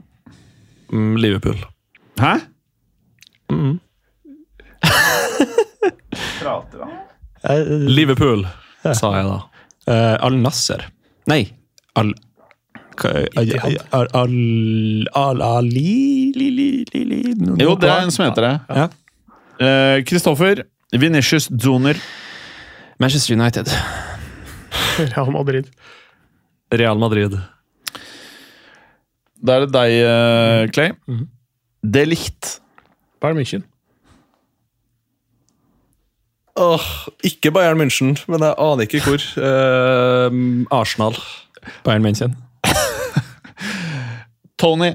Mm, 0.93 1.17
Liverpool. 1.19 1.59
Hæ? 2.23 2.37
Liverpool, 7.97 8.45
sa 8.83 9.09
jeg 9.17 9.25
da. 9.27 9.39
Uh, 9.83 10.15
Al 10.27 10.35
Nasser. 10.39 10.81
Nei, 11.27 11.43
Al 11.99 12.13
Ittihad. 12.93 13.87
Al 13.91 14.07
Al 14.13 14.33
Al 15.17 15.41
Ali 15.41 16.31
li, 16.35 16.49
li, 16.53 16.85
li, 16.93 17.01
li, 17.09 17.33
noe 17.41 17.57
Jo, 17.61 17.73
det 17.79 17.89
er 17.89 18.01
en 18.05 18.11
som 18.13 18.25
heter 18.27 18.43
det. 18.47 18.55
Ja. 18.69 18.85
Eh, 19.63 19.97
Kristoffer. 20.07 20.55
Vinicius 20.93 21.45
Joner. 21.49 21.97
Manchester 23.01 23.33
United. 23.33 23.67
Real 25.15 25.31
Madrid. 25.33 25.65
Real 26.71 26.97
Madrid. 27.01 27.33
Da 29.43 29.57
er 29.57 29.61
det 29.65 29.73
deg, 29.73 29.91
eh, 30.07 30.61
Clay. 30.75 30.89
Det 31.83 32.05
likt. 32.07 32.59
Bayern 33.23 33.37
München. 33.37 33.63
Åh, 36.55 37.07
ikke 37.23 37.51
Bayern 37.51 37.77
München, 37.77 38.17
men 38.27 38.43
jeg 38.43 38.55
aner 38.59 38.83
ikke 38.83 38.99
hvor. 39.05 39.23
Eh, 39.39 40.65
Arsenal. 40.71 41.15
Bayern 41.85 42.03
München. 42.03 42.35
Tony. 44.59 44.91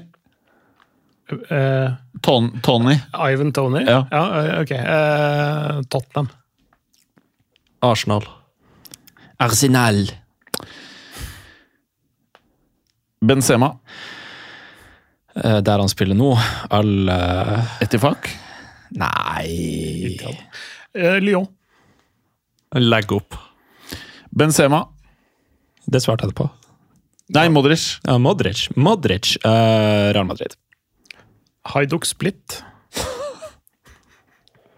Eh, 1.50 1.88
Ton 2.22 2.60
Tony. 2.62 2.98
Ivan 3.14 3.52
Tony. 3.52 3.80
Ja. 3.86 4.04
ja 4.12 4.60
ok. 4.60 4.70
Eh, 4.76 5.82
Tottenham. 5.90 6.28
Arsenal. 7.80 8.28
Arsenal. 9.38 10.04
Benzema. 13.24 13.72
Eh, 15.44 15.61
der 15.62 15.79
han 15.79 15.90
spiller 15.90 16.18
nå. 16.18 16.33
Al 16.74 17.11
uh, 17.11 17.83
Etifak. 17.85 18.31
Nei 18.98 20.16
uh, 20.24 21.18
Lyon. 21.22 21.46
Legg 22.79 23.12
opp. 23.14 23.37
Benzema. 24.35 24.85
Det 25.88 26.03
svarte 26.05 26.29
jeg 26.29 26.37
på. 26.37 26.48
Nei, 27.37 27.46
Modric. 27.53 27.98
Ja, 28.07 28.16
Modric. 28.20 28.66
Modric. 28.77 29.37
Uh, 29.44 30.11
Real 30.16 30.27
Madrid. 30.29 30.57
Haiduk 31.68 32.09
Split. 32.09 32.62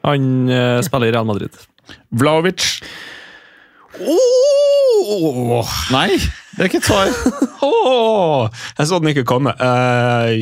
Han 0.06 0.48
uh, 0.50 0.80
spiller 0.82 1.10
i 1.10 1.14
Real 1.14 1.28
Madrid. 1.28 1.56
Vlaovic. 2.10 2.66
Oh! 4.00 5.66
Nei, 5.92 6.18
det 6.56 6.60
er 6.60 6.68
ikke 6.70 6.82
et 6.82 6.88
svar. 6.88 7.10
Oh, 7.60 8.48
jeg 8.78 8.86
så 8.88 8.98
den 8.98 9.10
ikke 9.12 9.24
komme. 9.28 9.52
Uh, 9.60 10.32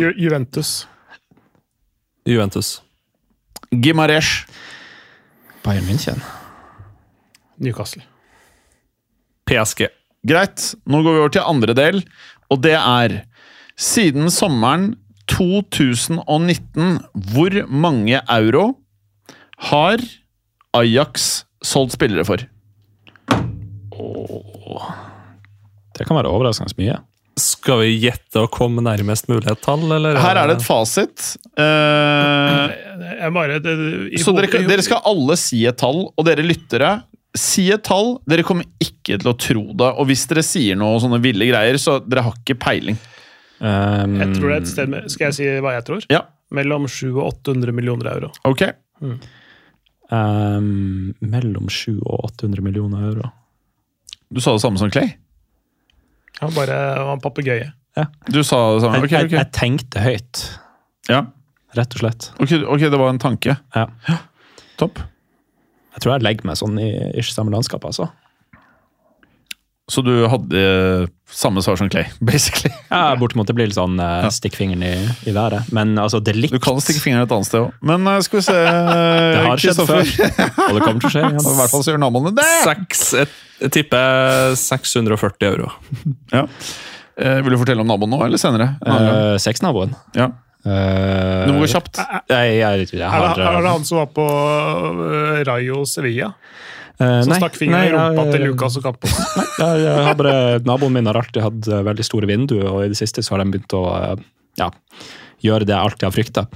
Ju 0.00 0.10
Juventus. 0.18 0.86
Juventus. 2.28 2.82
Gimaresh. 3.72 4.44
Bayern 5.64 5.88
München. 5.88 6.20
Newcastle. 7.56 8.02
PSG. 9.48 9.88
Greit. 10.28 10.74
Nå 10.84 11.02
går 11.02 11.16
vi 11.16 11.24
over 11.24 11.34
til 11.34 11.48
andre 11.48 11.74
del, 11.74 12.04
og 12.50 12.62
det 12.62 12.76
er 12.76 13.22
Siden 13.80 14.28
sommeren 14.28 14.90
2019, 15.30 16.98
hvor 17.32 17.54
mange 17.72 18.20
euro 18.28 18.74
har 19.70 20.02
Ajax 20.76 21.44
solgt 21.64 21.96
spillere 21.96 22.24
for? 22.28 22.42
Åh. 24.00 24.90
Det 25.98 26.06
kan 26.08 26.16
være 26.16 26.30
overraskende 26.32 26.76
mye. 26.80 26.98
Skal 27.40 27.80
vi 27.84 27.92
gjette 28.02 28.40
og 28.42 28.50
komme 28.52 28.82
nærmest 28.84 29.28
mulig 29.30 29.48
et 29.48 29.60
tall, 29.64 29.84
eller? 29.92 30.18
Her 30.20 30.40
er 30.42 30.50
det 30.50 30.58
et 30.58 30.66
fasit. 30.66 31.28
Uh, 31.56 32.72
Jeg 33.20 33.32
bare, 33.36 33.60
det, 33.64 33.74
i 34.12 34.20
så 34.20 34.34
dere, 34.36 34.64
dere 34.68 34.84
skal 34.84 35.00
alle 35.08 35.36
si 35.40 35.62
et 35.68 35.78
tall, 35.80 36.02
og 36.10 36.26
dere 36.28 36.44
lyttere 36.46 36.98
Si 37.38 37.68
et 37.70 37.84
tall. 37.86 38.16
Dere 38.26 38.42
kommer 38.42 38.66
ikke 38.82 39.14
til 39.22 39.28
å 39.30 39.36
tro 39.38 39.60
det. 39.78 39.90
Og 40.02 40.08
hvis 40.08 40.24
dere 40.26 40.42
sier 40.42 40.74
noe 40.74 40.98
sånne 40.98 41.20
ville 41.22 41.46
greier, 41.46 41.76
så 41.78 42.00
dere 42.02 42.24
har 42.26 42.34
ikke 42.40 42.56
peiling. 42.58 42.98
Um, 43.62 44.16
Jeg 44.18 44.32
tror 44.34 44.48
det 44.48 44.56
er 44.56 44.62
et 44.64 44.70
sted 44.72 44.90
med, 44.90 45.06
Skal 45.12 45.28
jeg 45.28 45.36
si 45.36 45.46
hva 45.62 45.76
jeg 45.76 45.84
tror? 45.86 46.06
Ja, 46.10 46.24
Mellom 46.50 46.88
700 46.90 47.20
og 47.22 47.28
800 47.44 47.76
millioner 47.76 48.10
euro. 48.16 48.32
ok. 48.50 48.64
Um, 50.10 51.12
mellom 51.20 51.68
700 51.70 52.06
og 52.06 52.30
800 52.30 52.64
millioner 52.66 53.08
euro. 53.10 53.30
Du 54.30 54.40
sa 54.42 54.54
det 54.54 54.62
samme 54.62 54.78
som 54.78 54.90
Clay? 54.92 55.14
Han 56.40 56.54
bare 56.56 56.76
var 57.04 57.20
papegøye. 57.22 57.72
Du 58.30 58.40
sa 58.46 58.58
det 58.74 58.82
samme? 58.84 59.00
Jeg, 59.00 59.08
okay. 59.08 59.22
jeg, 59.24 59.32
jeg 59.34 59.52
tenkte 59.56 60.02
høyt, 60.04 60.42
Ja. 61.10 61.24
rett 61.76 61.94
og 61.96 62.02
slett. 62.04 62.30
Ok, 62.38 62.54
okay 62.62 62.90
det 62.92 63.00
var 63.00 63.10
en 63.12 63.20
tanke. 63.22 63.56
Ja. 63.74 63.86
Topp. 64.80 65.02
Jeg 65.94 66.04
tror 66.04 66.14
jeg 66.14 66.24
legger 66.24 66.46
meg 66.48 66.58
sånn 66.60 66.78
i 66.80 66.90
ikke 67.18 67.34
samme 67.34 67.52
landskap, 67.52 67.84
altså. 67.84 68.08
Så 69.90 70.02
du 70.06 70.12
hadde 70.30 70.60
eh, 70.60 71.08
samme 71.34 71.62
svar 71.62 71.76
som 71.80 71.90
Clay, 71.90 72.06
basically? 72.30 72.70
Ja, 72.88 73.16
Bortimot 73.18 73.48
det 73.50 73.56
blir 73.58 73.70
litt 73.70 73.78
sånn 73.78 73.98
eh, 74.02 74.28
stikk 74.34 74.58
fingeren 74.58 74.84
i, 74.86 74.92
i 75.30 75.34
været. 75.34 75.70
Men 75.74 75.96
altså, 75.98 76.20
det 76.22 76.36
likt 76.38 76.54
Du 76.54 76.60
kan 76.62 76.78
stikke 76.82 77.02
fingeren 77.02 77.26
et 77.26 77.34
annet 77.34 77.50
sted 77.50 77.64
òg. 77.64 77.72
Men 77.90 78.06
uh, 78.06 78.18
skal 78.24 78.40
vi 78.40 78.44
se 78.46 78.56
Det 79.34 79.46
har 79.48 79.64
skjedd 79.64 79.82
før, 79.82 80.04
og 80.04 80.78
det 80.78 80.84
kommer 80.84 81.00
til 81.02 81.10
å 81.10 81.14
skje 81.16 81.24
igjen. 81.26 81.40
I 81.54 81.56
hvert 81.58 81.74
fall 81.74 81.86
så 81.86 81.94
gjør 81.94 82.04
naboene 82.04 82.34
det! 82.38 82.50
Seks, 82.68 83.02
jeg, 83.18 83.32
jeg 83.64 83.74
tipper 83.80 84.54
640 84.60 85.50
euro. 85.50 85.72
Ja. 86.34 86.46
Eh, 87.20 87.40
vil 87.44 87.52
du 87.52 87.58
fortelle 87.60 87.82
om 87.84 87.90
naboen 87.90 88.14
nå, 88.14 88.22
eller 88.24 88.40
senere? 88.40 88.72
Uh, 88.86 89.34
Sexnaboen. 89.42 89.98
ja. 90.16 90.30
Uh, 90.60 91.46
Du 91.48 91.54
må 91.54 91.62
gå 91.62 91.70
kjapt. 91.72 91.96
Jeg, 92.28 92.56
jeg, 92.60 92.88
jeg, 92.92 92.98
Er 93.00 93.08
har 93.08 93.30
det, 93.32 93.44
er 93.48 93.62
det 93.64 93.70
han 93.72 93.86
som 93.88 94.02
var 94.02 94.10
på 94.12 94.26
uh, 94.28 95.38
Rayo 95.48 95.86
Sevilla? 95.88 96.34
Eh, 97.00 97.20
Som 97.26 97.34
stakk 97.36 97.56
fingeren 97.58 97.88
i 97.88 97.94
rumpa 97.94 98.26
til 98.30 98.46
Lukas 98.48 98.78
og 98.80 98.86
Campos? 98.88 99.16
Jeg, 99.60 99.80
jeg 99.84 100.04
har 100.06 100.16
bare, 100.16 100.60
Naboen 100.64 100.94
min 100.94 101.08
har 101.10 101.18
alltid 101.20 101.42
hatt 101.44 101.66
eh, 101.68 101.82
veldig 101.90 102.06
store 102.06 102.28
vinduer, 102.30 102.68
og 102.70 102.84
i 102.86 102.92
det 102.92 103.00
siste 103.00 103.24
så 103.24 103.34
har 103.34 103.42
de 103.44 103.52
begynt 103.52 103.74
å 103.76 103.82
eh, 103.98 104.22
ja, 104.60 104.70
gjøre 105.44 105.66
det 105.68 105.74
jeg 105.74 105.88
alltid 105.88 106.06
har 106.06 106.14
frykta. 106.14 106.46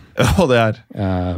Og 0.43 0.49
det 0.53 0.61
er 0.61 0.83
Uh, 0.95 1.35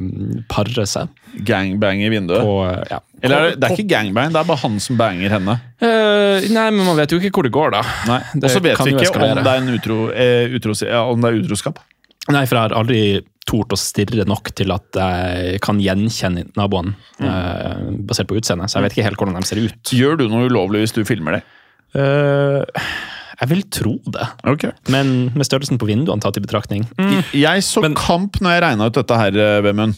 pare 0.52 0.84
seg 0.84 1.08
gangbang 1.48 2.02
i 2.04 2.10
vinduet. 2.12 2.42
på 2.44 2.56
ja. 2.90 2.98
Eller 3.24 3.36
er 3.36 3.46
det, 3.48 3.60
det 3.60 3.68
er 3.68 3.74
ikke 3.76 3.88
gangbang, 3.88 4.32
det 4.34 4.40
er 4.40 4.48
bare 4.50 4.60
han 4.60 4.76
som 4.84 4.98
banger 5.00 5.32
henne. 5.32 5.54
Eh, 5.80 6.46
nei, 6.52 6.66
men 6.76 6.82
man 6.84 6.98
vet 6.98 7.12
jo 7.12 7.18
ikke 7.20 7.38
hvor 7.38 7.46
det 7.48 7.52
går, 7.56 7.72
da. 7.72 7.80
Nei. 8.10 8.18
Og 8.42 8.48
så 8.52 8.60
vet 8.60 8.82
vi 8.84 8.92
ikke 8.92 9.08
om 9.16 9.40
det 9.40 9.46
er, 9.46 9.62
en 9.62 9.72
utro, 9.72 9.96
eh, 10.12 10.52
utro, 10.56 10.76
ja, 10.84 11.00
om 11.08 11.24
det 11.24 11.30
er 11.30 11.40
utroskap. 11.40 11.80
Nei, 12.28 12.44
for 12.44 12.58
jeg 12.58 12.62
har 12.66 12.76
aldri 12.76 13.00
tort 13.46 13.72
å 13.74 13.78
stirre 13.78 14.24
nok 14.26 14.50
til 14.58 14.72
at 14.74 14.98
jeg 14.98 15.60
kan 15.64 15.78
gjenkjenne 15.82 16.48
naboen 16.58 16.94
eh, 17.22 17.84
basert 18.08 18.28
på 18.30 18.38
utseendet. 18.40 18.72
Så 18.72 18.80
jeg 18.80 18.86
vet 18.88 18.96
ikke 18.96 19.06
helt 19.06 19.20
hvordan 19.22 19.38
de 19.38 19.46
ser 19.48 19.60
ut. 19.62 19.92
Gjør 19.94 20.18
du 20.18 20.26
noe 20.32 20.48
ulovlig 20.50 20.82
hvis 20.84 20.96
du 20.96 21.04
filmer 21.06 21.38
det? 21.38 21.44
Eh, 21.96 22.88
jeg 23.36 23.50
vil 23.52 23.62
tro 23.70 23.94
det, 24.08 24.26
Okay. 24.48 24.72
men 24.88 25.30
med 25.36 25.46
størrelsen 25.46 25.78
på 25.78 25.88
vinduene 25.88 26.24
tatt 26.24 26.38
i 26.38 26.42
betraktning 26.42 26.86
mm. 26.96 27.34
Jeg 27.36 27.62
så 27.62 27.82
Men- 27.84 27.94
kamp 27.94 28.40
når 28.40 28.56
jeg 28.56 28.62
regna 28.64 28.86
ut 28.88 28.96
dette 28.96 29.18
her, 29.20 29.36
eh, 29.36 29.60
Vemund. 29.62 29.94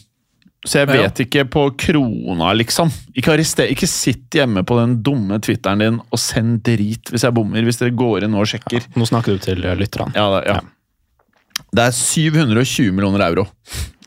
Så 0.67 0.81
jeg 0.81 0.89
vet 0.91 1.19
ikke 1.23 1.45
på 1.47 1.61
krona, 1.79 2.49
liksom. 2.51 2.89
Ikke, 3.15 3.37
ikke 3.39 3.87
sitt 3.87 4.35
hjemme 4.35 4.65
på 4.67 4.75
den 4.75 4.97
dumme 5.01 5.37
Twitteren 5.39 5.79
din 5.79 6.01
og 6.03 6.19
send 6.19 6.59
drit 6.67 7.07
hvis 7.13 7.23
jeg 7.23 7.31
bommer. 7.33 7.63
Hvis 7.63 7.79
dere 7.79 7.95
går 7.95 8.25
inn 8.27 8.35
og 8.35 8.43
sjekker. 8.51 8.83
Nå 8.99 9.07
snakker 9.07 9.37
du 9.37 9.39
til 9.39 9.63
eh, 9.63 9.77
lytterne. 9.79 10.11
Ja, 10.19 10.27
det, 10.35 10.41
ja. 10.51 10.59
Det 11.75 11.85
er 11.85 11.95
720 11.95 12.91
millioner 12.95 13.25
euro. 13.27 13.47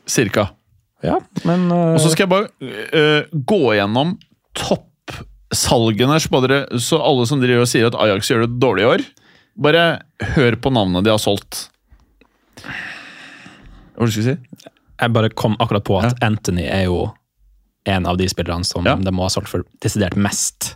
Cirka. 0.09 0.49
Ja, 1.03 1.17
men 1.47 1.67
uh... 1.71 1.93
Og 1.95 2.01
så 2.03 2.11
skal 2.13 2.25
jeg 2.25 2.31
bare 2.31 2.47
uh, 2.95 3.33
gå 3.33 3.61
gjennom 3.77 4.15
toppsalgene, 4.59 6.19
så, 6.23 6.43
så 6.79 7.01
alle 7.03 7.27
som 7.29 7.43
driver 7.43 7.65
og 7.65 7.71
sier 7.71 7.89
at 7.89 7.97
Ajax 7.99 8.31
gjør 8.31 8.45
det 8.45 8.59
dårlig 8.63 8.85
i 8.85 8.89
år, 8.93 9.05
bare 9.63 9.83
hør 10.35 10.57
på 10.63 10.71
navnet 10.73 11.05
de 11.05 11.11
har 11.13 11.21
solgt. 11.21 11.67
Hva 13.93 14.07
skulle 14.07 14.23
du 14.23 14.29
si? 14.31 14.69
jeg 15.03 15.11
bare 15.13 15.31
kom 15.35 15.55
akkurat 15.61 15.83
på 15.87 15.97
at 15.99 16.21
Anthony 16.23 16.65
er 16.69 16.85
jo 16.87 17.07
en 17.89 18.05
av 18.07 18.17
de 18.19 18.27
spillerne 18.31 18.63
som 18.63 18.85
Ja. 18.85 18.95
de 18.95 19.11
må 19.11 19.25
ha 19.25 19.29
solgt 19.33 19.49
for 19.51 19.65
desidert 19.83 20.15
mest. 20.15 20.75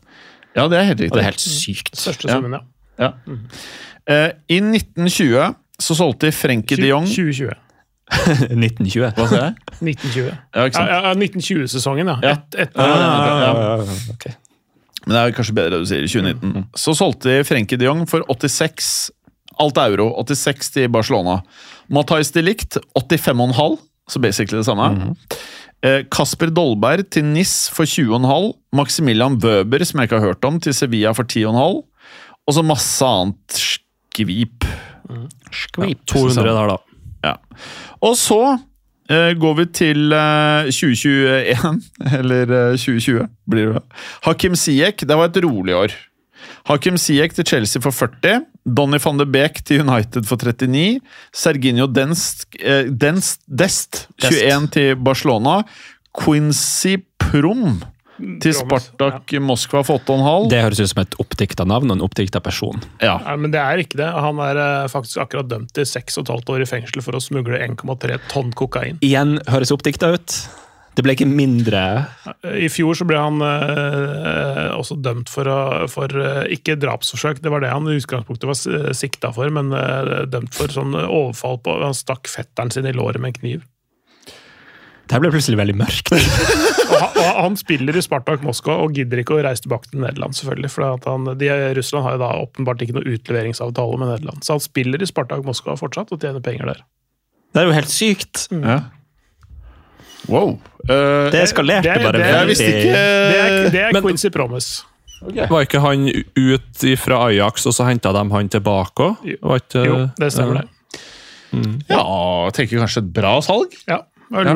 Ja, 0.55 0.67
det 0.67 0.79
er 0.79 0.83
helt 0.89 0.99
riktig. 0.99 1.11
Og 1.11 1.17
det 1.17 1.23
er 1.23 1.31
helt 1.31 1.39
sykt. 1.39 1.95
Største 1.95 2.27
Ja. 2.27 2.35
summen, 2.35 2.51
ja. 2.51 2.61
Ja. 2.99 3.13
Uh, 4.09 4.31
I 4.49 4.59
1920 4.59 5.55
så 5.81 5.95
solgte 5.97 6.27
de 6.29 6.33
Frenkie 6.35 6.77
de 6.79 6.89
Jong 6.91 7.05
2020. 7.05 7.53
1920. 8.07 9.11
Hva 9.17 9.27
sa 9.27 9.39
jeg? 9.41 9.55
1920. 9.83 10.27
Ja, 10.55 10.65
ikke 10.65 10.79
Ja, 10.79 10.81
sant? 10.81 10.89
ja, 10.89 11.13
1920-sesongen, 11.19 12.11
ja. 12.13 12.17
Ja. 12.23 12.35
Et, 12.37 12.59
et, 12.63 12.77
Ja, 12.77 13.51
ok. 14.13 14.27
Men 15.07 15.13
det 15.15 15.19
er 15.21 15.35
kanskje 15.37 15.55
bedre 15.55 15.77
det 15.77 15.85
du 15.85 15.89
sier. 15.91 16.03
i 16.03 16.09
2019. 16.11 16.65
Så 16.75 16.95
solgte 16.97 17.29
de 17.31 17.43
Frenkie 17.47 17.79
de 17.79 17.87
Jong 17.87 18.01
for 18.09 18.25
86 18.27 19.11
alt 19.59 19.77
euro. 19.81 20.09
86 20.23 20.71
til 20.75 20.89
Barcelona. 20.91 21.37
Matais 21.89 22.31
de 22.35 22.43
Licht 22.43 22.75
85,5, 22.99 23.77
så 24.11 24.19
basically 24.23 24.59
det 24.59 24.67
samme. 24.67 25.13
Eh, 25.85 26.01
Kasper 26.11 26.51
Dolberg 26.51 27.07
til 27.13 27.23
NIS 27.25 27.69
for 27.73 27.87
20,5. 27.87 28.51
Maximilian 28.75 29.37
Wøber, 29.43 29.85
som 29.87 29.99
jeg 30.01 30.09
ikke 30.09 30.19
har 30.19 30.27
hørt 30.33 30.45
om, 30.49 30.59
til 30.59 30.75
Sevilla 30.75 31.13
for 31.15 31.23
10,5. 31.23 31.55
Og 32.47 32.55
så 32.55 32.63
masse 32.65 33.03
annet 33.07 33.57
skvip. 33.63 34.67
Skvip. 35.51 36.03
200 36.07 36.47
der, 36.47 36.73
da. 36.73 36.77
Ja. 37.25 37.35
Og 38.05 38.17
så 38.19 38.41
eh, 39.09 39.31
går 39.39 39.55
vi 39.61 39.65
til 39.79 40.13
eh, 40.13 40.69
2021, 40.73 41.81
eller 42.19 42.53
eh, 42.59 42.77
2020 42.77 43.25
blir 43.49 43.73
det. 43.77 43.83
Hakim 44.27 44.55
Ziyech, 44.55 45.07
det 45.07 45.17
var 45.17 45.31
et 45.31 45.41
rolig 45.45 45.75
år. 45.75 45.97
Hakim 46.67 46.97
Ziyech 46.99 47.35
til 47.35 47.47
Chelsea 47.47 47.81
for 47.81 47.95
40. 47.95 48.45
Donny 48.67 48.99
van 48.99 49.19
de 49.19 49.25
Beek 49.25 49.61
til 49.65 49.81
United 49.85 50.27
for 50.27 50.37
39. 50.37 50.99
Serginho 51.33 51.87
Denst, 51.87 52.47
eh, 52.59 52.89
Denst, 52.91 53.41
Dest, 53.47 54.07
21 54.21 54.67
til 54.75 54.95
Barcelona. 54.95 55.61
Quincy 56.17 56.97
Prom 57.19 57.79
til 58.43 58.55
Spartak 58.55 59.33
ja. 59.33 59.41
Moskva 59.43 59.83
for 59.85 60.01
8,5. 60.03 60.49
Det 60.51 60.61
høres 60.65 60.81
ut 60.81 60.91
som 60.91 61.01
et 61.03 61.17
oppdikta 61.21 61.67
navn 61.69 61.91
og 61.91 61.99
en 61.99 62.05
oppdikta 62.07 62.41
person. 62.43 62.79
Ja. 63.03 63.17
Nei, 63.25 63.35
men 63.45 63.55
det 63.55 63.61
er 63.63 63.83
ikke 63.83 63.99
det. 64.01 64.11
Han 64.13 64.41
er 64.43 64.61
eh, 64.61 64.91
faktisk 64.91 65.21
akkurat 65.23 65.49
dømt 65.49 65.73
til 65.77 65.87
6,5 65.87 66.31
år 66.53 66.63
i 66.63 66.69
fengsel 66.69 67.03
for 67.05 67.17
å 67.17 67.23
smugle 67.23 67.59
1,3 67.61 68.21
tonn 68.31 68.53
kokain. 68.57 69.01
Igjen 69.05 69.37
høres 69.49 69.73
oppdikta 69.75 70.15
ut. 70.17 70.39
Det 70.97 71.03
ble 71.05 71.13
ikke 71.13 71.27
mindre 71.29 71.79
I 72.57 72.69
fjor 72.73 72.97
så 72.97 73.05
ble 73.05 73.19
han 73.21 73.37
eh, 73.45 74.71
også 74.73 74.97
dømt 75.05 75.29
for, 75.29 75.45
å, 75.45 75.85
for 75.93 76.09
eh, 76.09 76.47
ikke 76.57 76.79
drapsforsøk, 76.81 77.43
det 77.43 77.53
var 77.53 77.61
det 77.61 77.69
han 77.69 77.85
i 77.85 77.99
utgangspunktet 77.99 78.49
var 78.49 78.93
sikta 78.97 79.29
for, 79.35 79.51
men 79.53 79.69
eh, 79.77 80.25
dømt 80.31 80.57
for 80.57 80.73
sånn 80.73 80.97
overfall 80.97 81.61
på 81.61 81.77
Han 81.83 81.97
stakk 81.97 82.25
fetteren 82.31 82.73
sin 82.73 82.89
i 82.89 82.95
låret 82.97 83.21
med 83.21 83.35
en 83.35 83.41
kniv. 83.43 83.67
Det 85.07 85.15
her 85.15 85.21
ble 85.23 85.31
plutselig 85.31 85.61
veldig 85.61 85.77
mørkt. 85.79 86.11
Og 86.97 87.27
han, 87.43 87.55
spiller 87.59 87.95
i 87.97 88.01
Spartak 88.01 88.41
Moskva 88.45 88.75
og 88.83 88.93
gidder 88.97 89.21
ikke 89.21 89.35
å 89.37 89.41
reise 89.45 89.63
tilbake 89.65 89.89
til 89.91 90.01
Nederland, 90.03 90.33
selvfølgelig. 90.37 90.71
For 90.73 90.85
at 90.93 91.05
han, 91.09 91.25
de, 91.37 91.49
Russland 91.77 92.05
har 92.07 92.17
jo 92.17 92.21
da 92.23 92.29
åpenbart 92.43 92.81
ikke 92.85 92.95
noe 92.97 93.07
utleveringsavtale 93.15 93.97
med 94.01 94.11
Nederland. 94.13 94.43
Så 94.45 94.55
han 94.57 94.63
spiller 94.63 95.01
i 95.01 95.09
Spartak 95.09 95.43
Moskva 95.47 95.75
fortsatt 95.79 96.11
og 96.15 96.21
tjener 96.23 96.43
penger 96.45 96.73
der. 96.73 96.83
Det 97.53 97.61
er 97.63 97.69
jo 97.69 97.75
helt 97.77 97.93
sykt. 97.93 98.47
ja. 98.51 98.79
Wow. 100.27 100.57
Uh, 100.89 101.29
Det 101.31 101.39
eskalerte 101.45 101.83
Det 101.87 101.91
er- 101.93 102.03
bare 102.03 102.17
det 102.17 102.25
er- 102.25 102.37
jeg 102.39 102.47
visste 102.49 102.67
ikke 102.67 102.91
Det 102.91 103.37
er, 103.39 103.69
det 103.71 103.81
er 103.81 103.93
Men- 103.93 104.03
Quincy 104.03 104.29
Promise. 104.29 104.83
Var 105.49 105.61
ikke 105.65 105.79
han 105.81 106.07
ut 106.35 106.83
fra 106.99 107.15
Ajax, 107.29 107.65
og 107.65 107.73
så 107.73 107.85
henta 107.87 108.11
de 108.13 108.29
han 108.29 108.49
tilbake 108.49 108.93
òg? 108.97 109.17
Jo, 109.23 109.83
Jo, 109.85 110.09
det 110.19 110.31
stemmer 110.33 110.61
det. 110.61 110.67
Ja, 111.89 112.49
tenker 112.53 112.77
kanskje 112.83 112.97
et 113.01 113.13
bra 113.13 113.39
salg. 113.41 113.71
Ja, 113.87 113.97
det 114.29 114.35
var 114.35 114.45
Ja. 114.45 114.53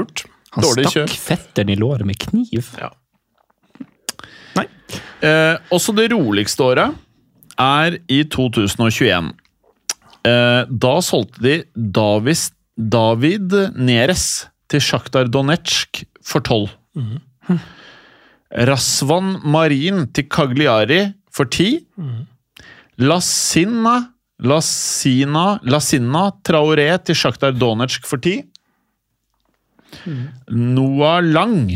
Han 0.52 0.66
Dårlig 0.66 0.90
stakk 0.92 1.14
fetteren 1.16 1.72
i 1.72 1.78
låret 1.80 2.08
med 2.08 2.20
kniv. 2.20 2.74
Ja. 2.80 2.92
Eh, 5.22 5.56
også 5.70 5.94
det 5.94 6.10
roligste 6.12 6.66
året 6.66 6.96
er 7.62 7.98
i 8.10 8.24
2021. 8.34 9.30
Eh, 10.28 10.64
da 10.66 10.94
solgte 11.06 11.44
de 11.46 11.56
Davis, 11.76 12.50
David 12.76 13.54
Neres 13.78 14.48
til 14.72 14.82
Sjaktar 14.82 15.30
Donetsk 15.30 16.04
for 16.26 16.42
12. 16.42 16.70
Rasvan 18.68 19.38
Marin 19.48 20.08
til 20.16 20.28
Cagliari 20.32 21.04
for 21.32 21.46
10. 21.46 21.86
Lasina 23.02 24.00
Lasina 24.42 25.60
Lasina 25.70 26.32
Traoré 26.44 26.90
til 27.06 27.18
Sjaktar 27.18 27.54
Donetsk 27.54 28.08
for 28.10 28.18
10. 28.18 28.42
Noah 30.50 31.22
Lang 31.26 31.72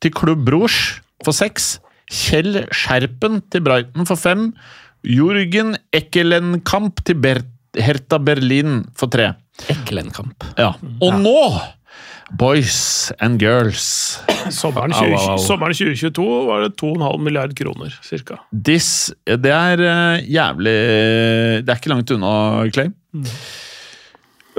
til 0.00 0.14
Klubb 0.16 0.44
Brors 0.48 1.00
for 1.24 1.36
6. 1.36 1.72
Kjell 2.10 2.64
Skjerpen 2.74 3.40
til 3.52 3.62
Brighton 3.64 4.08
for 4.08 4.18
5. 4.18 4.50
Jorgen 5.06 5.76
Ekkelenkamp 5.96 7.04
til 7.06 7.20
Ber 7.22 7.42
Hertha 7.78 8.18
Berlin 8.18 8.82
for 8.98 9.12
3. 9.12 9.30
Ekkelenkamp. 9.70 10.46
Ja. 10.58 10.72
Og 11.04 11.20
nå, 11.20 11.38
boys 12.40 13.12
and 13.20 13.40
girls 13.42 14.18
Sommeren, 14.54 14.92
20, 14.94 15.14
au, 15.14 15.32
au. 15.34 15.38
sommeren 15.42 15.74
2022 15.76 16.26
var 16.48 16.64
det 16.64 16.72
2,5 16.80 17.18
milliard 17.22 17.54
kroner, 17.58 17.94
cirka. 18.06 18.40
This, 18.50 19.10
det 19.26 19.52
er 19.52 19.82
eh, 19.84 20.30
jævlig 20.32 20.76
Det 21.66 21.68
er 21.68 21.80
ikke 21.80 21.92
langt 21.92 22.14
unna, 22.14 22.32
Clay. 22.72 22.90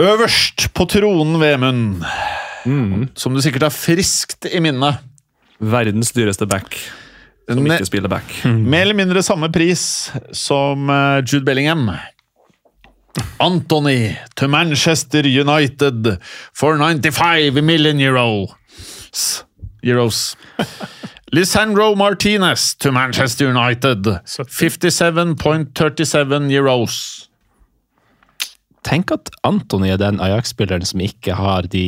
Øverst 0.02 0.70
på 0.76 0.86
tronen, 0.89 1.39
Vemund, 1.41 2.06
som 2.64 3.34
du 3.36 3.41
sikkert 3.41 3.62
har 3.68 3.74
friskt 3.74 4.45
i 4.51 4.59
minne 4.64 4.93
Verdens 5.62 6.12
dyreste 6.16 6.45
back 6.49 6.78
som 7.51 7.64
Ne- 7.66 7.76
ikke 7.76 7.86
spiller 7.89 8.07
back. 8.09 8.24
Mer 8.45 8.82
eller 8.86 8.93
mindre 8.95 9.22
samme 9.26 9.49
pris 9.51 10.12
som 10.32 10.88
eh, 10.89 11.20
Jude 11.26 11.43
Bellingham. 11.45 11.89
Anthony 13.43 14.14
to 14.39 14.47
Manchester 14.47 15.26
United 15.28 16.18
for 16.55 16.78
95 16.78 17.62
million 17.62 17.99
euros. 17.99 18.49
euros. 19.84 20.38
Lisandro 21.34 21.95
Martinez 21.95 22.76
to 22.80 22.91
Manchester 22.91 23.47
United. 23.51 24.05
57.37 24.26 26.51
euros. 26.51 27.28
Tenk 28.84 29.12
at 29.14 29.30
Antony 29.46 29.92
er 29.94 30.00
den 30.02 30.18
Ajax-spilleren 30.24 30.86
som 30.90 31.04
ikke 31.06 31.36
har 31.38 31.68
de 31.70 31.84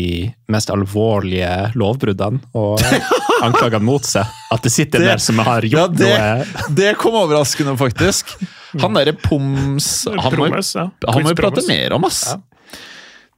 mest 0.53 0.69
alvorlige 0.69 1.71
lovbruddene 1.79 2.43
og 2.53 2.83
anklagene 3.47 3.81
mot 3.87 4.05
seg. 4.05 4.29
At 4.53 4.61
det 4.61 4.71
sitter 4.75 5.01
Det- 5.01 5.07
der 5.09 5.23
som 5.23 5.39
har 5.41 5.65
Ja, 5.65 5.87
gjort 5.87 5.97
det, 5.97 6.11
noe 6.13 6.75
det 6.77 6.91
kom 7.01 7.17
overraskende, 7.23 7.73
faktisk. 7.79 8.35
Han 8.81 8.93
derre 8.97 9.13
Poms 9.17 10.05
Han 10.05 10.37
må, 10.37 10.47
ja. 10.53 10.87
vi 11.29 11.33
prate 11.37 11.65
mer 11.67 11.93
om, 11.97 12.05
ass. 12.05 12.35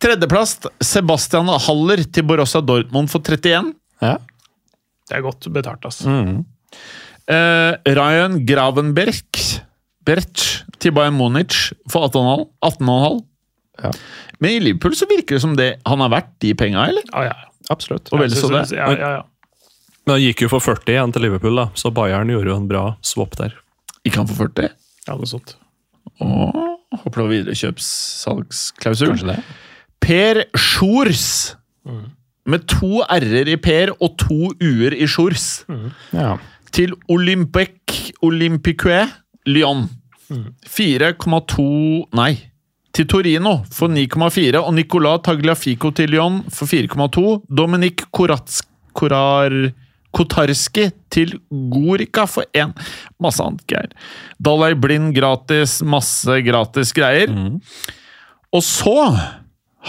Tredjeplass 0.04 0.58
Sebastian 0.84 1.48
Haller 1.48 2.04
til 2.12 2.24
Borussia 2.28 2.60
Dortmund 2.62 3.10
for 3.12 3.20
31. 3.24 3.74
ja. 4.04 4.18
Det 5.06 5.20
er 5.20 5.22
godt 5.22 5.46
betalt, 5.54 5.84
ass. 5.86 6.00
Eh, 7.30 7.72
Ryan 7.94 8.40
Gravenberg 8.46 9.38
Berch 10.06 10.64
til 10.82 10.92
Bayern 10.98 11.14
Munich 11.18 11.72
for 11.90 12.08
18,5. 12.10 12.48
18,5. 12.66 13.20
Ja. 13.84 13.92
Men 14.40 14.52
i 14.52 14.60
Liverpool 14.64 14.96
så 14.98 15.08
virker 15.10 15.38
det 15.38 15.44
som 15.44 15.56
det 15.58 15.70
han 15.86 16.04
har 16.04 16.12
vært 16.14 16.32
de 16.44 16.54
penga, 16.58 16.88
eller? 16.92 17.06
Ja, 17.12 17.32
ja. 17.32 17.52
Absolutt. 17.74 18.12
Og 18.14 18.22
vel 18.22 18.34
så 18.36 18.52
det. 18.54 18.68
Ja, 18.78 18.92
ja, 18.94 19.12
ja. 19.20 19.24
Men 20.06 20.20
han 20.20 20.22
gikk 20.22 20.44
jo 20.46 20.52
for 20.54 20.62
40 20.62 20.92
igjen 20.94 21.14
til 21.16 21.24
Liverpool, 21.26 21.56
da, 21.58 21.70
så 21.74 21.90
Bayern 21.94 22.30
gjorde 22.30 22.52
jo 22.52 22.58
en 22.60 22.68
bra 22.70 22.84
swap 23.02 23.34
der. 23.40 23.56
Ikke 24.06 24.22
han 24.22 24.30
for 24.30 24.46
40? 24.46 24.70
ja, 25.08 25.16
noe 25.18 25.30
sånt. 25.30 25.56
Åh, 26.22 26.76
håper 27.02 27.20
det 27.20 27.24
var 27.24 27.32
viderekjøpssalgsklausul. 27.34 29.12
Kanskje 29.16 29.32
det. 29.34 29.40
Per 30.06 30.42
Sjors. 30.58 31.28
Med 32.46 32.68
to 32.70 33.02
r-er 33.02 33.50
i 33.50 33.58
Per 33.58 33.96
og 33.96 34.18
to 34.22 34.52
u-er 34.62 34.94
i 34.94 35.08
Sjors. 35.10 35.64
Ja. 36.14 36.36
Til 36.76 36.94
Olympic 37.10 38.12
Olympique 38.26 39.02
Lyon. 39.50 39.88
4,2 40.30 41.66
Nei. 42.18 42.32
Til 42.96 43.08
Torino 43.12 43.58
for 43.76 43.92
9,4 43.92 44.62
og 44.62 44.72
Nicolas 44.78 45.24
Tagliafico 45.26 45.92
til 45.92 46.14
Lyon 46.14 46.38
for 46.54 46.70
4,2. 46.72 47.42
Dominik 47.52 48.06
Korats, 48.16 48.62
Korar, 48.96 49.52
Kotarski 50.16 50.86
til 51.12 51.34
Gorica 51.74 52.24
for 52.30 52.48
1. 52.56 52.72
Masse 53.20 53.44
annet 53.44 53.66
greier. 53.68 53.92
Dalai 54.40 54.72
Blind 54.80 55.12
gratis, 55.18 55.82
masse 55.84 56.40
gratis 56.48 56.96
greier. 56.96 57.36
Og 58.56 58.64
så 58.64 58.96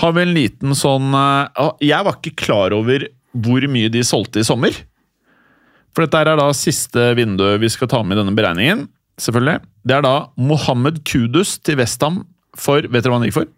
har 0.02 0.18
vi 0.18 0.26
en 0.26 0.34
liten 0.34 0.74
sånn 0.76 1.14
eh, 1.14 1.70
Jeg 1.86 2.04
var 2.04 2.18
ikke 2.18 2.42
klar 2.42 2.74
over 2.74 3.06
hvor 3.36 3.70
mye 3.70 3.92
de 3.92 4.02
solgte 4.06 4.42
i 4.42 4.48
sommer. 4.48 4.74
For 5.94 6.04
dette 6.04 6.26
er 6.26 6.40
da 6.40 6.50
siste 6.56 7.12
vindu 7.16 7.46
vi 7.62 7.70
skal 7.70 7.88
ta 7.92 8.02
med 8.02 8.18
i 8.18 8.24
denne 8.24 8.34
beregningen. 8.34 8.88
selvfølgelig. 9.16 9.60
Det 9.86 9.94
er 9.94 10.02
da 10.02 10.16
Mohammed 10.36 11.04
Kudus 11.06 11.60
til 11.62 11.78
Westham 11.78 12.24
for 12.56 12.86
Vet 12.86 13.04
dere 13.04 13.12
hva 13.12 13.20
han 13.20 13.26
gikk 13.28 13.38
for? 13.38 13.48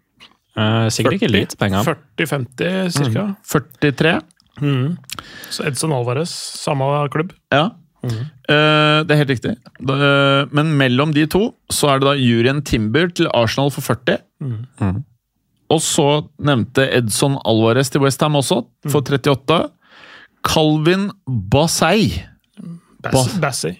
Eh, 0.59 0.87
sikkert 0.93 1.19
ikke 1.19 1.31
litt 1.31 1.55
penger. 1.59 1.85
40-50 2.19 2.89
cirka. 2.95 3.27
43. 3.47 4.15
Så 5.53 5.63
Edson 5.69 5.93
Alvarez, 5.95 6.31
samme 6.59 6.87
klubb. 7.13 7.31
Ja. 7.53 7.69
Eh, 8.03 8.99
det 9.03 9.11
er 9.13 9.19
helt 9.21 9.31
riktig. 9.33 9.53
Da, 9.79 9.95
eh, 9.95 10.49
men 10.55 10.73
mellom 10.79 11.13
de 11.15 11.25
to 11.31 11.53
så 11.71 11.93
er 11.93 11.99
det 12.01 12.09
da 12.09 12.15
Jurien 12.19 12.61
Timber 12.65 13.07
til 13.11 13.29
Arsenal 13.33 13.71
for 13.71 13.81
40. 13.81 14.19
Og 15.69 15.83
så 15.85 16.07
nevnte 16.41 16.87
Edson 16.97 17.37
Alvarez 17.45 17.91
til 17.93 18.01
Westham 18.01 18.35
også, 18.39 18.63
for 18.89 19.01
38. 19.05 19.69
Calvin 20.43 21.09
Bassey 21.27 22.23
Bassey. 23.03 23.75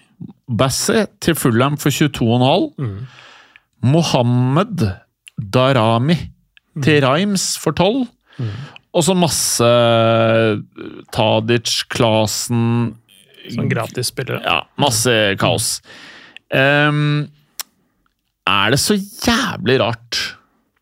Bassey 0.47 1.05
til 1.23 1.35
Fulham 1.35 1.77
for 1.77 1.89
22,5. 1.89 2.73
Mohammed 3.83 4.83
Darami 5.39 6.15
til 6.83 7.01
Rhymes 7.03 7.55
for 7.59 7.71
12. 7.75 8.07
Og 8.93 9.03
så 9.05 9.13
masse 9.17 9.67
Tadic, 11.13 11.83
Klasen 11.91 12.95
Sånn 13.49 13.69
gratisspillere. 13.71 14.43
Ja, 14.45 14.59
masse 14.77 15.13
kaos. 15.41 15.79
Um, 16.53 17.23
er 18.49 18.73
det 18.75 18.79
så 18.81 18.93
jævlig 18.99 19.79
rart 19.81 20.19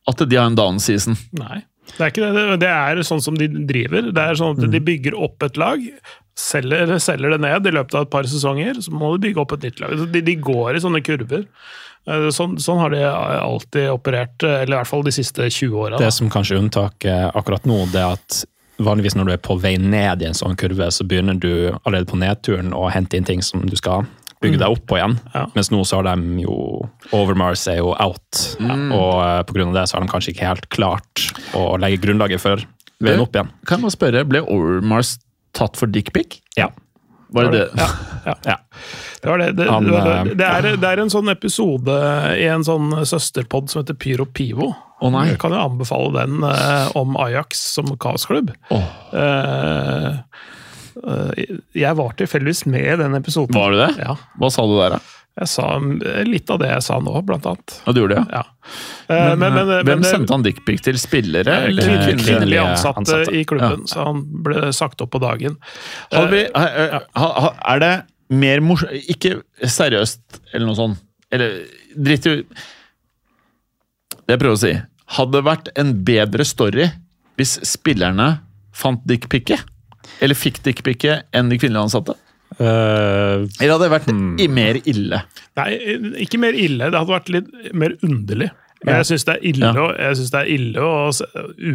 at 0.08 0.24
de 0.28 0.36
har 0.39 0.49
en 0.49 0.58
down 0.58 0.80
season? 0.84 1.16
Nei. 1.38 1.62
Det 1.93 2.01
er 2.03 2.12
ikke 2.12 2.26
det. 2.26 2.34
Det- 2.36 2.60
Det 2.60 2.68
er 2.70 3.01
sånn 3.08 3.22
som 3.24 3.36
de 3.39 3.47
driver. 3.47 4.12
Det 4.12 4.18
er 4.24 4.36
sånn 4.36 4.58
at 4.62 4.72
De 4.72 4.80
bygger 4.84 5.16
opp 5.16 5.41
et 5.43 5.55
lag, 5.55 5.80
selger, 6.36 6.88
selger 6.99 7.32
det 7.32 7.39
ned 7.41 7.66
i 7.68 7.72
løpet 7.72 7.95
av 7.95 8.01
et 8.01 8.10
par 8.12 8.24
sesonger, 8.24 8.76
så 8.84 8.91
må 8.91 9.16
de 9.18 9.28
bygge 9.30 9.39
opp 9.39 9.53
et 9.53 9.62
nytt 9.70 9.80
lag. 9.80 10.12
De, 10.12 10.22
de 10.22 10.36
går 10.36 10.76
i 10.76 10.80
sånne 10.84 11.01
kurver. 11.03 11.45
Eh, 12.08 12.28
Sånn, 12.32 12.58
sånn 12.62 12.80
har 12.80 12.93
de 12.93 13.01
alltid 13.03 13.89
operert, 13.91 14.43
eller 14.43 14.76
i 14.76 14.80
hvert 14.80 14.88
fall 14.89 15.03
de 15.03 15.12
siste 15.12 15.49
20 15.51 15.74
åra. 15.76 15.97
Det 15.99 16.12
som 16.16 16.30
kanskje 16.32 16.55
er 16.55 16.62
unntaket 16.64 17.36
akkurat 17.36 17.66
nå, 17.68 17.82
det 17.91 17.99
er 18.03 18.16
at 18.16 18.43
vanligvis 18.80 19.16
når 19.18 19.26
du 19.26 19.34
er 19.34 19.41
på 19.41 19.58
vei 19.60 19.76
ned 19.82 20.22
i 20.22 20.30
en 20.30 20.38
sånn 20.38 20.55
kurve, 20.60 20.88
så 20.93 21.03
begynner 21.08 21.39
du 21.41 21.51
allerede 21.84 22.08
på 22.12 22.20
nedturen 22.22 22.72
å 22.78 22.86
hente 22.93 23.18
inn 23.18 23.26
ting 23.28 23.41
som 23.41 23.66
du 23.66 23.76
skal 23.76 24.05
bygge 24.39 24.60
deg 24.62 24.70
opp 24.70 24.84
på 24.86 24.99
igjen. 24.99 25.16
Ja. 25.34 25.47
Mens 25.55 25.72
nå 25.74 25.82
så 25.89 25.97
har 25.99 26.05
de 26.12 26.43
jo 26.43 26.86
Overmars 27.16 27.64
er 27.72 27.80
jo 27.82 27.95
out, 27.97 28.43
og 28.62 29.18
pga. 29.18 29.45
på 29.49 29.55
grunn 29.58 29.72
av 29.74 29.80
det 29.80 29.86
så 29.89 29.97
har 29.97 30.05
de 30.05 30.12
kanskje 30.12 30.36
ikke 30.36 30.45
helt 30.51 30.68
klart 30.70 31.24
å 31.58 31.72
legge 31.82 32.03
grunnlaget 32.05 32.43
for 32.43 32.62
veien 33.01 33.24
opp 33.24 33.34
igjen. 33.34 33.49
Kan 33.66 33.80
jeg 33.82 33.88
bare 33.88 33.97
spørre, 33.97 34.26
ble 34.30 34.43
Overmars 34.45 35.16
tatt 35.58 35.76
for 35.80 35.89
dickpic? 35.89 36.39
Ja. 36.55 36.70
Var 37.28 37.49
det 37.51 37.59
det? 37.59 37.67
Ja, 37.75 37.88
ja. 38.25 38.36
ja. 38.45 38.57
Det, 39.21 39.30
var 39.30 39.38
det. 39.38 39.51
Det, 39.51 39.69
Han, 39.69 39.88
det, 39.88 39.97
eh, 39.97 40.23
det, 40.25 40.45
er, 40.45 40.67
det 40.80 40.91
er 40.91 41.01
en 41.03 41.11
sånn 41.11 41.32
episode 41.34 41.95
i 42.38 42.45
en 42.51 42.65
sånn 42.67 42.93
søsterpod 43.07 43.71
som 43.71 43.82
heter 43.82 43.97
Pyro 43.99 44.28
Pivo. 44.30 44.71
Å 44.97 45.11
nei. 45.13 45.28
Jeg 45.34 45.41
kan 45.41 45.53
jo 45.53 45.61
anbefale 45.61 46.13
den 46.15 46.45
eh, 46.47 46.95
om 46.97 47.17
Ajax 47.21 47.61
som 47.75 47.91
kaosklubb. 48.01 48.53
Oh. 48.73 48.88
Eh, 49.13 50.23
jeg 51.78 51.93
var 51.99 52.15
tilfeldigvis 52.17 52.65
med 52.71 52.88
i 52.95 52.97
den 53.03 53.17
episoden. 53.19 53.57
Var 53.57 53.75
du 53.75 53.82
det? 53.84 53.91
Ja. 54.01 54.17
Hva 54.41 54.49
sa 54.53 54.65
du 54.65 54.73
der, 54.80 54.97
da? 54.97 55.16
Jeg 55.38 55.49
sa 55.51 55.65
eh, 55.77 56.23
litt 56.25 56.49
av 56.49 56.57
det 56.63 56.71
jeg 56.71 56.83
sa 56.88 56.97
nå, 57.03 57.13
blant 57.27 57.45
annet. 57.45 57.75
Ja, 57.85 57.93
du 57.93 57.99
gjorde 58.01 58.15
det, 58.17 58.23
ja? 58.33 58.41
Ja. 58.41 58.73
Eh, 59.13 59.35
men, 59.38 59.53
men, 59.53 59.67
men, 59.69 59.85
Hvem 59.85 60.01
det- 60.01 60.09
sendte 60.09 60.33
han 60.33 60.45
dickpic 60.45 60.81
til? 60.88 60.97
Spillere? 60.97 61.53
Eh, 61.53 61.67
Eller 61.69 61.85
kvinnelige? 61.85 62.05
Kvinnelige 62.07 62.31
kvinnelige 62.31 62.63
ansatte, 62.71 63.03
ansatte. 63.03 63.35
i 63.38 63.43
klubben, 63.51 63.85
så 63.91 64.07
han 64.09 64.23
ble 64.47 64.71
sagt 64.73 65.03
opp 65.05 65.11
på 65.13 65.21
dagen. 65.21 65.59
Vi, 66.33 66.41
er 66.55 67.83
det 67.85 67.93
mer 68.33 68.59
morsomt 68.65 68.91
Ikke 69.13 69.38
seriøst, 69.63 70.41
eller 70.53 70.65
noe 70.67 70.79
sånt. 70.79 71.03
Eller 71.31 71.61
dritt 71.95 72.25
i 72.27 72.35
Det 74.27 74.35
jeg 74.35 74.39
prøver 74.41 74.57
å 74.57 74.61
si. 74.65 74.73
Hadde 75.17 75.38
det 75.38 75.45
vært 75.47 75.69
en 75.79 75.93
bedre 76.07 76.43
story 76.47 76.89
hvis 77.38 77.59
spillerne 77.67 78.39
fant 78.75 79.03
dickpicet? 79.07 79.61
Eller 80.23 80.35
fikk 80.39 80.63
dickpicet 80.65 81.27
enn 81.35 81.51
de 81.51 81.59
kvinnelige 81.61 81.85
ansatte? 81.88 82.15
Eh, 82.60 83.43
Eller 83.60 83.74
hadde 83.76 83.86
det 83.88 83.91
vært 83.93 84.39
i 84.41 84.48
mer 84.48 84.80
ille? 84.88 85.20
Nei, 85.60 85.68
ikke 86.24 86.39
mer 86.41 86.54
ille. 86.58 86.88
Det 86.91 86.98
hadde 87.02 87.14
vært 87.14 87.30
litt 87.34 87.74
mer 87.78 87.93
underlig. 88.06 88.50
Men 88.86 88.93
Ja. 88.93 88.98
jeg 89.02 89.06
syns 89.10 89.26
det 89.26 89.36
er 89.36 89.45
ille, 89.50 89.66
Ja. 89.66 89.74
å- 89.74 89.98
jeg 89.98 90.16
synes 90.18 90.32
det 90.32 90.39
er 90.39 90.52
ille 90.54 90.80
og, 90.80 91.14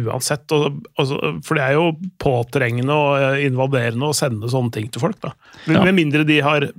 uansett. 0.07 0.51
Og, 0.55 0.85
og, 0.97 1.43
for 1.43 1.55
det 1.55 1.63
er 1.63 1.73
jo 1.73 1.91
påtrengende 2.17 2.91
og 2.95 3.17
eh, 3.19 3.45
invaderende 3.47 4.07
å 4.07 4.15
sende 4.15 4.47
sånne 4.49 4.71
ting 4.71 4.87
til 4.89 5.01
folk. 5.01 5.19
da. 5.21 5.33
Med, 5.67 5.75
Ja. 5.77 5.83
med 5.83 5.95
mindre 5.95 6.25
de 6.25 6.39
har 6.39 6.59
De 6.61 6.71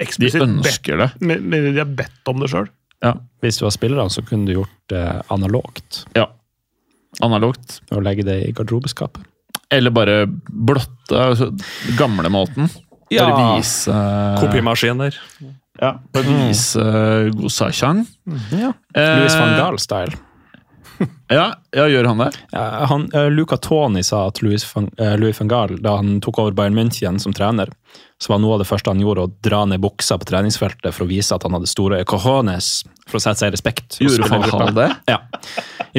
eksplisitt 0.00 0.40
bedt, 0.62 1.20
med, 1.20 1.42
med 1.42 1.72
de 1.74 1.78
har 1.78 1.86
bedt 1.86 2.26
om 2.28 2.40
det 2.40 2.50
sjøl. 2.50 2.68
Ja. 3.02 3.14
Hvis 3.42 3.58
du 3.58 3.64
var 3.66 3.70
spiller, 3.70 3.96
da, 3.96 4.04
så 4.08 4.24
kunne 4.24 4.46
du 4.46 4.54
gjort 4.54 4.88
det 4.88 5.22
analogt. 5.30 6.04
ja. 6.14 6.26
Analogt. 7.22 7.80
Og 7.92 8.02
legge 8.02 8.24
det 8.24 8.48
i 8.48 8.52
garderobeskapet. 8.52 9.22
Eller 9.70 9.90
bare 9.90 10.26
blotte 10.26 11.12
altså, 11.16 11.48
gamlemåten. 11.96 12.68
Ja. 13.12 13.26
Bare 13.30 13.56
vise 13.56 13.96
Kopimaskiner. 14.40 15.18
Ja, 15.80 15.92
bare 16.12 16.38
vise 16.48 16.86
Gosachen. 17.36 18.06
Ja. 18.50 18.72
Eh, 18.94 19.18
Louis 19.20 19.36
van 19.36 19.58
Gaal-style. 19.58 20.16
Ja, 21.28 21.50
ja, 21.74 21.84
gjør 21.90 22.06
han 22.08 22.20
det? 22.22 22.30
Ja, 22.54 22.86
han, 22.88 23.02
uh, 23.12 23.26
Luca 23.28 23.58
Toni 23.60 24.00
sa 24.06 24.22
at 24.30 24.38
Louis 24.40 24.62
van, 24.70 24.86
uh, 25.00 25.16
Louis 25.20 25.36
van 25.40 25.50
Gaal, 25.50 25.74
da 25.82 25.96
han 25.98 26.20
tok 26.24 26.38
over 26.40 26.54
Bayern 26.56 26.76
München 26.78 27.18
som 27.20 27.34
trener, 27.36 27.68
så 28.22 28.32
var 28.32 28.40
noe 28.40 28.54
av 28.56 28.62
det 28.62 28.68
første 28.70 28.94
han 28.94 29.02
gjorde 29.02 29.26
å 29.26 29.32
dra 29.44 29.64
ned 29.68 29.82
buksa 29.84 30.16
på 30.16 30.28
treningsfeltet 30.30 30.94
for 30.94 31.04
å 31.04 31.10
vise 31.10 31.36
at 31.36 31.44
han 31.44 31.56
hadde 31.58 31.68
store 31.68 32.00
cojones, 32.08 32.70
for 33.04 33.18
å 33.18 33.24
sette 33.26 33.42
seg 33.42 33.50
i 33.52 33.56
respekt. 33.58 33.98
Gjorde 34.00 34.30
han 34.30 34.78
det? 34.78 34.88
Ja, 35.10 35.20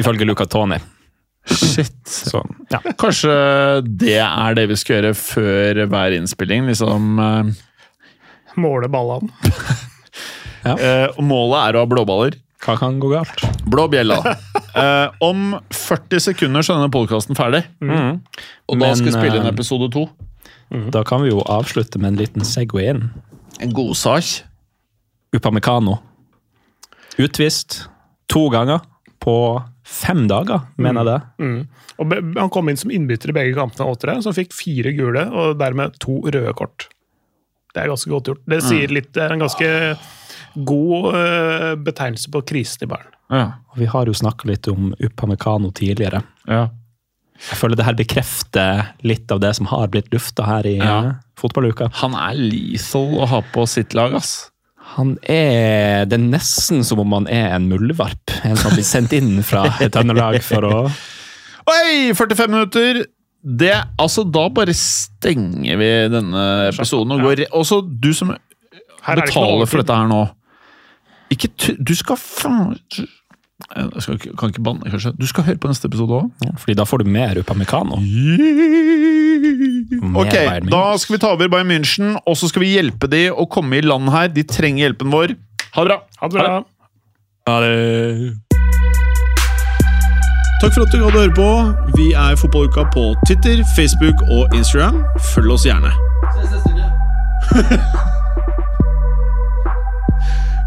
ifølge 0.00 0.26
Luca 0.26 0.48
Toni. 0.50 0.80
Shit. 1.48 1.96
Så, 2.08 2.42
ja. 2.72 2.80
Kanskje 3.00 3.32
det 3.84 4.18
er 4.20 4.56
det 4.58 4.66
vi 4.70 4.76
skal 4.78 4.98
gjøre 4.98 5.14
før 5.16 5.82
hver 5.90 6.16
innspilling? 6.16 6.66
Liksom 6.68 7.20
uh... 7.20 7.50
Måle 8.58 8.90
ballene. 8.90 9.30
ja. 10.66 10.74
uh, 10.74 11.20
målet 11.22 11.60
er 11.62 11.78
å 11.78 11.84
ha 11.84 11.90
blåballer. 11.90 12.38
Hva 12.64 12.74
kan 12.80 12.98
gå 12.98 13.12
galt? 13.12 13.44
Blå 13.70 13.86
bjella. 13.92 14.18
uh, 14.74 15.14
om 15.30 15.54
40 15.70 16.24
sekunder 16.30 16.66
så 16.66 16.74
er 16.74 16.82
denne 16.82 16.94
podkasten 16.94 17.38
ferdig. 17.38 17.62
Mm. 17.80 18.18
Og 18.68 18.80
da 18.80 18.88
Men, 18.88 18.98
skal 18.98 19.12
vi 19.12 19.16
spille 19.16 19.40
inn 19.40 19.50
episode 19.50 19.90
to. 19.94 20.08
Da 20.92 21.00
kan 21.06 21.22
vi 21.24 21.30
jo 21.30 21.40
avslutte 21.48 22.00
med 22.02 22.12
en 22.12 22.20
liten 22.20 22.44
Segway 22.44 22.90
inn. 22.92 23.06
En 23.62 23.72
godsak. 23.72 24.42
Upamecano. 25.32 25.96
Utvist 27.18 27.86
to 28.30 28.48
ganger 28.52 28.82
på 29.28 29.36
fem 29.88 30.24
dager, 30.30 30.64
mener 30.80 31.04
jeg 31.04 31.08
det. 31.12 31.44
Mm. 31.44 31.58
Og 32.00 32.12
han 32.40 32.50
kom 32.54 32.68
inn 32.72 32.78
som 32.80 32.92
innbytter 32.94 33.32
i 33.32 33.36
begge 33.36 33.56
kampene, 33.58 33.88
Åtre, 33.92 34.18
som 34.24 34.32
fikk 34.36 34.52
fire 34.56 34.92
gule 34.96 35.26
og 35.28 35.58
dermed 35.60 35.96
to 36.02 36.18
røde 36.26 36.54
kort. 36.56 36.88
Det 37.74 37.82
er 37.84 37.90
ganske 37.92 38.10
godt 38.10 38.30
gjort. 38.32 38.40
Det 38.48 38.62
sier 38.64 38.88
litt, 38.96 39.12
det 39.14 39.22
er 39.26 39.34
en 39.36 39.42
ganske 39.44 39.68
god 40.68 41.14
eh, 41.14 41.74
betegnelse 41.84 42.30
på 42.32 42.40
krisen 42.48 42.86
i 42.86 42.90
Bayern. 42.90 43.14
Ja. 43.30 43.42
Vi 43.76 43.86
har 43.92 44.08
jo 44.08 44.14
snakka 44.16 44.48
litt 44.48 44.66
om 44.72 44.94
Upamecano 44.98 45.70
tidligere. 45.76 46.22
ja. 46.48 46.68
Jeg 47.38 47.54
føler 47.60 47.78
det 47.78 47.84
her 47.86 47.94
bekrefter 47.94 48.80
litt 49.06 49.30
av 49.30 49.38
det 49.44 49.52
som 49.54 49.68
har 49.70 49.86
blitt 49.92 50.08
lufta 50.10 50.42
her 50.42 50.66
i 50.66 50.72
Ja. 50.80 50.94
eh, 51.06 51.12
fotballuka. 51.38 51.86
Han 52.00 52.16
er 52.18 52.34
lethal 52.34 53.12
å 53.22 53.28
ha 53.30 53.38
på 53.54 53.62
sitt 53.70 53.94
lag, 53.94 54.16
ass. 54.18 54.50
Han 54.96 55.12
er 55.28 56.06
Det 56.08 56.16
er 56.16 56.22
nesten 56.24 56.80
som 56.86 57.02
om 57.02 57.12
han 57.18 57.26
er 57.30 57.52
en 57.56 57.68
muldvarp. 57.70 58.32
En 58.48 58.56
som 58.58 58.72
blir 58.74 58.86
sendt 58.86 59.12
inn 59.18 59.36
fra 59.46 59.66
et 59.84 59.94
annet 60.00 60.16
lag 60.18 60.38
for 60.42 60.64
å 60.68 60.80
Oi! 61.68 62.14
45 62.16 62.48
minutter! 62.54 63.02
Det, 63.38 63.70
altså, 64.02 64.24
da 64.26 64.48
bare 64.50 64.74
stenger 64.74 65.76
vi 65.78 65.88
denne 66.10 66.40
episoden 66.72 67.12
og 67.14 67.20
går 67.22 67.36
re- 67.44 67.50
Og 67.54 67.62
så 67.68 67.78
du 67.86 68.08
som 68.16 68.32
er 68.34 68.40
betaler 69.22 69.68
for 69.70 69.78
dette 69.80 69.94
her 69.94 70.08
nå 70.10 70.24
Ikke. 71.32 71.52
Du 71.78 71.92
skal 71.96 72.18
faen 72.18 72.74
Jeg 72.88 74.02
skal, 74.04 74.18
kan 74.40 74.50
ikke 74.52 74.64
banne, 74.66 74.90
kanskje. 74.90 75.12
Du 75.18 75.26
skal 75.30 75.46
høre 75.46 75.60
på 75.62 75.70
neste 75.70 75.86
episode 75.90 76.18
òg. 76.18 76.28
ja, 76.46 76.52
Fordi 76.58 76.76
da 76.78 76.84
får 76.88 77.04
du 77.04 77.10
mer 77.14 77.38
Upamecano. 77.40 78.00
Mer 78.02 78.42
Ok, 80.22 80.34
da 80.70 80.82
skal 80.98 81.16
vi 81.16 81.20
ta 81.22 81.32
over 81.34 81.48
Bayern 81.52 81.70
München, 81.70 82.16
og 82.26 82.36
så 82.38 82.48
skal 82.50 82.64
vi 82.64 82.74
hjelpe 82.76 83.06
de 83.10 83.28
å 83.30 83.46
komme 83.50 83.78
i 83.78 83.84
land 83.84 84.10
her. 84.14 84.28
De 84.32 84.42
trenger 84.46 84.88
hjelpen 84.88 85.10
vår. 85.14 85.36
Ha 85.74 85.84
det 85.84 85.88
bra. 85.90 85.98
Ha 86.20 86.28
det 86.28 86.34
bra. 86.36 86.60
Ha 87.48 87.56
det. 87.64 87.72
Takk 90.60 90.74
for 90.74 90.82
at 90.82 90.92
du 90.92 90.98
hadde 91.04 91.20
høre 91.20 91.34
på. 91.36 91.50
Vi 91.96 92.12
er 92.18 92.34
Fotballuka 92.36 92.82
på 92.94 93.14
Titter, 93.28 93.62
Facebook 93.76 94.18
og 94.30 94.54
Instagram. 94.58 95.04
Følg 95.34 95.50
oss 95.54 95.66
gjerne. 95.68 95.92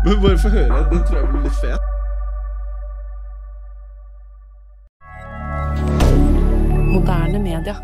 Men 0.06 0.22
bare 0.22 0.38
få 0.40 0.50
høre. 0.50 0.88
Den 0.92 1.04
tror 1.08 1.18
jeg 1.20 1.28
blir 1.30 1.42
litt 1.44 1.54
fet. 1.62 1.80
Moderne 6.92 7.40
media. 7.40 7.76